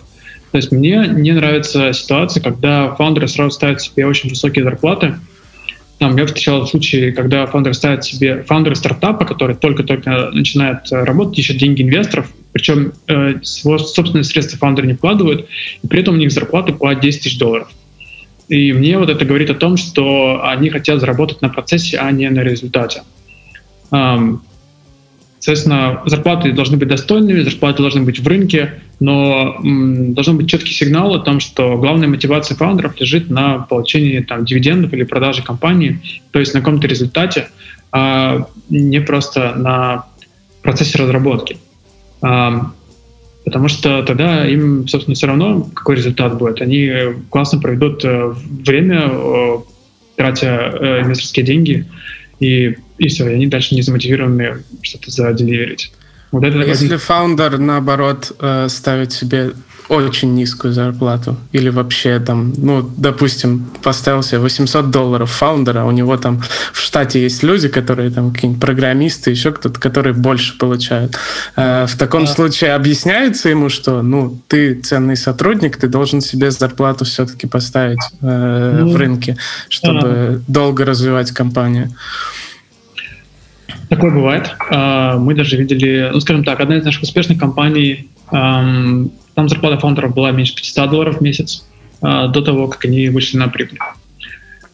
То 0.52 0.56
есть 0.56 0.72
мне 0.72 1.06
не 1.06 1.32
нравится 1.32 1.92
ситуация, 1.92 2.42
когда 2.42 2.94
фаундеры 2.94 3.28
сразу 3.28 3.50
ставят 3.50 3.82
себе 3.82 4.06
очень 4.06 4.30
высокие 4.30 4.64
зарплаты, 4.64 5.16
там, 5.98 6.16
я 6.16 6.26
встречал 6.26 6.66
случаи, 6.66 7.10
когда 7.10 7.46
фаундеры 7.46 7.74
ставят 7.74 8.04
себе, 8.04 8.44
фаундеры 8.44 8.76
стартапа, 8.76 9.24
который 9.24 9.56
только-только 9.56 10.30
начинает 10.32 10.92
э, 10.92 11.02
работать, 11.02 11.38
ищут 11.38 11.56
деньги 11.56 11.82
инвесторов, 11.82 12.30
причем 12.52 12.92
э, 13.08 13.34
собственные 13.42 14.24
средства 14.24 14.58
фаундеры 14.58 14.86
не 14.86 14.94
вкладывают, 14.94 15.48
и 15.82 15.86
при 15.86 16.00
этом 16.00 16.14
у 16.14 16.18
них 16.18 16.30
зарплаты 16.30 16.72
по 16.72 16.94
10 16.94 17.22
тысяч 17.22 17.38
долларов. 17.38 17.68
И 18.48 18.72
мне 18.72 18.96
вот 18.96 19.10
это 19.10 19.24
говорит 19.24 19.50
о 19.50 19.54
том, 19.54 19.76
что 19.76 20.40
они 20.44 20.70
хотят 20.70 21.00
заработать 21.00 21.42
на 21.42 21.48
процессе, 21.48 21.98
а 21.98 22.10
не 22.12 22.30
на 22.30 22.40
результате. 22.40 23.02
Соответственно, 25.40 26.02
зарплаты 26.06 26.52
должны 26.52 26.76
быть 26.76 26.88
достойными, 26.88 27.40
зарплаты 27.40 27.82
должны 27.82 28.02
быть 28.02 28.18
в 28.18 28.26
рынке, 28.26 28.82
но 28.98 29.56
м, 29.62 30.14
должен 30.14 30.36
быть 30.36 30.48
четкий 30.48 30.72
сигнал 30.72 31.14
о 31.14 31.20
том, 31.20 31.38
что 31.40 31.76
главная 31.78 32.08
мотивация 32.08 32.56
фаундеров 32.56 33.00
лежит 33.00 33.30
на 33.30 33.60
получении 33.60 34.20
там, 34.20 34.44
дивидендов 34.44 34.92
или 34.92 35.04
продаже 35.04 35.42
компании, 35.42 36.00
то 36.32 36.40
есть 36.40 36.54
на 36.54 36.60
каком-то 36.60 36.88
результате, 36.88 37.48
а 37.92 38.46
не 38.68 39.00
просто 39.00 39.54
на 39.54 40.06
процессе 40.62 40.98
разработки. 40.98 41.58
А, 42.20 42.72
потому 43.44 43.68
что 43.68 44.02
тогда 44.02 44.46
им, 44.46 44.88
собственно, 44.88 45.14
все 45.14 45.28
равно, 45.28 45.68
какой 45.74 45.96
результат 45.96 46.36
будет. 46.36 46.60
Они 46.60 46.90
классно 47.30 47.60
проведут 47.60 48.04
э, 48.04 48.34
время, 48.64 49.10
тратя 50.16 50.72
э, 50.74 51.02
инвесторские 51.02 51.46
деньги, 51.46 51.86
и 52.40 52.76
и 52.98 53.08
все, 53.08 53.28
и 53.28 53.34
они 53.34 53.46
дальше 53.46 53.74
не 53.74 53.82
замотивированы 53.82 54.62
что-то 54.82 55.10
заделиверить. 55.10 55.92
Вот 56.30 56.44
это 56.44 56.58
Если 56.58 56.86
один... 56.86 56.98
фаундер, 56.98 57.58
наоборот, 57.58 58.36
э, 58.40 58.68
ставит 58.68 59.12
себе 59.12 59.52
очень 59.88 60.34
низкую 60.34 60.74
зарплату, 60.74 61.36
или 61.52 61.70
вообще 61.70 62.20
там, 62.20 62.52
ну, 62.58 62.88
допустим, 62.96 63.70
поставил 63.82 64.22
себе 64.22 64.40
800 64.40 64.90
долларов 64.90 65.30
фаундера, 65.30 65.84
у 65.84 65.90
него 65.90 66.18
там 66.18 66.42
в 66.74 66.80
штате 66.80 67.22
есть 67.22 67.42
люди, 67.42 67.68
которые 67.68 68.10
там 68.10 68.32
какие-нибудь 68.32 68.60
программисты, 68.60 69.30
еще 69.30 69.50
кто-то, 69.52 69.80
которые 69.80 70.12
больше 70.12 70.58
получают. 70.58 71.16
Э, 71.56 71.86
в 71.86 71.96
таком 71.96 72.24
а... 72.24 72.26
случае 72.26 72.74
объясняется 72.74 73.48
ему, 73.48 73.70
что, 73.70 74.02
ну, 74.02 74.38
ты 74.48 74.74
ценный 74.74 75.16
сотрудник, 75.16 75.78
ты 75.78 75.88
должен 75.88 76.20
себе 76.20 76.50
зарплату 76.50 77.06
все-таки 77.06 77.46
поставить 77.46 78.02
э, 78.20 78.78
ну, 78.80 78.92
в 78.92 78.96
рынке, 78.96 79.38
чтобы 79.70 80.00
а... 80.08 80.40
долго 80.46 80.84
развивать 80.84 81.30
компанию. 81.32 81.90
Такое 83.88 84.10
бывает. 84.10 84.54
А, 84.70 85.16
мы 85.16 85.34
даже 85.34 85.56
видели, 85.56 86.10
ну, 86.12 86.20
скажем 86.20 86.44
так, 86.44 86.60
одна 86.60 86.76
из 86.76 86.84
наших 86.84 87.02
успешных 87.02 87.38
компаний, 87.38 88.08
там 88.30 89.48
зарплата 89.48 89.78
фаундеров 89.78 90.14
была 90.14 90.32
меньше 90.32 90.54
500 90.54 90.90
долларов 90.90 91.18
в 91.18 91.20
месяц 91.22 91.64
а, 92.02 92.28
до 92.28 92.42
того, 92.42 92.68
как 92.68 92.84
они 92.84 93.08
вышли 93.08 93.38
на 93.38 93.48
прибыль. 93.48 93.78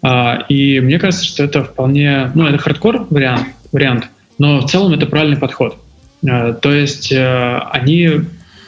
А, 0.02 0.44
и 0.48 0.80
мне 0.80 0.98
кажется, 0.98 1.24
что 1.24 1.44
это 1.44 1.64
вполне, 1.64 2.30
ну, 2.34 2.46
это 2.46 2.58
хардкор 2.58 3.06
вариант, 3.10 3.48
вариант, 3.72 4.08
но 4.38 4.60
в 4.60 4.70
целом 4.70 4.92
это 4.92 5.06
правильный 5.06 5.36
подход. 5.36 5.78
То 6.22 6.72
есть 6.72 7.12
э, 7.12 7.58
они 7.70 8.08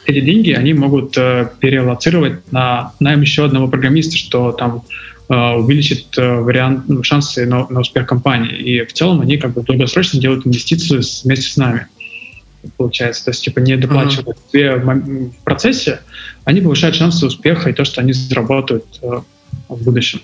эти 0.05 0.21
деньги 0.21 0.51
они 0.51 0.73
могут 0.73 1.17
э, 1.17 1.49
перелоцировать 1.59 2.51
на 2.51 2.93
найм 2.99 3.21
еще 3.21 3.45
одного 3.45 3.67
программиста, 3.67 4.15
что 4.15 4.51
там 4.51 4.83
увеличит 5.29 6.17
э, 6.17 6.35
вариант, 6.35 6.85
ну, 6.87 7.03
шансы 7.03 7.45
на, 7.45 7.67
на 7.69 7.81
успех 7.81 8.07
компании. 8.07 8.55
И 8.57 8.85
в 8.85 8.93
целом 8.93 9.21
они 9.21 9.37
как 9.37 9.53
бы 9.53 9.61
долгосрочно 9.61 10.19
делают 10.19 10.47
инвестицию 10.47 11.01
вместе 11.23 11.49
с 11.49 11.57
нами 11.57 11.87
получается. 12.75 13.25
То 13.25 13.31
есть, 13.31 13.43
типа, 13.43 13.59
не 13.59 13.77
доплачивают 13.77 14.37
uh-huh. 14.53 15.31
в 15.31 15.43
процессе, 15.43 15.99
они 16.43 16.59
повышают 16.59 16.95
шансы 16.95 17.25
успеха 17.25 17.69
и 17.69 17.73
то, 17.73 17.85
что 17.85 18.01
они 18.01 18.11
заработают 18.11 18.99
э, 19.01 19.21
в 19.69 19.83
будущем. 19.83 20.21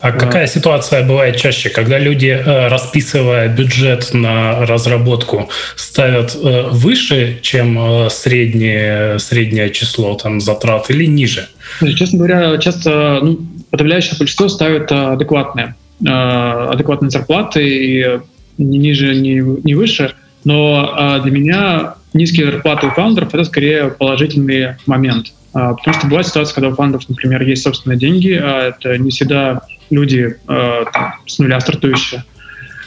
А 0.00 0.12
какая 0.12 0.46
ситуация 0.46 1.04
бывает 1.04 1.36
чаще, 1.36 1.70
когда 1.70 1.98
люди, 1.98 2.28
расписывая 2.46 3.48
бюджет 3.48 4.14
на 4.14 4.64
разработку, 4.64 5.48
ставят 5.74 6.36
выше, 6.36 7.40
чем 7.42 8.08
среднее, 8.08 9.18
среднее 9.18 9.70
число 9.70 10.14
там, 10.14 10.40
затрат 10.40 10.88
или 10.90 11.04
ниже? 11.04 11.48
Честно 11.96 12.18
говоря, 12.18 12.58
часто 12.58 13.18
ну, 13.22 13.40
подавляющее 13.70 14.16
большинство 14.18 14.48
ставит 14.48 14.90
э, 14.90 14.94
адекватные, 14.94 15.74
э, 16.04 16.08
адекватные 16.08 17.10
зарплаты, 17.10 17.66
и 17.66 18.20
ни 18.58 18.76
ниже, 18.78 19.14
ни, 19.14 19.40
ни 19.66 19.74
выше. 19.74 20.14
Но 20.44 20.94
э, 20.96 21.22
для 21.22 21.30
меня 21.30 21.94
низкие 22.12 22.50
зарплаты 22.50 22.86
у 22.86 22.90
фаундеров— 22.90 23.28
это 23.34 23.44
скорее 23.44 23.88
положительный 23.88 24.74
момент. 24.86 25.32
Потому 25.52 25.94
что 25.94 26.06
бывает 26.06 26.26
ситуация, 26.26 26.54
когда 26.54 26.68
у 26.68 26.74
фаундеров, 26.74 27.08
например, 27.08 27.42
есть 27.42 27.62
собственные 27.62 27.98
деньги, 27.98 28.32
а 28.32 28.68
это 28.68 28.96
не 28.98 29.10
всегда 29.10 29.62
люди 29.90 30.36
там, 30.46 31.14
с 31.26 31.38
нуля 31.38 31.58
стартующие. 31.58 32.22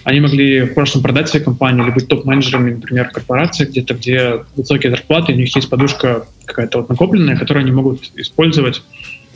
Они 0.04 0.20
могли 0.20 0.62
в 0.62 0.74
прошлом 0.74 1.02
продать 1.02 1.30
свою 1.30 1.44
компанию 1.44 1.86
или 1.86 1.92
быть 1.92 2.08
топ-менеджерами, 2.08 2.76
например, 2.76 3.10
корпорации 3.10 3.66
где-то, 3.66 3.96
где 3.96 4.46
высокие 4.56 4.92
зарплаты, 4.92 5.34
у 5.34 5.36
них 5.36 5.54
есть 5.56 5.70
подушка 5.70 6.28
какая-то 6.46 6.80
вот 6.80 6.90
накопленная, 6.90 7.38
которую 7.38 7.64
они 7.64 7.72
могут 7.72 8.12
использовать 8.16 8.84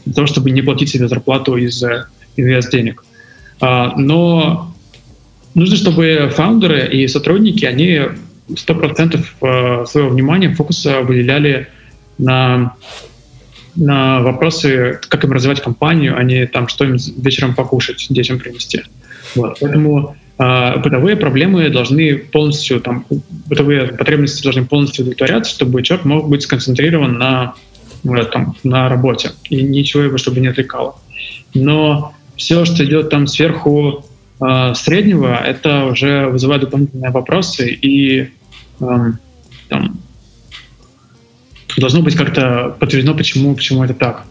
для 0.06 0.14
того, 0.14 0.28
чтобы 0.28 0.52
не 0.52 0.62
платить 0.62 0.90
себе 0.90 1.08
зарплату 1.08 1.58
из 1.58 1.84
инвест 2.38 2.72
денег. 2.72 3.04
А, 3.62 3.94
но 3.98 4.74
нужно, 5.54 5.76
чтобы 5.76 6.32
фаундеры 6.34 6.88
и 6.88 7.08
сотрудники, 7.08 7.66
они 7.66 8.02
100% 8.50 9.26
а, 9.42 9.86
своего 9.86 10.10
внимания, 10.10 10.54
фокуса 10.54 11.02
выделяли 11.02 11.68
на, 12.18 12.76
на 13.76 14.22
вопросы, 14.22 15.00
как 15.08 15.24
им 15.24 15.32
развивать 15.32 15.62
компанию, 15.62 16.18
а 16.18 16.24
не 16.24 16.46
там, 16.48 16.68
что 16.68 16.86
им 16.86 16.98
вечером 17.18 17.56
покушать, 17.56 18.06
детям 18.10 18.40
принести. 18.40 18.84
Вот. 19.36 19.58
Поэтому 19.60 20.16
э, 20.38 20.80
бытовые 20.80 21.18
проблемы 21.18 21.70
должны 21.70 22.16
полностью, 22.16 22.80
там, 22.80 23.06
бытовые 23.48 23.88
потребности 23.88 24.44
должны 24.44 24.64
полностью 24.64 25.04
удовлетворяться, 25.04 25.52
чтобы 25.52 25.84
человек 25.84 26.06
мог 26.06 26.30
быть 26.30 26.44
сконцентрирован 26.44 27.18
на 27.18 27.56
там, 28.32 28.56
на 28.64 28.90
работе, 28.90 29.32
и 29.50 29.62
ничего 29.62 30.04
его 30.04 30.18
чтобы 30.18 30.40
не 30.40 30.48
отвлекало. 30.48 30.96
Но 31.54 32.14
все, 32.36 32.66
что 32.66 32.84
идет 32.86 33.10
там 33.10 33.28
сверху, 33.28 34.06
э, 34.40 34.74
среднего, 34.76 35.36
это 35.36 35.86
уже 35.86 36.28
вызывает 36.28 36.62
дополнительные 36.62 37.12
вопросы 37.12 37.70
и 37.70 38.32
э, 38.80 39.12
там, 39.70 40.00
должно 41.78 42.02
быть 42.02 42.16
как-то 42.16 42.76
подтверждено, 42.80 43.16
почему, 43.16 43.56
почему 43.56 43.84
это 43.84 43.94
так. 43.94 44.26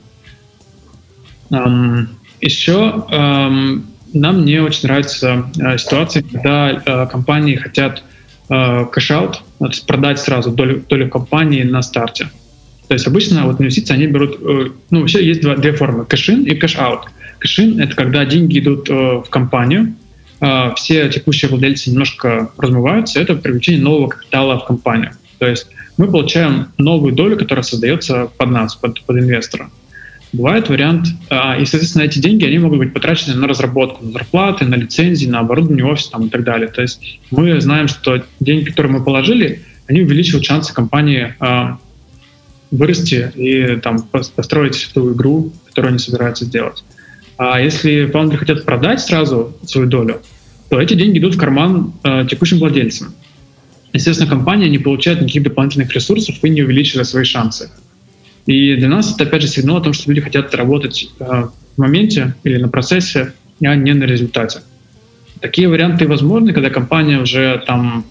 Эм, 1.51 2.09
еще 2.41 3.05
эм, 3.11 3.87
нам 4.13 4.45
не 4.45 4.61
очень 4.61 4.89
нравится 4.89 5.47
э, 5.59 5.79
ситуация, 5.79 6.23
когда 6.23 6.71
э, 6.71 7.07
компании 7.11 7.57
хотят 7.57 8.03
э, 8.49 8.87
cash-out, 8.87 9.43
продать 9.87 10.21
сразу 10.21 10.51
долю, 10.51 10.85
долю 10.89 11.09
компании 11.09 11.63
на 11.63 11.83
старте. 11.83 12.31
То 12.89 12.95
есть 12.95 13.07
обычно 13.07 13.47
вот 13.47 13.61
инвестиции 13.61 13.95
они 13.95 14.07
берут, 14.07 14.39
э, 14.41 14.71
ну 14.91 15.01
вообще 15.01 15.25
есть 15.25 15.41
два, 15.41 15.57
две 15.57 15.73
формы, 15.73 16.05
cash-in 16.05 16.45
и 16.45 16.55
кэш-аут. 16.55 17.09
Кэш-ин— 17.39 17.81
это 17.81 17.95
когда 17.97 18.25
деньги 18.25 18.59
идут 18.59 18.89
э, 18.91 18.93
в 18.93 19.27
компанию, 19.31 19.95
э, 20.41 20.73
все 20.77 21.09
текущие 21.09 21.51
владельцы 21.51 21.91
немножко 21.91 22.51
размываются, 22.59 23.21
это 23.21 23.37
привлечение 23.37 23.83
нового 23.83 24.09
капитала 24.09 24.59
в 24.59 24.67
компанию. 24.67 25.13
То 25.39 25.47
есть 25.47 25.67
мы 25.97 26.07
получаем 26.07 26.69
новую 26.79 27.15
долю, 27.15 27.37
которая 27.37 27.63
создается 27.63 28.31
под 28.37 28.51
нас, 28.51 28.75
под, 28.75 29.03
под 29.03 29.17
инвестора. 29.17 29.71
Бывает 30.33 30.69
вариант, 30.69 31.07
а, 31.31 31.57
и, 31.57 31.65
соответственно, 31.65 32.03
эти 32.03 32.19
деньги, 32.19 32.45
они 32.45 32.59
могут 32.59 32.81
быть 32.81 32.93
потрачены 32.93 33.37
на 33.37 33.47
разработку, 33.47 34.05
на 34.05 34.11
зарплаты, 34.11 34.65
на 34.65 34.75
лицензии, 34.75 35.27
на 35.27 35.39
оборудование 35.39 35.85
офиса 35.85 36.11
там, 36.11 36.27
и 36.27 36.29
так 36.29 36.43
далее. 36.43 36.67
То 36.67 36.83
есть 36.83 37.21
мы 37.31 37.61
знаем, 37.61 37.87
что 37.87 38.21
деньги, 38.41 38.65
которые 38.65 38.95
мы 38.95 39.05
положили, 39.05 39.63
они 39.87 40.01
увеличивают 40.01 40.45
шансы 40.45 40.75
компании 40.75 41.35
а, 41.39 41.79
вырасти 42.77 43.33
и 43.35 43.77
там, 43.77 44.01
построить 44.01 44.91
ту 44.95 45.13
игру, 45.13 45.53
которую 45.67 45.91
они 45.91 45.99
собираются 45.99 46.45
сделать. 46.45 46.85
А 47.37 47.61
если 47.61 48.07
фаундеры 48.07 48.39
хотят 48.39 48.65
продать 48.65 49.01
сразу 49.01 49.57
свою 49.65 49.89
долю, 49.89 50.21
то 50.69 50.81
эти 50.81 50.95
деньги 50.95 51.19
идут 51.19 51.35
в 51.35 51.39
карман 51.39 51.93
э, 52.05 52.27
текущим 52.31 52.59
владельцам. 52.59 53.15
Естественно, 53.93 54.29
компания 54.29 54.69
не 54.69 54.79
получает 54.79 55.21
никаких 55.21 55.45
дополнительных 55.45 55.93
ресурсов 55.93 56.37
и 56.43 56.51
не 56.51 56.63
увеличивает 56.63 57.07
свои 57.07 57.25
шансы. 57.25 57.71
И 58.47 58.77
для 58.77 58.89
нас 58.89 59.15
это, 59.15 59.25
опять 59.25 59.43
же, 59.43 59.49
сигнал 59.49 59.79
о 59.79 59.81
том, 59.81 59.93
что 59.93 60.11
люди 60.11 60.21
хотят 60.21 60.55
работать 60.55 61.11
э, 61.19 61.25
в 61.25 61.81
моменте 61.81 62.35
или 62.45 62.59
на 62.59 62.69
процессе, 62.69 63.33
а 63.63 63.75
не 63.75 63.95
на 63.95 64.05
результате. 64.05 64.61
Такие 65.41 65.69
варианты 65.69 66.07
возможны, 66.07 66.53
когда 66.53 66.71
компания 66.71 67.21
уже 67.21 67.63
там 67.67 68.05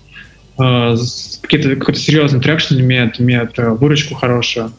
э, 0.57 0.95
какие-то, 1.43 1.75
какой-то 1.75 1.99
серьезный 1.99 2.41
traction 2.41 2.75
имеет, 2.75 3.19
имеет 3.19 3.59
э, 3.59 3.69
выручку 3.69 4.15
хорошую. 4.15 4.71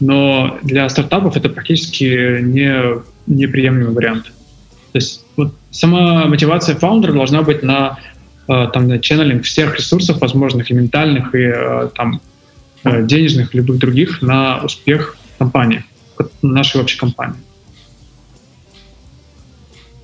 Но 0.00 0.58
для 0.62 0.88
стартапов 0.88 1.36
это 1.36 1.48
практически 1.48 2.40
не, 2.40 3.02
неприемлемый 3.26 3.92
вариант. 3.92 4.26
То 4.92 4.98
есть 4.98 5.24
вот 5.36 5.54
сама 5.70 6.26
мотивация 6.26 6.76
founder 6.76 7.08
а 7.08 7.12
должна 7.12 7.42
быть 7.42 7.62
на, 7.62 7.98
э, 8.48 8.68
там, 8.72 8.88
на 8.88 8.98
channeling 8.98 9.44
всех 9.44 9.76
ресурсов 9.76 10.20
возможных, 10.20 10.70
и 10.70 10.74
ментальных, 10.74 11.34
и 11.34 11.52
э, 11.54 11.90
там, 11.94 12.20
денежных, 12.84 13.52
любых 13.52 13.78
других 13.78 14.22
на 14.22 14.58
успех 14.58 15.16
компании, 15.38 15.84
нашей 16.40 16.80
общей 16.80 16.96
компании. 16.96 17.40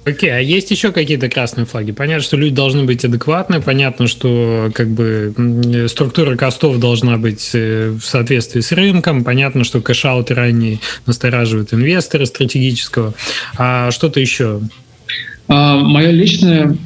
Окей, 0.04 0.30
okay, 0.30 0.32
а 0.32 0.40
есть 0.40 0.70
еще 0.72 0.90
какие-то 0.90 1.28
красные 1.28 1.64
флаги? 1.64 1.92
Понятно, 1.92 2.24
что 2.24 2.36
люди 2.36 2.54
должны 2.54 2.82
быть 2.82 3.04
адекватны, 3.04 3.62
понятно, 3.62 4.08
что 4.08 4.68
как 4.74 4.88
бы 4.88 5.32
структура 5.88 6.36
костов 6.36 6.78
должна 6.78 7.18
быть 7.18 7.50
э, 7.54 7.90
в 7.90 8.04
соответствии 8.04 8.60
с 8.60 8.72
рынком, 8.72 9.22
понятно, 9.22 9.62
что 9.62 9.80
кэшауты 9.80 10.34
ранее 10.34 10.80
настораживают 11.06 11.72
инвестора 11.72 12.24
стратегического. 12.24 13.14
А 13.56 13.92
что-то 13.92 14.18
еще? 14.18 14.60
Uh, 15.48 15.82
мое 15.82 16.10
личное 16.10 16.76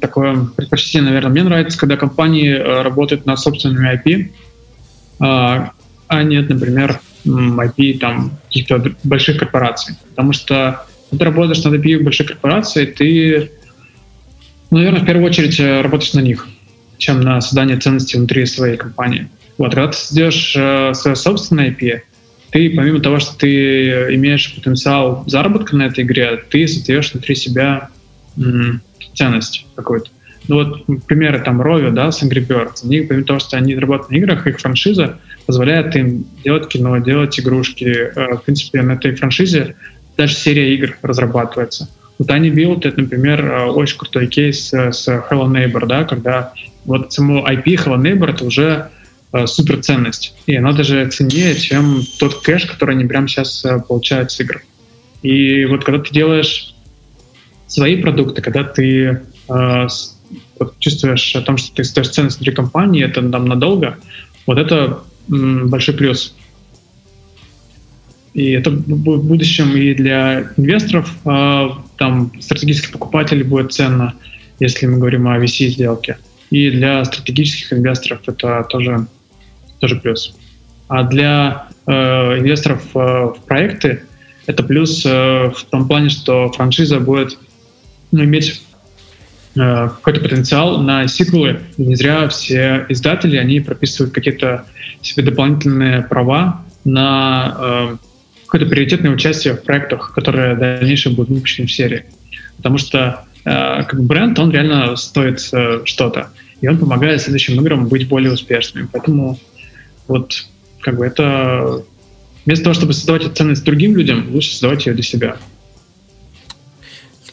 такое 0.00 0.48
предпочтение, 0.56 1.06
наверное, 1.06 1.30
мне 1.30 1.42
нравится, 1.44 1.78
когда 1.78 1.96
компании 1.96 2.50
э, 2.50 2.82
работают 2.82 3.26
над 3.26 3.38
собственными 3.38 3.94
IP, 3.94 4.30
а, 5.20 5.72
а 6.08 6.22
нет, 6.22 6.48
например, 6.48 7.00
IP 7.24 7.98
там 7.98 8.32
каких-то 8.46 8.92
больших 9.04 9.38
корпораций. 9.38 9.94
Потому 10.10 10.32
что 10.32 10.86
ты 11.10 11.24
работаешь 11.24 11.62
над 11.64 11.74
IP 11.74 12.02
больших 12.02 12.28
корпораций, 12.28 12.86
ты, 12.86 13.50
ну, 14.70 14.78
наверное, 14.78 15.02
в 15.02 15.06
первую 15.06 15.26
очередь 15.26 15.58
э, 15.60 15.80
работаешь 15.80 16.12
на 16.14 16.20
них, 16.20 16.48
чем 16.98 17.20
на 17.20 17.40
создание 17.40 17.78
ценностей 17.78 18.18
внутри 18.18 18.46
своей 18.46 18.76
компании. 18.76 19.28
Вот, 19.58 19.74
когда 19.74 19.88
ты 19.88 19.96
создаешь 19.96 20.54
э, 20.56 20.92
свое 20.94 21.16
собственное 21.16 21.70
IP, 21.70 22.00
ты, 22.50 22.70
помимо 22.70 23.00
того, 23.00 23.18
что 23.18 23.36
ты 23.36 24.14
имеешь 24.14 24.54
потенциал 24.54 25.24
заработка 25.26 25.76
на 25.76 25.84
этой 25.84 26.04
игре, 26.04 26.42
ты 26.48 26.66
создаешь 26.68 27.12
внутри 27.12 27.34
себя 27.34 27.90
м, 28.36 28.80
ценность 29.14 29.66
какую-то. 29.74 30.10
Ну 30.48 30.56
вот 30.56 31.04
примеры 31.06 31.40
там 31.40 31.60
Рови, 31.60 31.90
да, 31.90 32.12
с 32.12 32.22
Angry 32.22 32.46
Birds, 32.46 32.84
они, 32.84 33.00
помимо 33.00 33.26
того, 33.26 33.38
что 33.40 33.56
они 33.56 33.74
работают 33.74 34.10
на 34.10 34.16
играх, 34.16 34.46
их 34.46 34.60
франшиза 34.60 35.18
позволяет 35.44 35.94
им 35.96 36.26
делать 36.44 36.68
кино, 36.68 36.98
делать 36.98 37.38
игрушки. 37.38 37.84
Э, 37.84 38.36
в 38.36 38.42
принципе, 38.44 38.82
на 38.82 38.92
этой 38.92 39.14
франшизе 39.14 39.76
даже 40.16 40.34
серия 40.34 40.74
игр 40.74 40.96
разрабатывается. 41.02 41.88
Вот 42.18 42.28
Tiny 42.28 42.50
Build— 42.50 42.80
это, 42.86 43.00
например, 43.00 43.44
э, 43.44 43.64
очень 43.66 43.98
крутой 43.98 44.26
кейс 44.26 44.72
с 44.72 45.06
Hello 45.08 45.46
Neighbor, 45.50 45.86
да, 45.86 46.04
когда 46.04 46.52
вот 46.84 47.12
само 47.12 47.46
IP 47.46 47.64
Hello 47.76 48.00
Neighbor— 48.00 48.30
это 48.34 48.44
уже 48.44 48.90
э, 49.32 49.46
суперценность. 49.46 50.34
И 50.46 50.56
она 50.56 50.72
даже 50.72 51.08
ценнее, 51.10 51.54
чем 51.54 52.02
тот 52.18 52.42
кэш, 52.42 52.66
который 52.66 52.94
они 52.94 53.04
прямо 53.04 53.28
сейчас 53.28 53.64
получают 53.86 54.32
с 54.32 54.40
игр. 54.40 54.62
И 55.22 55.64
вот 55.66 55.84
когда 55.84 56.02
ты 56.02 56.12
делаешь 56.12 56.74
свои 57.66 58.00
продукты, 58.00 58.42
когда 58.42 58.64
ты 58.64 59.22
вот 60.58 60.78
чувствуешь 60.78 61.34
о 61.36 61.42
том, 61.42 61.56
что 61.56 61.74
ты 61.74 61.84
ставишь 61.84 62.10
ценность 62.10 62.38
внутри 62.38 62.54
компании, 62.54 63.04
это 63.04 63.22
там 63.28 63.46
надолго, 63.46 63.98
вот 64.46 64.58
это 64.58 65.02
м, 65.30 65.68
большой 65.68 65.94
плюс. 65.94 66.34
И 68.36 68.50
это 68.50 68.70
в 68.70 69.24
будущем 69.24 69.76
и 69.76 69.94
для 69.94 70.50
инвесторов, 70.56 71.10
э, 71.24 71.68
там 71.96 72.32
стратегических 72.40 72.92
покупателей 72.92 73.42
будет 73.42 73.72
ценно, 73.72 74.14
если 74.60 74.86
мы 74.86 74.98
говорим 74.98 75.26
о 75.26 75.38
VC-сделке. 75.38 76.18
И 76.50 76.70
для 76.70 77.04
стратегических 77.04 77.72
инвесторов 77.72 78.20
это 78.26 78.64
тоже, 78.68 79.06
тоже 79.80 79.96
плюс. 79.96 80.36
А 80.88 81.02
для 81.02 81.68
э, 81.86 81.92
инвесторов 82.38 82.82
э, 82.94 82.98
в 82.98 83.38
проекты 83.46 84.02
это 84.46 84.62
плюс 84.62 85.04
э, 85.04 85.50
в 85.50 85.64
том 85.70 85.88
плане, 85.88 86.10
что 86.10 86.52
франшиза 86.52 87.00
будет 87.00 87.38
ну, 88.12 88.22
иметь 88.22 88.62
Э, 89.58 89.88
какой-то 89.88 90.20
потенциал 90.20 90.82
на 90.82 91.08
сиквелы. 91.08 91.60
И 91.78 91.86
не 91.86 91.94
зря 91.94 92.28
все 92.28 92.84
издатели, 92.90 93.36
они 93.38 93.60
прописывают 93.60 94.14
какие-то 94.14 94.66
себе 95.00 95.24
дополнительные 95.24 96.02
права 96.02 96.62
на 96.84 97.56
э, 97.58 97.96
какое-то 98.46 98.66
приоритетное 98.66 99.10
участие 99.10 99.54
в 99.54 99.62
проектах, 99.62 100.12
которые 100.14 100.54
в 100.54 100.58
дальнейшем 100.58 101.14
будут 101.14 101.30
выпущены 101.30 101.66
в 101.66 101.72
серии. 101.72 102.04
Потому 102.56 102.78
что 102.78 103.24
э, 103.44 103.82
как 103.84 104.02
бренд, 104.02 104.38
он 104.38 104.50
реально 104.50 104.96
стоит 104.96 105.40
э, 105.52 105.82
что-то. 105.84 106.30
И 106.60 106.68
он 106.68 106.78
помогает 106.78 107.20
следующим 107.20 107.60
играм 107.60 107.86
быть 107.88 108.08
более 108.08 108.32
успешными. 108.32 108.88
Поэтому 108.90 109.38
вот 110.08 110.46
как 110.80 110.96
бы 110.96 111.06
это 111.06 111.82
вместо 112.44 112.64
того, 112.64 112.74
чтобы 112.74 112.92
создавать 112.92 113.36
ценность 113.36 113.64
другим 113.64 113.96
людям, 113.96 114.28
лучше 114.32 114.52
создавать 114.52 114.86
ее 114.86 114.94
для 114.94 115.02
себя. 115.02 115.36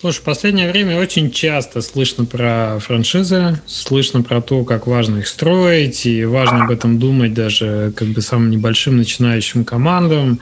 Слушай, 0.03 0.17
в 0.17 0.23
последнее 0.23 0.69
время 0.69 0.99
очень 0.99 1.31
часто 1.31 1.81
слышно 1.81 2.25
про 2.25 2.77
франшизы, 2.81 3.61
слышно 3.65 4.21
про 4.21 4.41
то, 4.41 4.65
как 4.65 4.85
важно 4.85 5.19
их 5.19 5.27
строить, 5.29 6.05
и 6.05 6.25
важно 6.25 6.65
об 6.65 6.71
этом 6.71 6.99
думать 6.99 7.33
даже 7.33 7.93
как 7.95 8.09
бы 8.09 8.21
самым 8.21 8.49
небольшим 8.49 8.97
начинающим 8.97 9.63
командам 9.63 10.41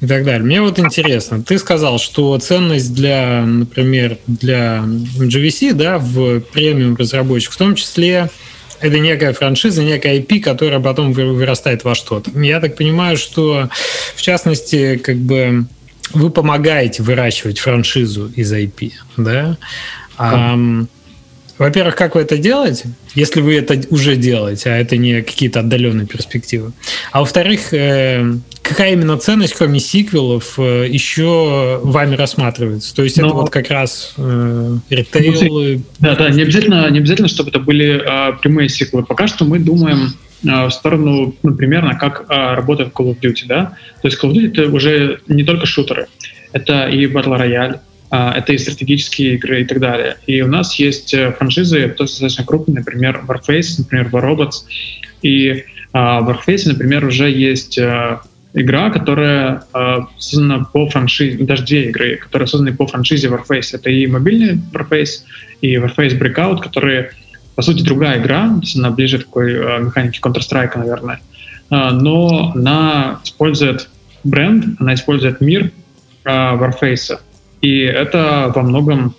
и 0.00 0.08
так 0.08 0.24
далее. 0.24 0.42
Мне 0.42 0.60
вот 0.60 0.80
интересно, 0.80 1.40
ты 1.40 1.56
сказал, 1.58 2.00
что 2.00 2.36
ценность 2.40 2.92
для, 2.94 3.44
например, 3.46 4.18
для 4.26 4.82
GVC, 4.84 5.74
да, 5.74 5.98
в 5.98 6.40
премиум 6.40 6.96
разработчик, 6.96 7.52
в 7.52 7.56
том 7.56 7.76
числе 7.76 8.28
это 8.80 8.98
некая 8.98 9.32
франшиза, 9.32 9.84
некая 9.84 10.18
IP, 10.18 10.40
которая 10.40 10.80
потом 10.80 11.12
вырастает 11.12 11.84
во 11.84 11.94
что-то. 11.94 12.32
Я 12.40 12.58
так 12.58 12.74
понимаю, 12.74 13.16
что 13.16 13.70
в 14.16 14.20
частности, 14.22 14.96
как 14.96 15.16
бы 15.18 15.66
вы 16.12 16.30
помогаете 16.30 17.02
выращивать 17.02 17.58
франшизу 17.58 18.30
из 18.36 18.52
IP, 18.52 18.92
да? 19.16 19.56
А, 20.18 20.56
во-первых, 21.58 21.96
как 21.96 22.14
вы 22.14 22.20
это 22.20 22.36
делаете, 22.36 22.90
если 23.14 23.40
вы 23.40 23.56
это 23.56 23.80
уже 23.90 24.16
делаете, 24.16 24.70
а 24.70 24.76
это 24.76 24.98
не 24.98 25.22
какие-то 25.22 25.60
отдаленные 25.60 26.06
перспективы. 26.06 26.72
А 27.12 27.20
во-вторых, 27.20 27.72
э, 27.72 28.34
какая 28.62 28.92
именно 28.92 29.16
ценность, 29.16 29.54
кроме 29.54 29.80
сиквелов, 29.80 30.58
э, 30.58 30.86
еще 30.88 31.80
вами 31.82 32.14
рассматривается? 32.14 32.94
То 32.94 33.04
есть 33.04 33.16
Но... 33.16 33.28
это 33.28 33.36
вот 33.36 33.50
как 33.50 33.70
раз 33.70 34.12
э, 34.18 34.76
ритейл? 34.90 35.82
Да, 35.98 36.14
да, 36.14 36.28
не 36.28 36.42
обязательно, 36.42 36.90
не 36.90 36.98
обязательно, 36.98 37.28
чтобы 37.28 37.48
это 37.48 37.58
были 37.58 38.02
э, 38.04 38.36
прямые 38.36 38.68
сиквелы. 38.68 39.04
Пока 39.04 39.26
что 39.26 39.46
мы 39.46 39.58
думаем 39.58 40.12
в 40.42 40.70
сторону, 40.70 41.34
ну, 41.42 41.54
примерно, 41.54 41.96
как 41.96 42.26
а, 42.28 42.54
работает 42.54 42.92
Call 42.92 43.14
of 43.14 43.20
Duty, 43.20 43.46
да. 43.46 43.76
То 44.02 44.08
есть 44.08 44.22
Call 44.22 44.30
of 44.30 44.34
Duty— 44.34 44.50
это 44.52 44.72
уже 44.72 45.20
не 45.28 45.44
только 45.44 45.66
шутеры, 45.66 46.06
это 46.52 46.88
и 46.88 47.06
Battle 47.06 47.38
Royale, 47.38 47.80
это 48.10 48.52
и 48.52 48.58
стратегические 48.58 49.34
игры 49.34 49.62
и 49.62 49.64
так 49.64 49.80
далее. 49.80 50.16
И 50.26 50.40
у 50.42 50.46
нас 50.46 50.78
есть 50.78 51.14
франшизы, 51.38 51.94
достаточно 51.98 52.44
крупные, 52.44 52.76
например, 52.76 53.24
Warface, 53.26 53.78
например, 53.78 54.08
War 54.12 54.22
Robots. 54.22 54.64
И 55.22 55.64
в 55.92 55.96
Warface, 55.96 56.68
например, 56.68 57.04
уже 57.04 57.28
есть 57.30 57.80
игра, 58.56 58.90
которая 58.90 59.64
э, 59.74 59.98
создана 60.18 60.64
по 60.64 60.88
франшизе, 60.88 61.44
даже 61.44 61.64
две 61.64 61.90
игры, 61.90 62.16
которые 62.16 62.48
созданы 62.48 62.74
по 62.74 62.86
франшизе 62.86 63.28
Warface. 63.28 63.74
Это 63.74 63.90
и 63.90 64.06
мобильный 64.06 64.58
Warface, 64.72 65.24
и 65.60 65.76
Warface 65.76 66.18
Breakout, 66.18 66.62
которые, 66.62 67.12
по 67.56 67.62
сути, 67.62 67.82
другая 67.82 68.20
игра, 68.20 68.48
то 68.48 68.60
есть 68.60 68.76
она 68.78 68.90
ближе 68.90 69.18
такой 69.18 69.52
э, 69.54 69.78
механике 69.80 70.20
Counter-Strike, 70.22 70.78
наверное. 70.78 71.20
Э, 71.70 71.90
но 71.90 72.52
она 72.54 73.20
использует 73.24 73.88
бренд, 74.24 74.78
она 74.78 74.94
использует 74.94 75.40
мир 75.40 75.72
э, 76.24 76.28
Warface. 76.30 77.18
И 77.62 77.80
это 77.80 78.52
во 78.54 78.62
многом 78.62 79.14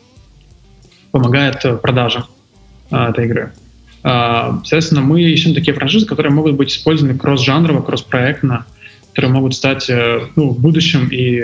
помогает 1.11 1.81
продажам 1.81 2.25
э, 2.91 3.09
этой 3.09 3.25
игры. 3.25 3.53
Э, 4.03 4.51
соответственно, 4.63 5.01
мы 5.01 5.23
ищем 5.23 5.55
такие 5.55 5.73
франшизы, 5.73 6.05
которые 6.05 6.31
могут 6.31 6.55
быть 6.55 6.71
использованы 6.71 7.17
кросс-жанрово, 7.17 7.81
кросс-проектно, 7.81 8.67
которые 9.09 9.31
могут 9.31 9.55
стать 9.55 9.89
э, 9.89 10.27
ну, 10.35 10.49
в 10.51 10.59
будущем 10.59 11.09
и 11.11 11.43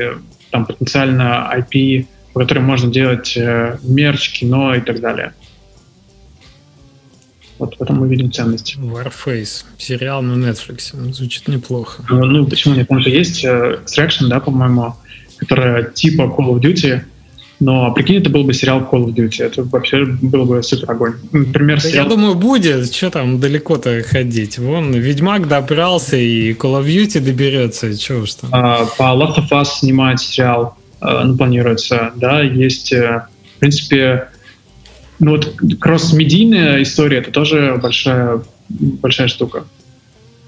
там 0.51 0.67
потенциально 0.67 1.51
IP, 1.57 2.05
по 2.33 2.41
которым 2.41 2.65
можно 2.65 2.91
делать 2.91 3.35
э, 3.35 3.79
мерч, 3.81 4.29
кино 4.39 4.75
и 4.75 4.81
так 4.81 4.99
далее. 4.99 5.33
Вот 7.59 7.75
в 7.77 7.81
этом 7.81 7.99
мы 7.99 8.07
видим 8.07 8.31
ценность. 8.31 8.75
Warface. 8.77 9.65
Сериал 9.77 10.21
на 10.21 10.33
Netflix. 10.33 10.95
Звучит 11.13 11.47
неплохо. 11.47 12.03
Ну, 12.09 12.25
ну 12.25 12.47
почему 12.47 12.75
нет? 12.75 12.87
Потому 12.87 13.01
что 13.01 13.09
есть 13.09 13.43
э, 13.43 13.79
Extraction, 13.85 14.27
да, 14.27 14.39
по-моему, 14.39 14.95
которая 15.37 15.83
типа 15.83 16.23
Call 16.23 16.49
of 16.49 16.61
Duty, 16.61 17.03
но 17.59 17.93
прикинь, 17.93 18.17
это 18.17 18.29
был 18.29 18.43
бы 18.43 18.53
сериал 18.53 18.81
Call 18.81 19.05
of 19.05 19.13
Duty. 19.13 19.43
Это 19.43 19.63
вообще 19.63 20.03
был 20.05 20.45
бы 20.45 20.61
супер 20.63 20.91
огонь. 20.91 21.13
Например, 21.31 21.81
да 21.81 21.89
сериал... 21.89 22.05
Я 22.05 22.09
думаю, 22.09 22.35
будет. 22.35 22.93
Что 22.93 23.09
там 23.09 23.39
далеко-то 23.39 24.03
ходить? 24.03 24.57
Вон, 24.57 24.91
Ведьмак 24.93 25.47
добрался, 25.47 26.17
и 26.17 26.53
Call 26.53 26.81
of 26.81 26.85
Duty 26.85 27.21
доберется. 27.21 27.97
Чего 27.97 28.23
уж 28.23 28.33
там. 28.33 28.49
А, 28.51 28.85
по 28.97 29.03
Last 29.03 29.37
of 29.37 29.49
Us 29.51 29.65
снимать 29.79 30.19
сериал 30.19 30.75
а, 30.99 31.23
ну, 31.23 31.37
планируется. 31.37 32.11
Да, 32.15 32.41
есть, 32.41 32.91
э, 32.91 33.27
в 33.55 33.59
принципе, 33.59 34.29
ну 35.24 35.32
вот 35.32 35.55
кросс-медийная 35.80 36.82
история, 36.84 37.19
это 37.19 37.32
тоже 37.32 37.80
большая, 37.82 38.41
большая 38.69 39.28
штука. 39.28 39.63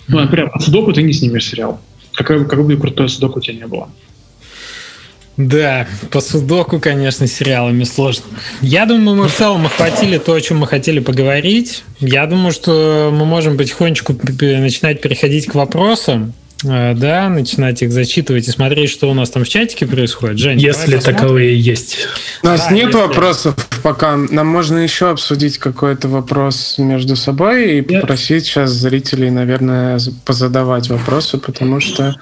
Ну, 0.08 0.20
например, 0.20 0.52
по 0.52 0.60
Судоку 0.60 0.94
ты 0.94 1.02
не 1.02 1.14
снимешь 1.14 1.46
сериал. 1.50 1.80
Какой, 2.14 2.46
какой 2.46 2.64
бы 2.64 2.78
крутой 2.78 3.10
Судоку 3.10 3.40
у 3.40 3.42
тебя 3.42 3.56
не 3.56 3.68
было. 3.68 3.90
Да, 5.38 5.86
по 6.12 6.22
судоку, 6.22 6.80
конечно, 6.80 7.28
сериалами 7.28 7.84
сложно. 7.84 8.24
Я 8.62 8.86
думаю, 8.86 9.18
мы 9.18 9.28
в 9.28 9.34
целом 9.34 9.66
охватили 9.66 10.18
то, 10.18 10.34
о 10.34 10.40
чем 10.40 10.60
мы 10.60 10.68
хотели 10.68 11.00
поговорить. 11.00 11.84
Я 12.00 12.26
думаю, 12.26 12.54
что 12.54 13.12
мы 13.14 13.26
можем 13.26 13.58
потихонечку 13.58 14.14
начинать 14.14 15.02
переходить 15.02 15.48
к 15.48 15.56
вопросам. 15.56 16.34
Э, 16.64 16.94
да, 16.96 17.30
начинать 17.30 17.82
их 17.82 17.92
зачитывать 17.92 18.48
и 18.48 18.52
смотреть, 18.52 18.90
что 18.90 19.10
у 19.10 19.14
нас 19.14 19.30
там 19.30 19.44
в 19.44 19.50
чатике 19.50 19.86
происходит. 19.86 20.38
Жень, 20.38 20.60
если 20.60 20.98
таковые 20.98 21.60
есть. 21.60 22.08
У 22.44 22.48
нас 22.48 22.68
да, 22.68 22.72
нет 22.72 22.88
если... 22.88 23.00
вопросов 23.00 23.56
пока. 23.84 24.16
Нам 24.16 24.48
можно 24.48 24.78
еще 24.78 25.10
обсудить 25.10 25.58
какой-то 25.58 26.08
вопрос 26.08 26.76
между 26.78 27.16
собой 27.16 27.78
и 27.78 27.82
попросить 27.82 28.46
сейчас 28.46 28.72
зрителей, 28.72 29.30
наверное, 29.30 30.00
позадавать 30.24 30.90
вопросы, 30.90 31.38
потому 31.38 31.80
что 31.80 32.16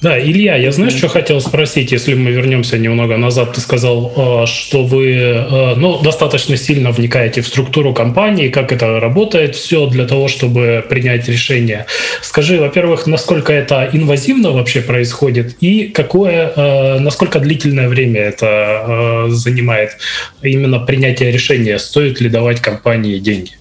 да, 0.00 0.18
Илья, 0.18 0.56
я 0.56 0.72
знаешь, 0.72 0.94
что 0.94 1.08
хотел 1.08 1.42
спросить, 1.42 1.92
если 1.92 2.14
мы 2.14 2.30
вернемся 2.30 2.78
немного 2.78 3.18
назад, 3.18 3.52
ты 3.52 3.60
сказал, 3.60 4.12
э, 4.16 4.46
что 4.46 4.82
вы 4.82 5.12
э, 5.12 5.74
ну, 5.76 6.00
достаточно 6.00 6.56
сильно 6.56 6.90
вникаете 6.90 7.42
в 7.42 7.46
структуру 7.46 7.92
компании, 7.92 8.48
как 8.48 8.72
это 8.72 8.98
работает 8.98 9.56
все 9.56 9.86
для 9.86 10.06
того, 10.06 10.28
чтобы 10.28 10.82
принять 10.88 11.28
решение. 11.28 11.84
Скажи, 12.22 12.58
во-первых, 12.58 13.06
насколько 13.06 13.52
это 13.52 13.90
инвазивно 13.92 14.52
вообще 14.52 14.80
происходит 14.80 15.56
и 15.60 15.88
какое, 15.88 16.50
э, 16.56 16.98
насколько 16.98 17.38
длительное 17.38 17.88
время 17.90 18.22
это 18.22 19.26
занимает 19.28 19.98
именно 20.40 20.78
принятие 20.78 21.30
решения, 21.30 21.78
стоит 21.78 22.22
ли 22.22 22.30
давать 22.30 22.60
компании 22.60 23.18
деньги? 23.18 23.52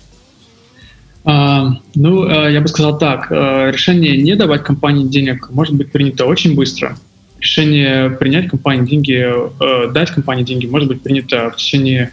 А, 1.26 1.80
ну, 1.96 2.28
э, 2.28 2.52
я 2.52 2.62
бы 2.62 2.68
сказал 2.68 2.98
так. 2.98 3.28
Э, 3.32 3.72
решение 3.72 4.18
не 4.22 4.36
давать 4.36 4.64
компании 4.64 5.06
денег 5.06 5.50
может 5.52 5.76
быть 5.76 5.92
принято 5.92 6.26
очень 6.26 6.56
быстро. 6.56 6.98
Решение 7.40 8.10
принять 8.10 8.50
компании 8.50 8.86
деньги, 8.86 9.26
э, 9.26 9.92
дать 9.92 10.12
компании 10.12 10.44
деньги 10.44 10.66
может 10.66 10.88
быть 10.88 11.02
принято 11.02 11.50
в 11.52 11.58
течение 11.58 12.12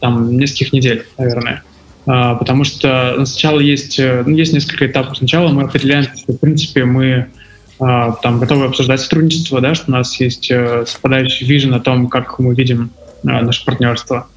там, 0.00 0.36
нескольких 0.36 0.72
недель, 0.72 1.06
наверное. 1.16 1.62
А, 2.06 2.36
потому 2.36 2.64
что 2.64 3.24
сначала 3.24 3.60
есть, 3.60 3.98
ну, 3.98 4.34
есть 4.34 4.52
несколько 4.52 4.86
этапов. 4.86 5.18
Сначала 5.18 5.48
мы 5.48 5.62
определяем, 5.62 6.04
что, 6.04 6.32
в 6.32 6.38
принципе, 6.38 6.84
мы 6.84 7.26
а, 7.80 8.12
там 8.12 8.38
готовы 8.38 8.66
обсуждать 8.66 9.00
сотрудничество, 9.00 9.60
да, 9.60 9.74
что 9.74 9.90
у 9.90 9.94
нас 9.94 10.18
есть 10.20 10.46
совпадающий 10.86 11.46
вижен 11.46 11.74
о 11.74 11.80
том, 11.80 12.08
как 12.08 12.38
мы 12.38 12.54
видим 12.54 12.90
наше 13.22 13.64
партнерство. 13.64 14.28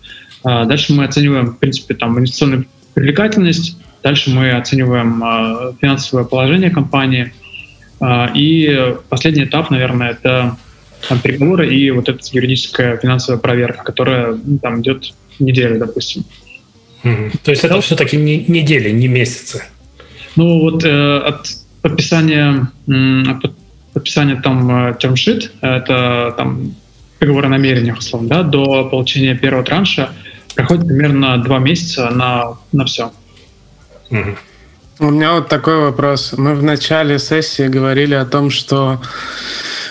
Дальше 0.44 0.94
мы 0.94 1.04
оцениваем, 1.04 1.52
в 1.52 1.60
принципе, 1.60 1.94
там, 1.94 2.18
инвестиционную 2.18 2.66
привлекательность, 2.94 3.78
Дальше 4.04 4.32
мы 4.32 4.52
оцениваем 4.52 5.24
э, 5.24 5.74
финансовое 5.80 6.24
положение 6.24 6.72
компании. 6.72 7.34
Э, 8.00 8.28
и 8.34 8.96
последний 9.10 9.44
этап, 9.44 9.70
наверное, 9.70 10.12
это 10.12 10.58
там, 11.08 11.20
переговоры 11.20 11.74
и 11.74 11.92
вот 11.92 12.10
эта 12.10 12.20
юридическая 12.32 12.98
финансовая 12.98 13.40
проверка, 13.40 13.84
которая 13.84 14.40
ну, 14.44 14.58
там 14.58 14.82
идет 14.82 15.14
неделю, 15.40 15.78
допустим. 15.78 16.24
Mm-hmm. 17.04 17.40
То 17.44 17.52
есть 17.52 17.64
это 17.64 17.76
да? 17.76 17.82
все-таки 17.82 18.18
не 18.18 18.46
недели, 18.48 18.90
не 18.90 19.08
месяцы? 19.08 19.64
Ну 20.36 20.62
вот 20.62 20.84
э, 20.84 21.18
от 21.18 21.48
подписания, 21.82 22.72
э, 22.88 23.24
от 23.30 23.54
подписания 23.94 24.42
там 24.42 24.70
э, 24.70 24.98
term 25.00 25.16
это 25.62 26.34
там 26.38 26.74
переговоры 27.20 27.48
о 27.48 27.50
намерениях, 27.50 28.00
условно, 28.00 28.30
да, 28.30 28.44
до 28.44 28.86
получения 28.86 29.36
первого 29.36 29.64
транша 29.64 30.10
проходит 30.56 30.88
примерно 30.88 31.38
два 31.44 31.60
месяца 31.60 32.10
на, 32.10 32.58
на 32.72 32.86
все. 32.86 33.12
У 35.00 35.10
меня 35.10 35.34
вот 35.34 35.48
такой 35.48 35.78
вопрос. 35.78 36.34
Мы 36.38 36.54
в 36.54 36.62
начале 36.62 37.18
сессии 37.18 37.68
говорили 37.68 38.14
о 38.14 38.26
том, 38.26 38.52
что 38.52 39.02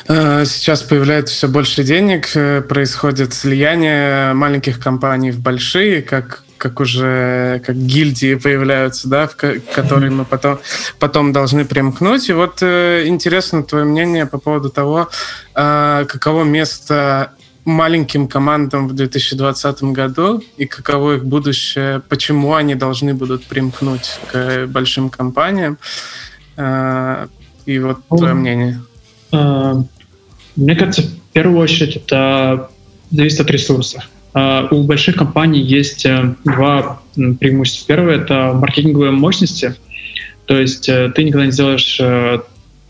э, 0.09 0.45
сейчас 0.45 0.83
появляется 0.83 1.35
все 1.35 1.49
больше 1.49 1.83
денег, 1.83 2.29
э, 2.37 2.61
происходит 2.61 3.35
слияние 3.35 4.35
маленьких 4.35 4.79
компаний 4.79 5.33
в 5.33 5.41
большие, 5.41 6.03
как 6.03 6.45
как 6.61 6.79
уже 6.79 7.63
как 7.65 7.75
гильдии 7.75 8.35
появляются, 8.35 9.09
да, 9.09 9.27
в 9.27 9.35
которые 9.75 10.11
мы 10.11 10.27
потом 10.27 10.61
потом 10.99 11.33
должны 11.33 11.65
примкнуть. 11.65 12.29
И 12.29 12.35
вот 12.35 12.59
э, 12.61 13.05
интересно 13.07 13.63
твое 13.63 13.87
мнение 13.87 14.27
по 14.27 14.39
поводу 14.39 14.69
того, 14.69 15.09
э, 15.55 16.05
каково 16.07 16.45
место 16.45 17.33
маленьким 17.71 18.29
командам 18.29 18.89
в 18.89 18.95
2020 18.95 19.83
году 19.85 20.43
и 20.57 20.67
каково 20.67 21.17
их 21.17 21.25
будущее, 21.25 22.03
почему 22.09 22.55
они 22.55 22.75
должны 22.75 23.15
будут 23.15 23.45
примкнуть 23.45 24.19
к 24.31 24.67
большим 24.67 25.11
компаниям. 25.11 25.79
А, 26.57 27.29
и 27.67 27.79
вот 27.79 27.99
твое 28.09 28.35
мнение. 28.35 28.81
А, 29.33 29.83
мне 30.57 30.75
кажется, 30.75 31.03
в 31.03 31.33
первую 31.33 31.59
очередь 31.59 31.97
это 31.97 32.71
зависит 33.11 33.41
от 33.41 33.51
ресурсов. 33.51 34.09
А, 34.33 34.69
у 34.71 34.85
больших 34.85 35.17
компаний 35.17 35.61
есть 35.61 36.07
э, 36.07 36.35
два 36.45 37.01
преимущества. 37.15 37.87
Первое— 37.89 38.17
это 38.17 38.53
маркетинговые 38.55 39.13
мощности. 39.13 39.75
То 40.47 40.59
есть 40.59 40.89
э, 40.89 41.11
ты 41.15 41.25
никогда 41.25 41.47
не 41.47 41.53
сделаешь 41.53 41.99
э, 42.01 42.41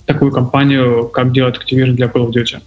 такую 0.07 0.33
компанию, 0.33 1.09
как 1.09 1.33
делает 1.33 1.59
Activision 1.59 1.93
для 1.93 2.07
Call 2.07 2.28
of 2.28 2.33
Duty 2.33 2.61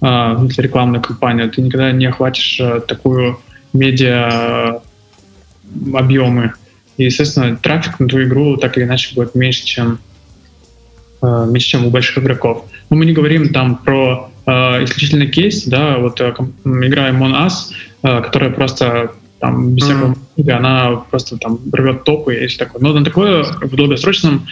э, 0.00 0.36
для 0.38 0.62
рекламной 0.62 1.00
кампании, 1.00 1.48
ты 1.48 1.62
никогда 1.62 1.92
не 1.92 2.06
охватишь 2.06 2.58
э, 2.60 2.80
такую 2.80 3.38
медиа 3.72 4.80
объемы. 5.94 6.52
И, 6.96 7.04
естественно, 7.04 7.56
трафик 7.56 8.00
на 8.00 8.08
твою 8.08 8.26
игру 8.26 8.56
так 8.56 8.76
или 8.76 8.84
иначе 8.84 9.14
будет 9.14 9.34
меньше, 9.34 9.64
чем, 9.64 9.98
э, 11.22 11.46
меньше, 11.48 11.68
чем 11.68 11.86
у 11.86 11.90
больших 11.90 12.18
игроков. 12.18 12.64
Но 12.90 12.96
мы 12.96 13.06
не 13.06 13.12
говорим 13.12 13.52
там 13.52 13.76
про 13.76 14.30
э, 14.46 14.50
исключительно 14.84 15.26
кейс, 15.26 15.64
да, 15.64 15.98
вот 15.98 16.20
э, 16.20 16.34
игра 16.64 17.10
Among 17.10 17.46
Us, 17.46 17.72
э, 18.02 18.22
которая 18.22 18.50
просто 18.50 19.12
там 19.38 19.74
без 19.74 19.84
всякого 19.84 20.16
mm-hmm. 20.36 20.50
она 20.50 20.96
просто 21.10 21.36
там 21.36 21.58
рвет 21.72 22.04
топы 22.04 22.36
и 22.36 22.46
все 22.46 22.58
такое. 22.58 22.82
Но 22.82 22.92
на 22.92 23.04
такое 23.04 23.42
в 23.42 23.76
долгосрочном 23.76 24.46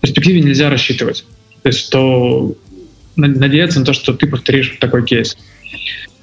перспективе 0.00 0.40
нельзя 0.40 0.70
рассчитывать. 0.70 1.24
То 1.62 1.68
есть, 1.68 1.80
что 1.80 2.54
надеяться 3.18 3.80
на 3.80 3.84
то, 3.84 3.92
что 3.92 4.14
ты 4.14 4.26
повторишь 4.26 4.76
такой 4.80 5.04
кейс. 5.04 5.36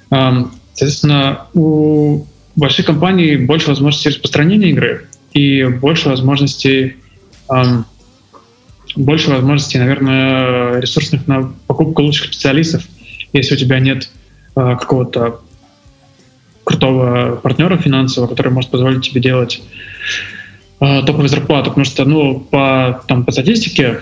Соответственно, 0.08 1.46
у 1.54 2.26
больших 2.54 2.86
компаний 2.86 3.36
больше 3.36 3.68
возможностей 3.68 4.08
распространения 4.10 4.70
игры 4.70 5.06
и 5.32 5.64
больше 5.64 6.08
возможностей, 6.08 6.96
больше 8.96 9.30
возможностей, 9.30 9.78
наверное, 9.78 10.80
ресурсных 10.80 11.26
на 11.26 11.52
покупку 11.66 12.02
лучших 12.02 12.26
специалистов, 12.26 12.82
если 13.32 13.54
у 13.54 13.58
тебя 13.58 13.78
нет 13.78 14.08
а, 14.54 14.76
какого-то 14.76 15.40
крутого 16.64 17.36
партнера 17.36 17.76
финансового, 17.76 18.28
который 18.28 18.50
может 18.50 18.70
позволить 18.70 19.02
тебе 19.02 19.20
делать 19.20 19.62
э, 20.80 21.02
топовую 21.06 21.28
зарплату, 21.28 21.70
потому 21.70 21.84
что, 21.84 22.04
ну, 22.04 22.40
по, 22.40 23.04
там, 23.06 23.24
по 23.24 23.30
статистике 23.30 24.00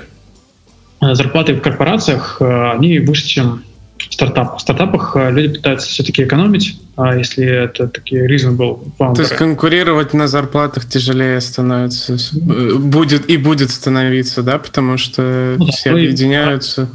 зарплаты 1.13 1.55
в 1.55 1.61
корпорациях, 1.61 2.39
э, 2.41 2.71
они 2.73 2.99
выше, 2.99 3.27
чем 3.27 3.63
в 3.99 4.13
стартапах. 4.13 4.59
В 4.59 4.61
стартапах 4.61 5.17
э, 5.17 5.31
люди 5.31 5.57
пытаются 5.57 5.89
все-таки 5.89 6.25
экономить, 6.25 6.79
а 6.97 7.17
если 7.17 7.45
это 7.45 7.89
такие 7.89 8.27
reasonable 8.29 8.87
founders. 8.99 9.15
То 9.17 9.23
есть 9.23 9.37
конкурировать 9.37 10.15
на 10.15 10.29
зарплатах 10.29 10.89
тяжелее 10.89 11.41
становится, 11.41 12.15
э, 12.15 12.75
будет 12.77 13.29
и 13.29 13.37
будет 13.37 13.71
становиться, 13.71 14.43
да, 14.43 14.59
потому 14.59 14.97
что 14.97 15.57
ну, 15.59 15.67
все 15.67 15.91
да, 15.91 15.97
объединяются. 15.97 16.89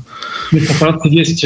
В 0.52 0.66
корпорации 0.66 1.14
есть 1.14 1.46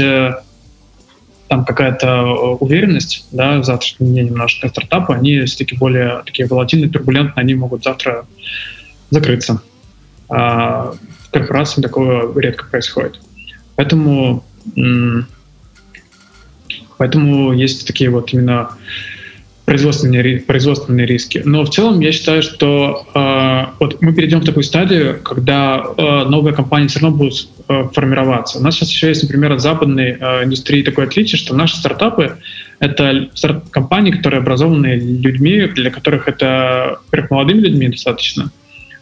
там 1.48 1.66
какая-то 1.66 2.24
уверенность, 2.60 3.28
да, 3.32 3.60
в 3.60 3.64
завтрашнем 3.64 4.08
дне 4.08 4.24
немножко 4.24 4.70
стартапы, 4.70 5.14
они 5.14 5.42
все-таки 5.42 5.76
более 5.76 6.24
такие 6.26 6.48
волатильные, 6.48 6.90
турбулентные, 6.90 7.42
они 7.42 7.54
могут 7.54 7.84
завтра 7.84 8.26
закрыться. 9.12 9.62
В 11.34 11.40
корпорации 11.40 11.82
такого 11.82 12.40
редко 12.40 12.66
происходит. 12.70 13.20
Поэтому 13.76 14.44
Поэтому 16.98 17.52
есть 17.52 17.88
такие 17.88 18.10
вот 18.10 18.32
именно 18.32 18.70
производственные, 19.66 20.40
производственные 20.42 21.06
риски. 21.06 21.42
Но 21.44 21.64
в 21.64 21.70
целом 21.70 22.00
я 22.02 22.12
считаю, 22.12 22.44
что 22.44 23.08
э, 23.14 23.74
вот 23.80 24.02
мы 24.02 24.14
перейдем 24.14 24.42
в 24.42 24.46
такую 24.46 24.64
стадию, 24.64 25.20
когда 25.22 25.84
э, 25.98 26.24
новые 26.26 26.54
компании 26.54 26.88
все 26.88 27.00
равно 27.00 27.18
будут 27.18 27.50
э, 27.68 27.88
формироваться. 27.94 28.60
У 28.60 28.62
нас 28.62 28.76
сейчас 28.76 28.90
еще 28.90 29.08
есть, 29.08 29.24
например, 29.24 29.54
от 29.54 29.62
западной 29.62 30.18
э, 30.20 30.44
индустрии 30.44 30.84
такое 30.84 31.08
отличие, 31.08 31.40
что 31.40 31.56
наши 31.56 31.76
стартапы— 31.78 32.38
это 32.80 33.30
старт 33.34 33.70
компании, 33.70 34.12
которые 34.12 34.40
образованы 34.40 34.96
людьми, 34.96 35.68
для 35.68 35.92
которых 35.92 36.28
это, 36.28 37.00
во-первых, 37.08 37.32
молодыми 37.32 37.62
людьми 37.62 37.88
достаточно, 37.90 38.52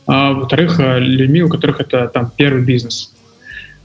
а 0.07 0.33
во-вторых, 0.33 0.79
э, 0.79 0.99
людьми, 0.99 1.43
у 1.43 1.49
которых 1.49 1.79
это 1.81 2.07
там 2.07 2.31
первый 2.35 2.63
бизнес. 2.63 3.11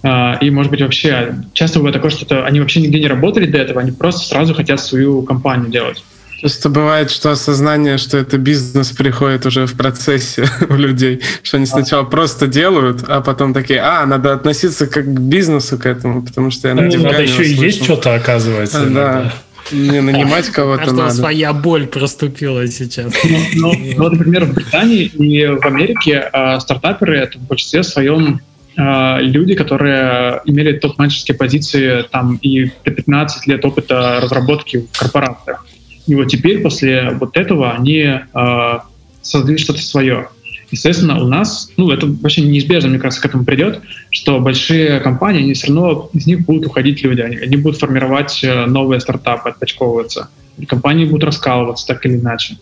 А, 0.03 0.39
и, 0.41 0.51
может 0.51 0.71
быть, 0.71 0.83
вообще 0.83 1.35
часто 1.53 1.79
бывает 1.79 1.95
такое, 1.95 2.11
что 2.11 2.25
это, 2.25 2.47
они 2.47 2.61
вообще 2.61 2.81
нигде 2.81 3.01
не 3.01 3.09
работали 3.09 3.47
до 3.47 3.59
этого, 3.59 3.81
они 3.81 3.93
просто 3.93 4.27
сразу 4.27 4.55
хотят 4.55 4.81
свою 4.81 5.23
компанию 5.23 5.71
делать. 5.71 6.03
Часто 6.39 6.69
бывает, 6.69 7.11
что 7.11 7.31
осознание, 7.31 7.97
что 7.97 8.19
это 8.19 8.37
бизнес, 8.37 8.91
приходит 8.93 9.47
уже 9.47 9.67
в 9.67 9.75
процессе 9.75 10.45
у 10.69 10.75
людей, 10.75 11.23
что 11.43 11.57
они 11.57 11.67
сначала 11.67 12.03
а. 12.03 12.07
просто 12.07 12.47
делают, 12.47 13.05
а 13.09 13.23
потом 13.23 13.55
такие, 13.55 13.81
а, 13.81 14.05
надо 14.05 14.35
относиться 14.35 14.87
как 14.87 15.07
к 15.07 15.19
бизнесу 15.19 15.79
к 15.79 15.87
этому, 15.87 16.23
потому 16.23 16.51
что 16.51 16.69
я 16.69 16.75
на 16.75 16.83
ну, 16.83 17.03
Надо 17.03 17.23
еще 17.23 17.43
и 17.43 17.55
есть 17.55 17.83
что-то, 17.83 18.15
оказывается. 18.15 18.85
Да. 18.87 19.33
Не 19.73 20.01
нанимать 20.01 20.49
кого-то 20.49 20.93
надо. 20.93 21.11
своя 21.11 21.53
боль 21.53 21.87
проступила 21.87 22.67
сейчас. 22.67 23.13
Ну, 23.25 23.39
ну, 23.55 23.75
ну, 23.97 24.11
например, 24.11 24.45
в 24.45 24.55
Британии 24.55 25.05
и 25.05 25.47
в 25.47 25.65
Америке 25.67 26.31
э, 26.33 26.61
стартаперы 26.61 27.19
это 27.19 27.39
в 27.39 27.43
большинстве 27.43 27.83
своем 27.83 28.41
Э, 28.77 29.21
люди, 29.21 29.55
которые 29.55 30.43
имели 30.45 30.77
топ-менеджерские 30.77 31.37
позиции 31.37 32.05
там 32.11 32.37
и 32.37 32.71
15 32.85 33.47
лет 33.47 33.65
опыта 33.65 34.21
разработки 34.23 34.87
в 34.93 34.99
корпорациях. 34.99 35.67
И 36.07 36.15
вот 36.15 36.27
теперь 36.27 36.61
после 36.61 37.11
вот 37.11 37.37
этого 37.37 37.73
они 37.73 38.03
э, 38.03 38.79
создали 39.23 39.57
что-то 39.57 39.81
свое. 39.81 40.29
Естественно, 40.71 41.23
у 41.23 41.29
нас, 41.29 41.71
ну, 41.77 41.91
это 41.91 42.07
вообще 42.07 42.43
неизбежно, 42.43 42.91
мне 42.91 42.99
кажется, 42.99 43.23
к 43.23 43.27
этому 43.27 43.45
придет, 43.45 43.81
что 44.11 44.41
большие 44.41 45.01
компании, 45.01 45.43
они 45.43 45.55
все 45.55 45.69
равно, 45.69 46.11
из 46.13 46.27
них 46.27 46.45
будут 46.45 46.67
уходить 46.67 47.03
люди, 47.03 47.21
они, 47.21 47.37
они 47.37 47.57
будут 47.57 47.79
формировать 47.79 48.43
э, 48.43 48.67
новые 48.67 49.01
стартапы, 49.01 49.51
отпочковываться. 49.51 50.29
И 50.59 50.67
компании 50.67 51.05
будут 51.05 51.25
раскалываться 51.25 51.87
так 51.87 52.05
или 52.07 52.17
иначе. 52.17 52.57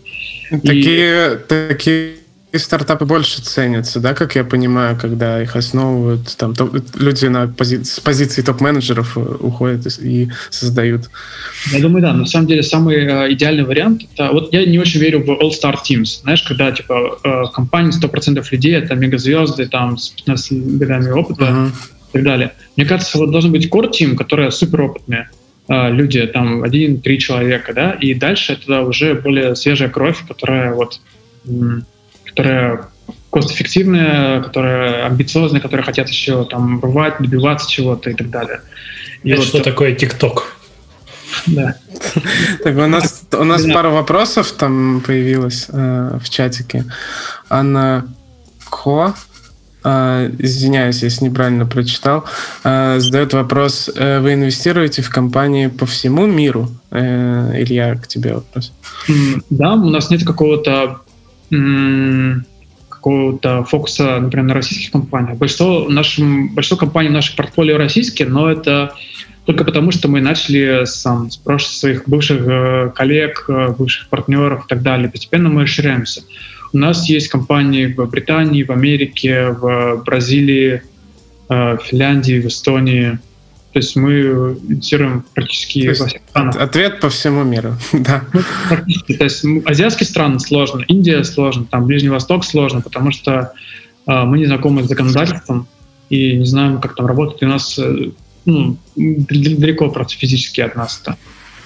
Такие, 0.49 1.35
и... 1.35 1.37
такие 1.47 2.15
стартапы 2.59 3.05
больше 3.05 3.41
ценятся, 3.41 3.99
да, 3.99 4.13
как 4.13 4.35
я 4.35 4.43
понимаю, 4.43 4.97
когда 4.99 5.41
их 5.41 5.55
основывают, 5.55 6.35
там 6.37 6.53
топ, 6.53 6.75
люди 6.95 7.25
на 7.25 7.47
пози, 7.47 7.83
с 7.83 7.99
позиции 7.99 8.41
топ-менеджеров 8.41 9.17
э, 9.17 9.21
уходят 9.39 9.85
и, 9.99 10.29
создают. 10.49 11.09
Я 11.71 11.79
думаю, 11.79 12.01
да. 12.01 12.13
На 12.13 12.25
самом 12.25 12.47
деле 12.47 12.63
самый 12.63 12.97
э, 12.97 13.33
идеальный 13.33 13.63
вариант 13.63 14.03
это 14.13 14.31
вот 14.31 14.53
я 14.53 14.65
не 14.65 14.79
очень 14.79 14.99
верю 14.99 15.23
в 15.23 15.29
all-star 15.29 15.75
teams, 15.87 16.21
знаешь, 16.21 16.43
когда 16.43 16.71
типа 16.71 17.19
э, 17.23 17.43
компании 17.53 17.91
100% 17.91 18.43
людей 18.51 18.73
это 18.73 18.95
мегазвезды 18.95 19.67
там 19.67 19.97
с 19.97 20.09
15 20.09 20.77
годами 20.77 21.11
опыта 21.11 21.43
uh-huh. 21.43 21.69
и 21.69 22.13
так 22.13 22.23
далее. 22.23 22.53
Мне 22.75 22.85
кажется, 22.85 23.17
вот 23.17 23.31
должен 23.31 23.51
быть 23.51 23.67
core 23.67 23.91
team, 23.91 24.15
которые 24.15 24.51
супер 24.51 24.81
опытные 24.81 25.29
э, 25.67 25.91
люди, 25.91 26.25
там 26.27 26.63
один-три 26.63 27.19
человека, 27.19 27.73
да, 27.73 27.91
и 27.91 28.13
дальше 28.13 28.53
это 28.53 28.81
уже 28.81 29.15
более 29.15 29.55
свежая 29.55 29.89
кровь, 29.89 30.17
которая 30.27 30.73
вот 30.73 30.99
которая 32.35 32.87
кост-эффективные, 33.29 34.43
которые 34.43 35.03
амбициозные, 35.03 35.61
которые 35.61 35.85
хотят 35.85 36.09
еще 36.09 36.43
там 36.45 36.81
рвать, 36.81 37.15
добиваться 37.19 37.69
чего-то 37.69 38.09
и 38.09 38.13
так 38.13 38.29
далее. 38.29 38.61
И 39.23 39.29
Это 39.29 39.41
вот 39.41 39.47
что 39.47 39.61
такое 39.61 39.95
ТикТок? 39.95 40.55
Да. 41.47 41.75
Так, 42.63 42.75
у 42.75 42.87
нас, 42.87 43.23
у 43.31 43.43
нас 43.43 43.63
да. 43.63 43.73
пара 43.73 43.89
вопросов 43.89 44.51
там 44.51 45.01
появилось 45.05 45.67
э, 45.69 46.17
в 46.21 46.29
чатике. 46.29 46.85
Анна 47.49 48.05
Ко, 48.69 49.13
э, 49.83 50.31
извиняюсь, 50.39 51.03
если 51.03 51.25
неправильно 51.25 51.65
прочитал, 51.65 52.25
э, 52.63 52.99
задает 52.99 53.33
вопрос, 53.33 53.89
э, 53.95 54.19
вы 54.19 54.33
инвестируете 54.33 55.01
в 55.01 55.09
компании 55.09 55.67
по 55.67 55.85
всему 55.85 56.25
миру? 56.25 56.69
Э, 56.91 57.51
Илья, 57.61 57.95
к 57.95 58.07
тебе 58.07 58.33
вопрос. 58.35 58.71
Да, 59.49 59.73
у 59.73 59.89
нас 59.89 60.09
нет 60.09 60.23
какого-то 60.25 61.01
какого-то 62.89 63.63
фокуса, 63.65 64.19
например, 64.19 64.47
на 64.47 64.53
российских 64.55 64.91
компаниях. 64.91 65.37
Большинство, 65.37 65.87
нашим, 65.89 66.49
большинство 66.55 66.77
компаний 66.77 67.09
в 67.09 67.13
нашем 67.13 67.35
портфолио 67.35 67.77
российские, 67.77 68.27
но 68.27 68.51
это 68.51 68.93
только 69.45 69.63
потому, 69.63 69.91
что 69.91 70.07
мы 70.07 70.21
начали 70.21 70.85
сам, 70.85 71.29
прошлых 71.43 71.71
своих 71.71 72.09
бывших 72.09 72.41
э, 72.47 72.91
коллег, 72.95 73.45
э, 73.47 73.75
бывших 73.77 74.09
партнеров 74.09 74.65
и 74.65 74.67
так 74.67 74.81
далее. 74.81 75.09
Постепенно 75.09 75.49
мы 75.49 75.63
расширяемся. 75.63 76.23
У 76.73 76.77
нас 76.77 77.07
есть 77.07 77.27
компании 77.27 77.85
в 77.85 78.03
Британии, 78.09 78.63
в 78.63 78.71
Америке, 78.71 79.49
в 79.49 80.01
Бразилии, 80.03 80.81
э, 81.49 81.77
в 81.77 81.81
Финляндии, 81.83 82.41
в 82.41 82.47
Эстонии– 82.47 83.19
то 83.75 83.79
есть 83.79 83.97
мы 83.97 84.21
инвестируем 84.21 85.25
практически 85.33 85.89
во 85.89 86.07
всех 86.07 86.21
странах. 86.29 86.55
Ответ 86.55 87.01
по 87.01 87.09
всему 87.09 87.43
миру, 87.43 87.75
да. 87.91 88.23
Ну. 88.31 89.15
То 89.17 89.23
есть 89.25 89.43
азиатские 89.65 90.07
страны 90.07 90.39
сложно, 90.39 90.85
Индия 90.87 91.25
сложно, 91.25 91.65
там 91.65 91.85
Ближний 91.85 92.07
Восток 92.07 92.45
сложно, 92.45 92.79
потому 92.79 93.11
что 93.11 93.51
э, 94.07 94.23
мы 94.23 94.37
не 94.37 94.45
знакомы 94.45 94.85
с 94.85 94.87
законодательством 94.87 95.67
и 96.09 96.37
не 96.37 96.45
знаем, 96.45 96.79
как 96.79 96.95
там 96.95 97.05
работает. 97.05 97.41
И 97.41 97.45
у 97.45 97.49
нас 97.49 97.77
э, 97.77 98.11
ну, 98.45 98.77
далеко 98.95 99.89
просто 99.89 100.15
физически 100.15 100.61
от 100.61 100.77
нас 100.77 101.01
это 101.01 101.17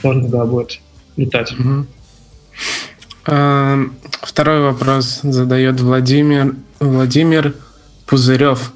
сложно 0.02 0.24
туда 0.24 0.46
будет 0.46 0.80
летать. 1.16 1.54
Угу. 1.60 1.86
Второй 4.24 4.62
вопрос 4.62 5.20
задает 5.22 5.80
Владимир, 5.80 6.56
Владимир 6.80 7.54
Пузырев. 8.08 8.74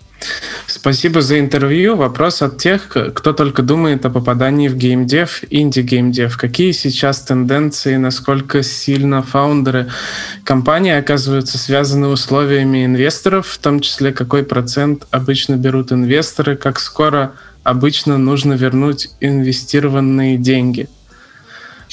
Спасибо 0.68 1.22
за 1.22 1.40
интервью. 1.40 1.96
Вопрос 1.96 2.42
от 2.42 2.58
тех, 2.58 2.88
кто 2.88 3.34
только 3.34 3.62
думает 3.62 4.06
о 4.06 4.10
попадании 4.10 4.68
в 4.68 4.76
геймдев, 4.76 5.42
инди-геймдев. 5.50 6.38
Какие 6.38 6.72
сейчас 6.72 7.22
тенденции, 7.22 7.96
насколько 7.98 8.64
сильно 8.64 9.22
фаундеры 9.22 9.90
компании 10.44 10.94
оказываются 10.94 11.58
связаны 11.58 12.08
условиями 12.08 12.86
инвесторов, 12.86 13.48
в 13.48 13.58
том 13.58 13.80
числе 13.80 14.12
какой 14.12 14.44
процент 14.44 15.08
обычно 15.12 15.56
берут 15.56 15.92
инвесторы, 15.92 16.56
как 16.56 16.80
скоро 16.80 17.34
обычно 17.64 18.18
нужно 18.18 18.54
вернуть 18.54 19.10
инвестированные 19.20 20.38
деньги? 20.38 20.88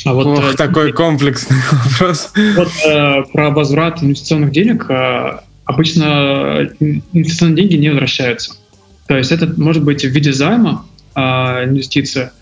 А 0.06 0.14
вот 0.14 0.26
Ох, 0.26 0.54
э, 0.54 0.56
такой 0.56 0.92
комплексный 0.92 1.58
вопрос. 1.72 2.32
Вот 2.56 2.68
э, 2.86 3.22
про 3.32 3.50
возврат 3.50 4.02
инвестиционных 4.02 4.50
денег 4.50 4.86
э, 4.88 5.40
обычно 5.70 6.68
инвестиционные 6.80 7.56
деньги 7.56 7.76
не 7.76 7.88
возвращаются. 7.88 8.54
То 9.06 9.16
есть 9.16 9.32
это 9.32 9.52
может 9.56 9.84
быть 9.84 10.04
в 10.04 10.08
виде 10.08 10.32
займа 10.32 10.84
а, 11.14 11.64
инвестиция, 11.64 12.32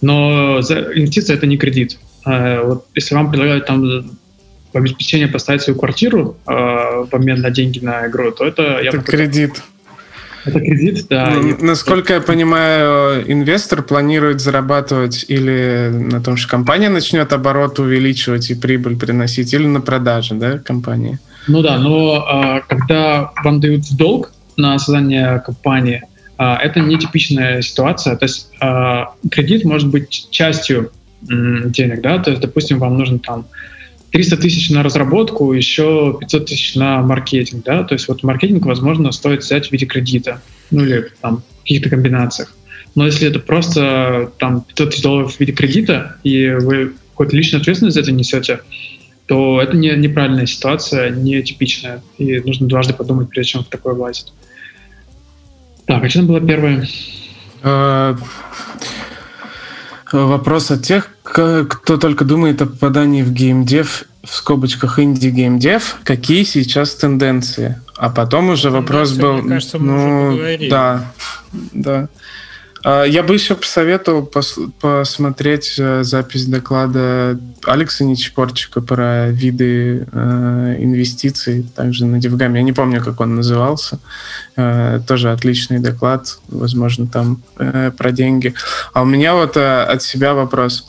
но 0.00 0.60
инвестиция 0.60 1.36
это 1.36 1.46
не 1.46 1.56
кредит. 1.56 1.98
А, 2.24 2.62
вот 2.62 2.86
если 2.94 3.14
вам 3.14 3.30
предлагают 3.30 3.66
там 3.66 3.82
в 4.72 4.76
обеспечение 4.76 5.28
поставить 5.28 5.62
свою 5.62 5.78
квартиру 5.78 6.36
а, 6.46 7.04
в 7.04 7.14
обмен 7.14 7.40
на 7.40 7.50
деньги 7.50 7.80
на 7.80 8.06
игру, 8.08 8.30
то 8.32 8.44
это... 8.44 8.62
Это 8.62 8.98
кредит. 8.98 9.62
Это 10.44 10.60
кредит, 10.60 11.06
да. 11.10 11.30
Ну, 11.30 11.56
насколько 11.60 12.14
я 12.14 12.20
понимаю, 12.20 13.24
инвестор 13.30 13.82
планирует 13.82 14.40
зарабатывать 14.40 15.24
или 15.26 15.90
на 15.92 16.20
том, 16.22 16.36
что 16.36 16.48
компания 16.48 16.88
начнет 16.88 17.32
оборот 17.32 17.80
увеличивать 17.80 18.50
и 18.50 18.54
прибыль 18.54 18.96
приносить, 18.96 19.52
или 19.52 19.66
на 19.66 19.80
продаже 19.80 20.34
да, 20.34 20.58
компании. 20.58 21.18
Ну 21.48 21.62
да, 21.62 21.78
но 21.78 22.24
а, 22.26 22.60
когда 22.60 23.30
вам 23.44 23.60
дают 23.60 23.84
в 23.84 23.96
долг 23.96 24.32
на 24.56 24.78
создание 24.78 25.40
компании, 25.44 26.02
а, 26.38 26.56
это 26.56 26.80
нетипичная 26.80 27.62
ситуация. 27.62 28.16
То 28.16 28.24
есть 28.24 28.50
а, 28.60 29.14
кредит 29.30 29.64
может 29.64 29.88
быть 29.88 30.28
частью 30.30 30.90
денег, 31.22 32.02
да, 32.02 32.18
то 32.18 32.30
есть, 32.30 32.42
допустим, 32.42 32.78
вам 32.78 32.98
нужно 32.98 33.18
там 33.18 33.46
300 34.12 34.36
тысяч 34.36 34.70
на 34.70 34.82
разработку, 34.82 35.52
еще 35.52 36.16
500 36.20 36.46
тысяч 36.46 36.74
на 36.74 37.00
маркетинг, 37.02 37.64
да, 37.64 37.84
то 37.84 37.94
есть 37.94 38.06
вот 38.06 38.22
маркетинг, 38.22 38.64
возможно, 38.66 39.10
стоит 39.12 39.42
взять 39.42 39.68
в 39.68 39.72
виде 39.72 39.86
кредита, 39.86 40.42
ну 40.70 40.84
или 40.84 41.10
там 41.20 41.42
в 41.58 41.62
каких-то 41.62 41.88
комбинациях. 41.88 42.54
Но 42.94 43.06
если 43.06 43.28
это 43.28 43.40
просто 43.40 44.30
там 44.38 44.62
500 44.62 44.90
тысяч 44.90 45.02
долларов 45.02 45.34
в 45.34 45.40
виде 45.40 45.52
кредита, 45.52 46.16
и 46.22 46.48
вы 46.50 46.94
какую-то 47.10 47.36
личную 47.36 47.60
ответственность 47.60 47.94
за 47.94 48.02
это 48.02 48.12
несете, 48.12 48.60
то 49.26 49.60
это 49.60 49.76
не, 49.76 49.90
неправильная 49.96 50.46
ситуация, 50.46 51.10
не 51.10 51.42
типичная, 51.42 52.02
и 52.18 52.38
нужно 52.40 52.68
дважды 52.68 52.94
подумать, 52.94 53.28
прежде 53.28 53.52
чем 53.52 53.64
в 53.64 53.68
такое 53.68 53.94
влазить. 53.94 54.32
Так, 55.86 56.02
а 56.02 56.08
что 56.08 56.20
там 56.20 56.28
было 56.28 56.40
первое? 56.40 56.88
А, 57.62 58.16
вопрос 60.12 60.70
от 60.70 60.82
тех, 60.82 61.10
кто 61.22 61.96
только 61.96 62.24
думает 62.24 62.62
о 62.62 62.66
попадании 62.66 63.22
в 63.22 63.32
геймдев, 63.32 64.04
в 64.22 64.34
скобочках 64.34 64.98
инди-геймдев, 64.98 65.98
какие 66.02 66.42
сейчас 66.42 66.94
тенденции? 66.94 67.80
А 67.96 68.10
потом 68.10 68.50
уже 68.50 68.70
вопрос 68.70 69.12
был... 69.12 69.34
Мне 69.42 69.54
кажется, 69.54 69.78
мы 69.78 69.86
ну, 69.86 70.28
уже 70.28 70.68
да, 70.68 71.12
да. 71.72 72.08
А, 72.86 73.02
я 73.02 73.24
бы 73.24 73.34
еще 73.34 73.56
посоветовал 73.56 74.24
пос 74.24 74.56
посмотреть 74.80 75.74
э, 75.76 76.04
запись 76.04 76.46
доклада 76.46 77.36
Алекса 77.64 78.04
Нечпорчика 78.04 78.80
про 78.80 79.28
виды 79.30 80.06
э, 80.12 80.76
инвестиций, 80.78 81.66
также 81.74 82.06
на 82.06 82.20
Девгаме. 82.20 82.60
Я 82.60 82.62
не 82.64 82.72
помню, 82.72 83.02
как 83.02 83.20
он 83.20 83.34
назывался. 83.34 83.98
Э, 84.54 85.00
тоже 85.04 85.32
отличный 85.32 85.80
доклад, 85.80 86.38
возможно, 86.46 87.08
там 87.08 87.42
э, 87.58 87.90
про 87.90 88.12
деньги. 88.12 88.54
А 88.92 89.02
у 89.02 89.04
меня 89.04 89.34
вот 89.34 89.56
э, 89.56 89.82
от 89.82 90.04
себя 90.04 90.34
вопрос 90.34 90.88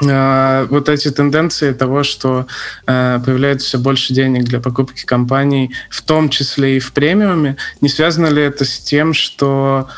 э, 0.00 0.66
вот 0.70 0.88
эти 0.88 1.10
тенденции 1.10 1.72
того, 1.72 2.04
что 2.04 2.46
э, 2.86 3.18
появляется 3.26 3.66
все 3.66 3.78
больше 3.78 4.14
денег 4.14 4.44
для 4.44 4.60
покупки 4.60 5.04
компаний, 5.04 5.72
в 5.90 6.02
том 6.02 6.28
числе 6.28 6.76
и 6.76 6.78
в 6.78 6.92
премиуме, 6.92 7.56
не 7.80 7.88
связано 7.88 8.28
ли 8.28 8.42
это 8.44 8.64
с 8.64 8.78
тем, 8.78 9.12
что 9.12 9.88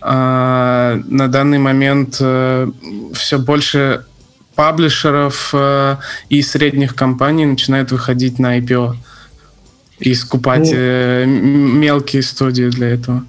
а, 0.00 1.00
на 1.08 1.28
данный 1.28 1.58
момент 1.58 2.18
э, 2.20 2.70
все 3.14 3.38
больше 3.38 4.04
паблишеров 4.54 5.50
э, 5.52 5.96
и 6.28 6.42
средних 6.42 6.94
компаний 6.94 7.46
начинают 7.46 7.90
выходить 7.90 8.38
на 8.38 8.58
IPO 8.58 8.94
и 9.98 10.14
скупать 10.14 10.70
ну, 10.70 10.76
э, 10.76 11.24
мелкие 11.26 12.22
студии 12.22 12.68
для 12.70 12.88
этого. 12.90 13.24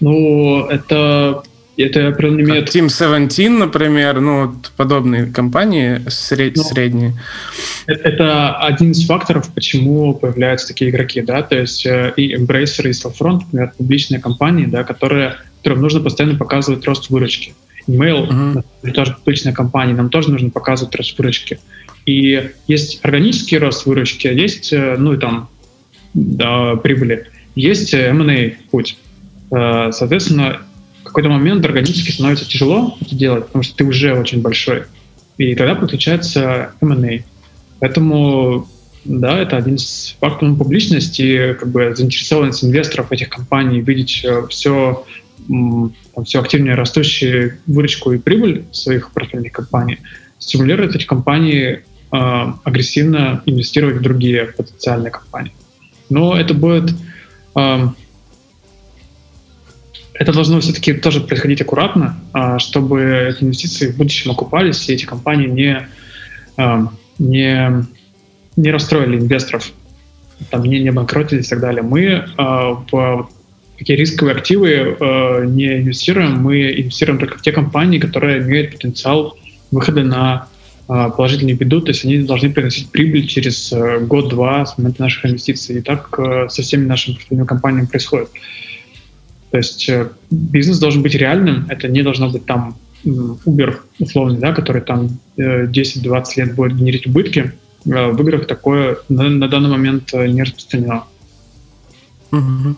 Ну, 0.00 0.66
это 0.66 1.42
это 1.76 2.08
определенно 2.08 2.40
имеет... 2.50 2.74
Team 2.74 2.88
17, 2.88 3.48
например, 3.48 4.20
ну, 4.20 4.54
подобные 4.76 5.26
компании 5.26 6.02
сред... 6.08 6.56
ну, 6.56 6.64
средние. 6.64 7.14
Это 7.86 8.56
один 8.58 8.90
из 8.90 9.06
факторов, 9.06 9.50
почему 9.54 10.12
появляются 10.14 10.68
такие 10.68 10.90
игроки, 10.90 11.22
да, 11.22 11.42
то 11.42 11.56
есть 11.56 11.86
и 11.86 12.34
Embracer, 12.36 12.88
и 12.88 12.90
Stillfront, 12.90 13.42
например, 13.52 13.72
публичные 13.76 14.20
компании, 14.20 14.66
да, 14.66 14.84
которые 14.84 15.36
которым 15.62 15.82
нужно 15.82 16.00
постоянно 16.00 16.36
показывать 16.36 16.84
рост 16.86 17.08
выручки. 17.08 17.54
Email, 17.86 18.64
uh-huh. 18.82 18.90
тоже 18.92 19.14
публичная 19.14 19.52
компания, 19.52 19.94
нам 19.94 20.08
тоже 20.10 20.30
нужно 20.30 20.50
показывать 20.50 20.94
рост 20.94 21.16
выручки. 21.18 21.58
И 22.06 22.50
есть 22.66 23.00
органический 23.02 23.58
рост 23.58 23.86
выручки, 23.86 24.26
а 24.26 24.32
есть, 24.32 24.72
э, 24.72 24.96
ну, 24.98 25.14
и 25.14 25.18
там, 25.18 25.48
да, 26.14 26.76
прибыли. 26.76 27.28
Есть 27.54 27.94
э, 27.94 28.08
M&A 28.08 28.56
путь. 28.70 28.96
Э, 29.52 29.90
соответственно, 29.92 30.62
в 31.02 31.04
какой-то 31.04 31.28
момент 31.28 31.64
органически 31.64 32.10
становится 32.10 32.48
тяжело 32.48 32.96
это 33.00 33.14
делать, 33.14 33.46
потому 33.46 33.62
что 33.62 33.76
ты 33.76 33.84
уже 33.84 34.14
очень 34.14 34.42
большой. 34.42 34.84
И 35.38 35.54
тогда 35.54 35.74
подключается 35.74 36.72
M&A. 36.80 37.22
Поэтому, 37.78 38.68
да, 39.04 39.38
это 39.38 39.56
один 39.56 39.76
из 39.76 40.16
факторов 40.20 40.58
публичности, 40.58 41.54
как 41.54 41.68
бы 41.70 41.94
заинтересованность 41.94 42.64
инвесторов 42.64 43.12
этих 43.12 43.28
компаний 43.28 43.80
видеть 43.80 44.24
все 44.50 45.04
там, 45.48 46.24
все 46.24 46.40
активнее 46.40 46.74
растущую 46.74 47.58
выручку 47.66 48.12
и 48.12 48.18
прибыль 48.18 48.64
своих 48.72 49.10
портфельных 49.12 49.52
компаний, 49.52 49.98
стимулирует 50.38 50.96
эти 50.96 51.04
компании 51.04 51.84
э, 52.12 52.52
агрессивно 52.64 53.42
инвестировать 53.46 53.96
в 53.96 54.02
другие 54.02 54.46
потенциальные 54.46 55.10
компании. 55.10 55.52
Но 56.10 56.36
это 56.38 56.54
будет... 56.54 56.94
Э, 57.54 57.88
это 60.14 60.32
должно 60.32 60.60
все-таки 60.60 60.92
тоже 60.92 61.20
происходить 61.20 61.62
аккуратно, 61.62 62.16
э, 62.34 62.58
чтобы 62.58 63.02
эти 63.30 63.44
инвестиции 63.44 63.90
в 63.90 63.96
будущем 63.96 64.30
окупались, 64.30 64.88
и 64.88 64.92
эти 64.92 65.04
компании 65.04 65.48
не, 65.48 65.88
э, 66.56 66.86
не, 67.18 67.84
не 68.56 68.70
расстроили 68.70 69.18
инвесторов, 69.18 69.72
там, 70.50 70.64
не, 70.64 70.80
не 70.80 70.90
банкротились 70.90 71.46
и 71.46 71.50
так 71.50 71.60
далее. 71.60 71.82
Мы 71.82 72.02
э, 72.04 72.24
в 72.36 73.28
такие 73.82 73.98
рисковые 73.98 74.36
активы 74.36 74.68
э, 74.70 75.44
не 75.46 75.78
инвестируем, 75.78 76.40
мы 76.40 76.70
инвестируем 76.70 77.18
только 77.18 77.38
в 77.38 77.42
те 77.42 77.50
компании, 77.50 77.98
которые 77.98 78.38
имеют 78.38 78.70
потенциал 78.70 79.36
выхода 79.72 80.04
на 80.04 80.46
э, 80.88 81.10
положительный 81.16 81.54
беду, 81.54 81.80
то 81.80 81.88
есть 81.88 82.04
они 82.04 82.18
должны 82.18 82.52
приносить 82.52 82.90
прибыль 82.90 83.26
через 83.26 83.72
э, 83.72 83.98
год-два 83.98 84.64
с 84.66 84.78
момента 84.78 85.02
наших 85.02 85.26
инвестиций. 85.26 85.78
И 85.78 85.82
так 85.82 86.16
э, 86.16 86.48
со 86.48 86.62
всеми 86.62 86.86
нашими 86.86 87.16
портфельными 87.16 87.46
компаниями 87.46 87.86
происходит. 87.86 88.28
То 89.50 89.56
есть 89.56 89.88
э, 89.88 90.10
бизнес 90.30 90.78
должен 90.78 91.02
быть 91.02 91.16
реальным, 91.16 91.66
это 91.68 91.88
не 91.88 92.02
должно 92.02 92.30
быть 92.30 92.46
там 92.46 92.78
Uber 93.04 93.78
условный, 93.98 94.38
да, 94.38 94.52
который 94.52 94.82
там 94.82 95.18
э, 95.38 95.66
10-20 95.66 96.24
лет 96.36 96.54
будет 96.54 96.76
генерить 96.76 97.08
убытки. 97.08 97.52
Э, 97.84 98.12
в 98.12 98.22
играх 98.22 98.46
такое 98.46 98.98
на, 99.08 99.28
на 99.28 99.48
данный 99.48 99.70
момент 99.70 100.14
э, 100.14 100.28
не 100.28 100.44
распространено. 100.44 101.02
Угу. 102.30 102.76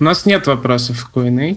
У 0.00 0.04
нас 0.04 0.26
нет 0.26 0.46
вопросов 0.46 0.98
в 0.98 1.10
Q&A. 1.10 1.56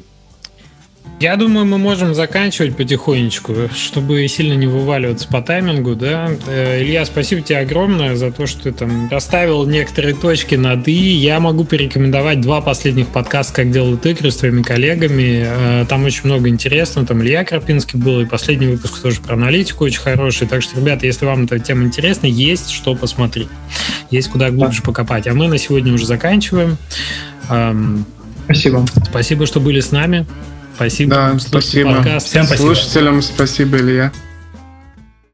Я 1.19 1.35
думаю, 1.35 1.65
мы 1.65 1.79
можем 1.79 2.13
заканчивать 2.13 2.77
потихонечку, 2.77 3.55
чтобы 3.75 4.27
сильно 4.27 4.53
не 4.53 4.67
вываливаться 4.67 5.27
по 5.27 5.41
таймингу, 5.41 5.95
да. 5.95 6.29
Э, 6.45 6.79
Илья, 6.79 7.05
спасибо 7.05 7.41
тебе 7.41 7.57
огромное 7.57 8.15
за 8.15 8.31
то, 8.31 8.45
что 8.45 8.63
ты 8.63 8.71
там 8.71 9.09
расставил 9.09 9.65
некоторые 9.65 10.13
точки 10.13 10.53
над 10.53 10.87
«и». 10.87 10.91
Я 10.91 11.39
могу 11.39 11.63
порекомендовать 11.63 12.41
два 12.41 12.61
последних 12.61 13.07
подкаста 13.07 13.51
«Как 13.51 13.71
делают 13.71 14.05
игры» 14.05 14.29
с 14.29 14.37
твоими 14.37 14.61
коллегами. 14.61 15.43
Э, 15.47 15.85
там 15.89 16.05
очень 16.05 16.25
много 16.25 16.49
интересного. 16.49 17.07
Там 17.07 17.23
Илья 17.23 17.43
Крапинский 17.43 17.97
был, 17.97 18.19
и 18.19 18.25
последний 18.25 18.67
выпуск 18.67 19.01
тоже 19.01 19.19
про 19.19 19.33
аналитику 19.33 19.85
очень 19.85 20.01
хороший. 20.01 20.45
Так 20.45 20.61
что, 20.61 20.79
ребята, 20.79 21.07
если 21.07 21.25
вам 21.25 21.45
эта 21.45 21.57
тема 21.57 21.83
интересна, 21.83 22.27
есть 22.27 22.69
что 22.69 22.93
посмотреть. 22.93 23.49
Есть 24.11 24.29
куда 24.29 24.51
глубже 24.51 24.83
покопать. 24.83 25.25
А 25.25 25.33
мы 25.33 25.47
на 25.47 25.57
сегодня 25.57 25.91
уже 25.93 26.05
заканчиваем. 26.05 26.77
Спасибо. 28.47 28.85
Спасибо, 29.09 29.45
что 29.45 29.59
были 29.59 29.81
с 29.81 29.91
нами. 29.91 30.25
Спасибо. 30.75 31.11
Да, 31.11 31.39
спасибо. 31.39 31.95
Подкаст. 31.95 32.27
Всем 32.27 32.45
спасибо. 32.45 32.67
Слушателям 32.67 33.21
спасибо, 33.21 33.77
Илья. 33.77 34.11